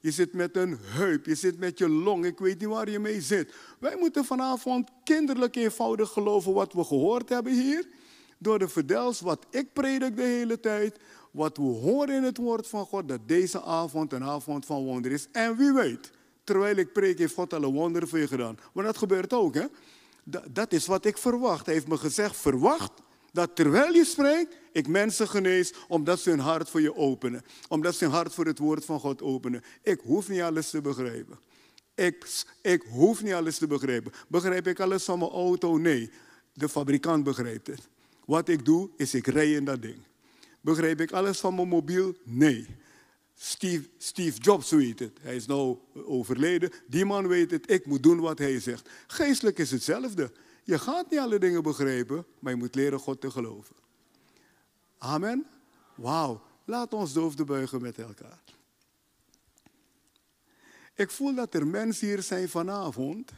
Je 0.00 0.10
zit 0.10 0.32
met 0.32 0.56
een 0.56 0.78
heup, 0.82 1.26
je 1.26 1.34
zit 1.34 1.58
met 1.58 1.78
je 1.78 1.88
long, 1.88 2.24
ik 2.24 2.38
weet 2.38 2.60
niet 2.60 2.68
waar 2.68 2.90
je 2.90 2.98
mee 2.98 3.20
zit. 3.20 3.54
Wij 3.78 3.96
moeten 3.96 4.24
vanavond 4.24 4.90
kinderlijk 5.04 5.56
eenvoudig 5.56 6.10
geloven 6.10 6.52
wat 6.52 6.72
we 6.72 6.84
gehoord 6.84 7.28
hebben 7.28 7.52
hier. 7.52 7.86
Door 8.38 8.58
de 8.58 8.68
verdels, 8.68 9.20
wat 9.20 9.46
ik 9.50 9.72
predik 9.72 10.16
de 10.16 10.22
hele 10.22 10.60
tijd, 10.60 10.98
wat 11.32 11.56
we 11.56 11.62
horen 11.62 12.14
in 12.14 12.22
het 12.22 12.36
woord 12.36 12.68
van 12.68 12.86
God, 12.86 13.08
dat 13.08 13.20
deze 13.26 13.62
avond 13.62 14.12
een 14.12 14.24
avond 14.24 14.66
van 14.66 14.84
wonder 14.84 15.12
is. 15.12 15.26
En 15.32 15.56
wie 15.56 15.72
weet, 15.72 16.10
terwijl 16.44 16.76
ik 16.76 16.92
preek, 16.92 17.18
heeft 17.18 17.34
God 17.34 17.52
al 17.52 17.62
een 17.62 17.72
wonder 17.72 18.08
voor 18.08 18.18
je 18.18 18.26
gedaan. 18.26 18.58
Maar 18.72 18.84
dat 18.84 18.98
gebeurt 18.98 19.32
ook, 19.32 19.54
hè? 19.54 19.64
Dat, 20.24 20.44
dat 20.50 20.72
is 20.72 20.86
wat 20.86 21.04
ik 21.04 21.18
verwacht. 21.18 21.66
Hij 21.66 21.74
heeft 21.74 21.88
me 21.88 21.96
gezegd, 21.98 22.36
verwacht 22.36 22.92
dat 23.32 23.56
terwijl 23.56 23.94
je 23.94 24.04
spreekt, 24.04 24.56
ik 24.72 24.88
mensen 24.88 25.28
genees, 25.28 25.72
omdat 25.88 26.20
ze 26.20 26.30
hun 26.30 26.38
hart 26.38 26.70
voor 26.70 26.80
je 26.80 26.96
openen. 26.96 27.42
Omdat 27.68 27.94
ze 27.94 28.04
hun 28.04 28.12
hart 28.12 28.34
voor 28.34 28.46
het 28.46 28.58
woord 28.58 28.84
van 28.84 29.00
God 29.00 29.22
openen. 29.22 29.62
Ik 29.82 30.00
hoef 30.00 30.28
niet 30.28 30.40
alles 30.40 30.70
te 30.70 30.80
begrijpen. 30.80 31.38
Ik, 31.94 32.44
ik 32.62 32.82
hoef 32.82 33.22
niet 33.22 33.32
alles 33.32 33.58
te 33.58 33.66
begrijpen. 33.66 34.12
Begrijp 34.28 34.66
ik 34.66 34.80
alles 34.80 35.04
van 35.04 35.18
mijn 35.18 35.30
auto? 35.30 35.76
Nee. 35.76 36.10
De 36.52 36.68
fabrikant 36.68 37.24
begrijpt 37.24 37.66
het. 37.66 37.88
Wat 38.24 38.48
ik 38.48 38.64
doe, 38.64 38.90
is 38.96 39.14
ik 39.14 39.26
rij 39.26 39.52
in 39.52 39.64
dat 39.64 39.82
ding. 39.82 39.98
Begrijp 40.62 41.00
ik 41.00 41.12
alles 41.12 41.40
van 41.40 41.54
mijn 41.54 41.68
mobiel? 41.68 42.16
Nee. 42.24 42.66
Steve, 43.34 43.88
Steve 43.98 44.40
Jobs 44.40 44.70
weet 44.70 44.98
het. 44.98 45.18
Hij 45.20 45.36
is 45.36 45.46
nou 45.46 45.78
overleden. 45.94 46.70
Die 46.86 47.04
man 47.04 47.28
weet 47.28 47.50
het. 47.50 47.70
Ik 47.70 47.86
moet 47.86 48.02
doen 48.02 48.20
wat 48.20 48.38
hij 48.38 48.60
zegt. 48.60 48.88
Geestelijk 49.06 49.58
is 49.58 49.70
hetzelfde. 49.70 50.32
Je 50.64 50.78
gaat 50.78 51.10
niet 51.10 51.18
alle 51.18 51.38
dingen 51.38 51.62
begrijpen, 51.62 52.26
maar 52.38 52.52
je 52.52 52.58
moet 52.58 52.74
leren 52.74 52.98
God 52.98 53.20
te 53.20 53.30
geloven. 53.30 53.76
Amen. 54.98 55.46
Wauw. 55.94 56.42
Laat 56.64 56.94
ons 56.94 57.12
de 57.12 57.44
buigen 57.44 57.82
met 57.82 57.98
elkaar. 57.98 58.42
Ik 60.94 61.10
voel 61.10 61.34
dat 61.34 61.54
er 61.54 61.66
mensen 61.66 62.06
hier 62.06 62.22
zijn 62.22 62.48
vanavond. 62.48 63.30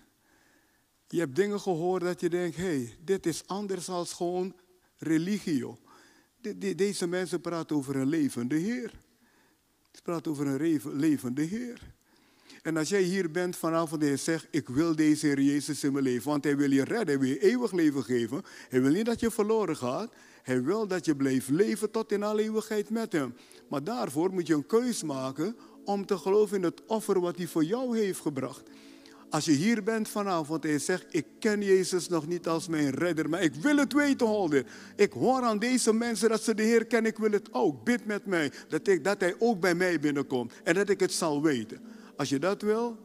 Je 1.09 1.18
hebt 1.18 1.37
dingen 1.37 1.61
gehoord 1.61 2.03
dat 2.03 2.20
je 2.20 2.29
denkt, 2.29 2.57
hé, 2.57 2.62
hey, 2.62 2.97
dit 3.01 3.27
is 3.27 3.47
anders 3.47 3.89
dan 3.89 4.12
gewoon 4.12 4.55
deze 6.77 7.07
mensen 7.07 7.41
praten 7.41 7.77
over 7.77 7.97
een 7.97 8.09
levende 8.09 8.57
Heer. 8.57 8.93
Ze 9.93 10.03
praten 10.03 10.31
over 10.31 10.47
een 10.47 10.81
levende 10.97 11.43
Heer. 11.43 11.95
En 12.63 12.77
als 12.77 12.89
jij 12.89 13.03
hier 13.03 13.31
bent 13.31 13.57
vanavond 13.57 14.03
en 14.03 14.09
je 14.09 14.17
zegt, 14.17 14.47
ik 14.51 14.69
wil 14.69 14.97
deze 14.97 15.27
Heer 15.27 15.41
Jezus 15.41 15.85
in 15.85 15.93
mijn 15.93 16.05
leven, 16.05 16.31
want 16.31 16.45
Hij 16.45 16.57
wil 16.57 16.71
je 16.71 16.85
redden, 16.85 17.07
Hij 17.07 17.19
wil 17.19 17.29
je 17.29 17.39
eeuwig 17.39 17.73
leven 17.73 18.05
geven. 18.05 18.43
Hij 18.69 18.83
wil 18.83 18.91
niet 18.91 19.07
dat 19.07 19.21
je 19.21 19.31
verloren 19.31 19.77
gaat. 19.77 20.13
Hij 20.43 20.63
wil 20.63 20.87
dat 20.87 21.05
je 21.05 21.17
blijft 21.17 21.49
leven 21.49 21.91
tot 21.91 22.13
in 22.13 22.23
alle 22.23 22.43
eeuwigheid 22.43 22.91
met 22.91 23.13
Hem. 23.13 23.35
Maar 23.69 23.85
daarvoor 23.85 24.33
moet 24.33 24.47
je 24.47 24.55
een 24.55 24.67
keus 24.67 25.03
maken 25.03 25.57
om 25.85 26.07
te 26.07 26.19
geloven 26.19 26.57
in 26.57 26.63
het 26.63 26.85
offer 26.87 27.21
wat 27.21 27.37
Hij 27.37 27.47
voor 27.47 27.65
jou 27.65 27.99
heeft 27.99 28.21
gebracht. 28.21 28.63
Als 29.35 29.45
je 29.45 29.53
hier 29.53 29.82
bent 29.82 30.09
vanavond 30.09 30.64
en 30.64 30.70
je 30.70 30.78
zegt, 30.78 31.07
ik 31.11 31.26
ken 31.39 31.62
Jezus 31.62 32.09
nog 32.09 32.26
niet 32.26 32.49
als 32.49 32.68
mijn 32.68 32.91
redder, 32.91 33.28
maar 33.28 33.43
ik 33.43 33.55
wil 33.55 33.76
het 33.76 33.93
weten, 33.93 34.26
holder. 34.26 34.66
Ik 34.97 35.12
hoor 35.12 35.43
aan 35.43 35.59
deze 35.59 35.93
mensen 35.93 36.28
dat 36.28 36.43
ze 36.43 36.55
de 36.55 36.62
Heer 36.62 36.87
kennen, 36.87 37.11
ik 37.11 37.18
wil 37.18 37.30
het 37.30 37.49
ook. 37.53 37.85
Bid 37.85 38.07
met 38.07 38.26
mij, 38.26 38.53
dat, 38.68 38.89
ik, 38.89 39.05
dat 39.05 39.20
Hij 39.20 39.35
ook 39.39 39.61
bij 39.61 39.74
mij 39.74 40.01
binnenkomt 40.01 40.53
en 40.64 40.74
dat 40.74 40.89
ik 40.89 41.01
het 41.01 41.12
zal 41.12 41.43
weten. 41.43 41.78
Als 42.16 42.28
je 42.28 42.39
dat 42.39 42.62
wil, 42.62 42.99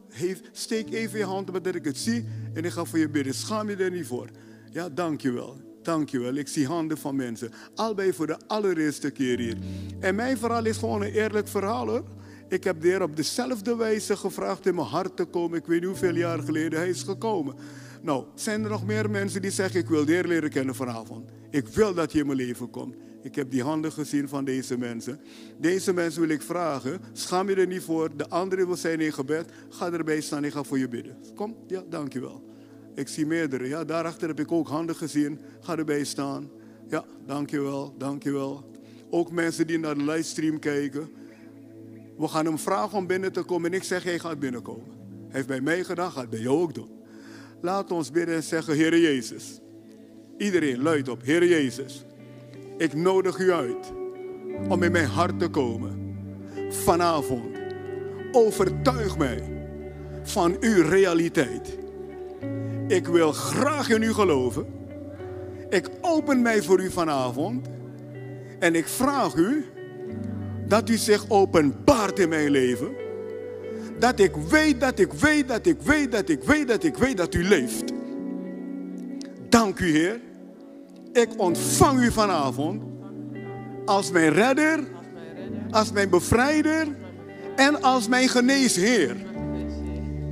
steek 0.52 0.92
even 0.92 1.18
je 1.18 1.24
hand 1.24 1.64
dat 1.64 1.74
ik 1.74 1.84
het 1.84 1.98
zie 1.98 2.24
en 2.54 2.64
ik 2.64 2.70
ga 2.70 2.84
voor 2.84 2.98
je 2.98 3.08
bidden. 3.08 3.34
Schaam 3.34 3.68
je 3.70 3.76
er 3.76 3.90
niet 3.90 4.06
voor. 4.06 4.28
Ja, 4.72 4.88
dankjewel. 4.88 5.56
Dankjewel. 5.82 6.34
Ik 6.34 6.48
zie 6.48 6.66
handen 6.66 6.98
van 6.98 7.16
mensen. 7.16 7.52
Albei 7.74 8.12
voor 8.12 8.26
de 8.26 8.38
allereerste 8.46 9.10
keer 9.10 9.38
hier. 9.38 9.56
En 10.00 10.14
mijn 10.14 10.38
verhaal 10.38 10.64
is 10.64 10.76
gewoon 10.76 11.02
een 11.02 11.12
eerlijk 11.12 11.48
verhaal 11.48 11.86
hoor. 11.86 12.04
Ik 12.50 12.64
heb 12.64 12.80
de 12.80 12.88
Heer 12.88 13.02
op 13.02 13.16
dezelfde 13.16 13.76
wijze 13.76 14.16
gevraagd 14.16 14.66
in 14.66 14.74
mijn 14.74 14.86
hart 14.86 15.16
te 15.16 15.24
komen. 15.24 15.58
Ik 15.58 15.66
weet 15.66 15.80
niet 15.80 15.88
hoeveel 15.88 16.14
jaar 16.14 16.38
geleden 16.38 16.78
hij 16.78 16.88
is 16.88 17.02
gekomen. 17.02 17.54
Nou, 18.02 18.24
zijn 18.34 18.64
er 18.64 18.70
nog 18.70 18.86
meer 18.86 19.10
mensen 19.10 19.42
die 19.42 19.50
zeggen: 19.50 19.80
Ik 19.80 19.88
wil 19.88 20.04
de 20.04 20.12
Heer 20.12 20.26
leren 20.26 20.50
kennen 20.50 20.74
vanavond? 20.74 21.30
Ik 21.50 21.66
wil 21.68 21.94
dat 21.94 22.12
je 22.12 22.18
in 22.18 22.26
mijn 22.26 22.38
leven 22.38 22.70
komt. 22.70 22.94
Ik 23.22 23.34
heb 23.34 23.50
die 23.50 23.62
handen 23.62 23.92
gezien 23.92 24.28
van 24.28 24.44
deze 24.44 24.78
mensen. 24.78 25.20
Deze 25.58 25.92
mensen 25.92 26.20
wil 26.20 26.30
ik 26.30 26.42
vragen. 26.42 27.00
Schaam 27.12 27.48
je 27.48 27.54
er 27.54 27.66
niet 27.66 27.82
voor. 27.82 28.16
De 28.16 28.28
anderen 28.28 28.66
wil 28.66 28.76
zijn 28.76 29.00
in 29.00 29.12
gebed. 29.12 29.50
Ga 29.68 29.92
erbij 29.92 30.20
staan. 30.20 30.44
Ik 30.44 30.52
ga 30.52 30.62
voor 30.62 30.78
je 30.78 30.88
bidden. 30.88 31.16
Kom. 31.34 31.56
Ja, 31.66 31.82
dankjewel. 31.88 32.42
Ik 32.94 33.08
zie 33.08 33.26
meerdere. 33.26 33.68
Ja, 33.68 33.84
daarachter 33.84 34.28
heb 34.28 34.40
ik 34.40 34.52
ook 34.52 34.68
handen 34.68 34.96
gezien. 34.96 35.40
Ga 35.60 35.76
erbij 35.76 36.04
staan. 36.04 36.50
Ja, 36.88 37.04
dankjewel. 37.26 37.94
Dankjewel. 37.98 38.70
Ook 39.10 39.30
mensen 39.30 39.66
die 39.66 39.78
naar 39.78 39.94
de 39.94 40.04
livestream 40.04 40.58
kijken. 40.58 41.19
We 42.20 42.28
gaan 42.28 42.44
hem 42.44 42.58
vragen 42.58 42.98
om 42.98 43.06
binnen 43.06 43.32
te 43.32 43.42
komen. 43.42 43.70
En 43.70 43.76
ik 43.76 43.82
zeg, 43.82 44.02
hij 44.02 44.18
gaat 44.18 44.38
binnenkomen. 44.38 44.90
Hij 45.10 45.36
heeft 45.36 45.46
bij 45.46 45.60
mij 45.60 45.84
gedaan, 45.84 46.10
gaat 46.10 46.30
bij 46.30 46.38
jou 46.38 46.60
ook 46.60 46.74
doen. 46.74 46.90
Laat 47.60 47.90
ons 47.90 48.10
bidden 48.10 48.34
en 48.34 48.42
zeggen, 48.42 48.74
Heer 48.74 48.98
Jezus. 48.98 49.60
Iedereen, 50.38 50.82
luid 50.82 51.08
op, 51.08 51.22
Heer 51.22 51.46
Jezus. 51.46 52.04
Ik 52.78 52.94
nodig 52.94 53.38
u 53.38 53.52
uit 53.52 53.92
om 54.68 54.82
in 54.82 54.92
mijn 54.92 55.06
hart 55.06 55.38
te 55.38 55.48
komen. 55.48 56.16
Vanavond. 56.70 57.58
Overtuig 58.32 59.18
mij 59.18 59.66
van 60.22 60.56
uw 60.60 60.82
realiteit. 60.82 61.78
Ik 62.88 63.06
wil 63.06 63.32
graag 63.32 63.88
in 63.88 64.02
u 64.02 64.12
geloven. 64.12 64.66
Ik 65.68 65.90
open 66.00 66.42
mij 66.42 66.62
voor 66.62 66.80
u 66.80 66.90
vanavond. 66.90 67.68
En 68.58 68.74
ik 68.74 68.88
vraag 68.88 69.34
u 69.34 69.64
dat 70.70 70.88
u 70.88 70.96
zich 70.96 71.24
openbaart 71.28 72.18
in 72.18 72.28
mijn 72.28 72.50
leven. 72.50 72.88
Dat 73.98 74.18
ik 74.18 74.36
weet, 74.36 74.80
dat 74.80 74.98
ik 74.98 75.12
weet, 75.12 75.48
dat 75.48 75.66
ik 75.66 75.80
weet, 75.82 76.12
dat 76.12 76.28
ik 76.28 76.42
weet, 76.42 76.68
dat 76.68 76.84
ik 76.84 76.96
weet 76.96 77.16
dat 77.16 77.34
u 77.34 77.44
leeft. 77.44 77.92
Dank 79.48 79.78
u 79.78 79.90
Heer. 79.90 80.20
Ik 81.12 81.28
ontvang 81.36 82.00
u 82.00 82.10
vanavond 82.12 82.82
als 83.84 84.10
mijn 84.10 84.32
redder, 84.32 84.78
als 85.70 85.92
mijn 85.92 86.10
bevrijder 86.10 86.86
en 87.56 87.82
als 87.82 88.08
mijn 88.08 88.28
geneesheer. 88.28 89.16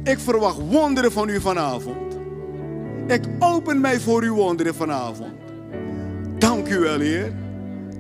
Ik 0.05 0.19
verwacht 0.19 0.59
wonderen 0.71 1.13
van 1.13 1.29
u 1.29 1.41
vanavond. 1.41 2.19
Ik 3.07 3.25
open 3.39 3.81
mij 3.81 4.01
voor 4.01 4.23
uw 4.23 4.35
wonderen 4.35 4.75
vanavond. 4.75 5.33
Dank 6.39 6.69
u 6.69 6.79
wel, 6.79 7.01
Heer. 7.01 7.33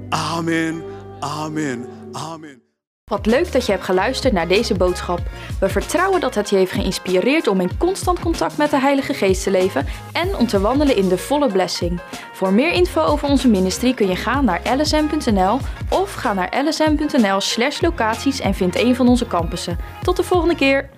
Amen, 0.09 0.83
amen, 1.21 1.98
amen. 2.13 2.63
Wat 3.05 3.27
leuk 3.27 3.53
dat 3.53 3.67
je 3.67 3.73
hebt 3.73 3.85
geluisterd 3.85 4.33
naar 4.33 4.49
deze 4.49 4.75
boodschap. 4.75 5.21
We 5.61 5.69
vertrouwen 5.69 6.21
dat 6.21 6.35
het 6.35 6.51
je 6.51 6.57
heeft 6.57 6.73
geïnspireerd 6.73 7.47
om 7.47 7.61
in 7.61 7.79
constant 7.79 8.21
contact 8.21 8.57
met 8.57 8.71
de 8.71 8.81
Heilige 8.81 9.15
Geest 9.15 9.43
te 9.43 9.51
leven 9.51 9.87
en 10.13 10.37
om 10.37 10.47
te 10.47 10.61
wandelen 10.61 10.97
in 10.97 11.09
de 11.09 11.19
volle 11.19 11.53
blessing. 11.53 12.01
Voor 12.33 12.53
meer 12.53 12.73
info 12.73 13.03
over 13.03 13.29
onze 13.29 13.49
ministry 13.49 13.95
kun 13.95 14.09
je 14.09 14.17
gaan 14.17 14.45
naar 14.45 14.77
lsm.nl 14.77 15.59
of 15.91 16.15
ga 16.15 16.33
naar 16.33 16.65
lsm.nl/locaties 16.65 18.41
en 18.41 18.55
vind 18.55 18.77
een 18.77 18.95
van 18.95 19.09
onze 19.09 19.27
campussen. 19.27 19.79
Tot 20.03 20.17
de 20.17 20.23
volgende 20.23 20.55
keer. 20.55 20.87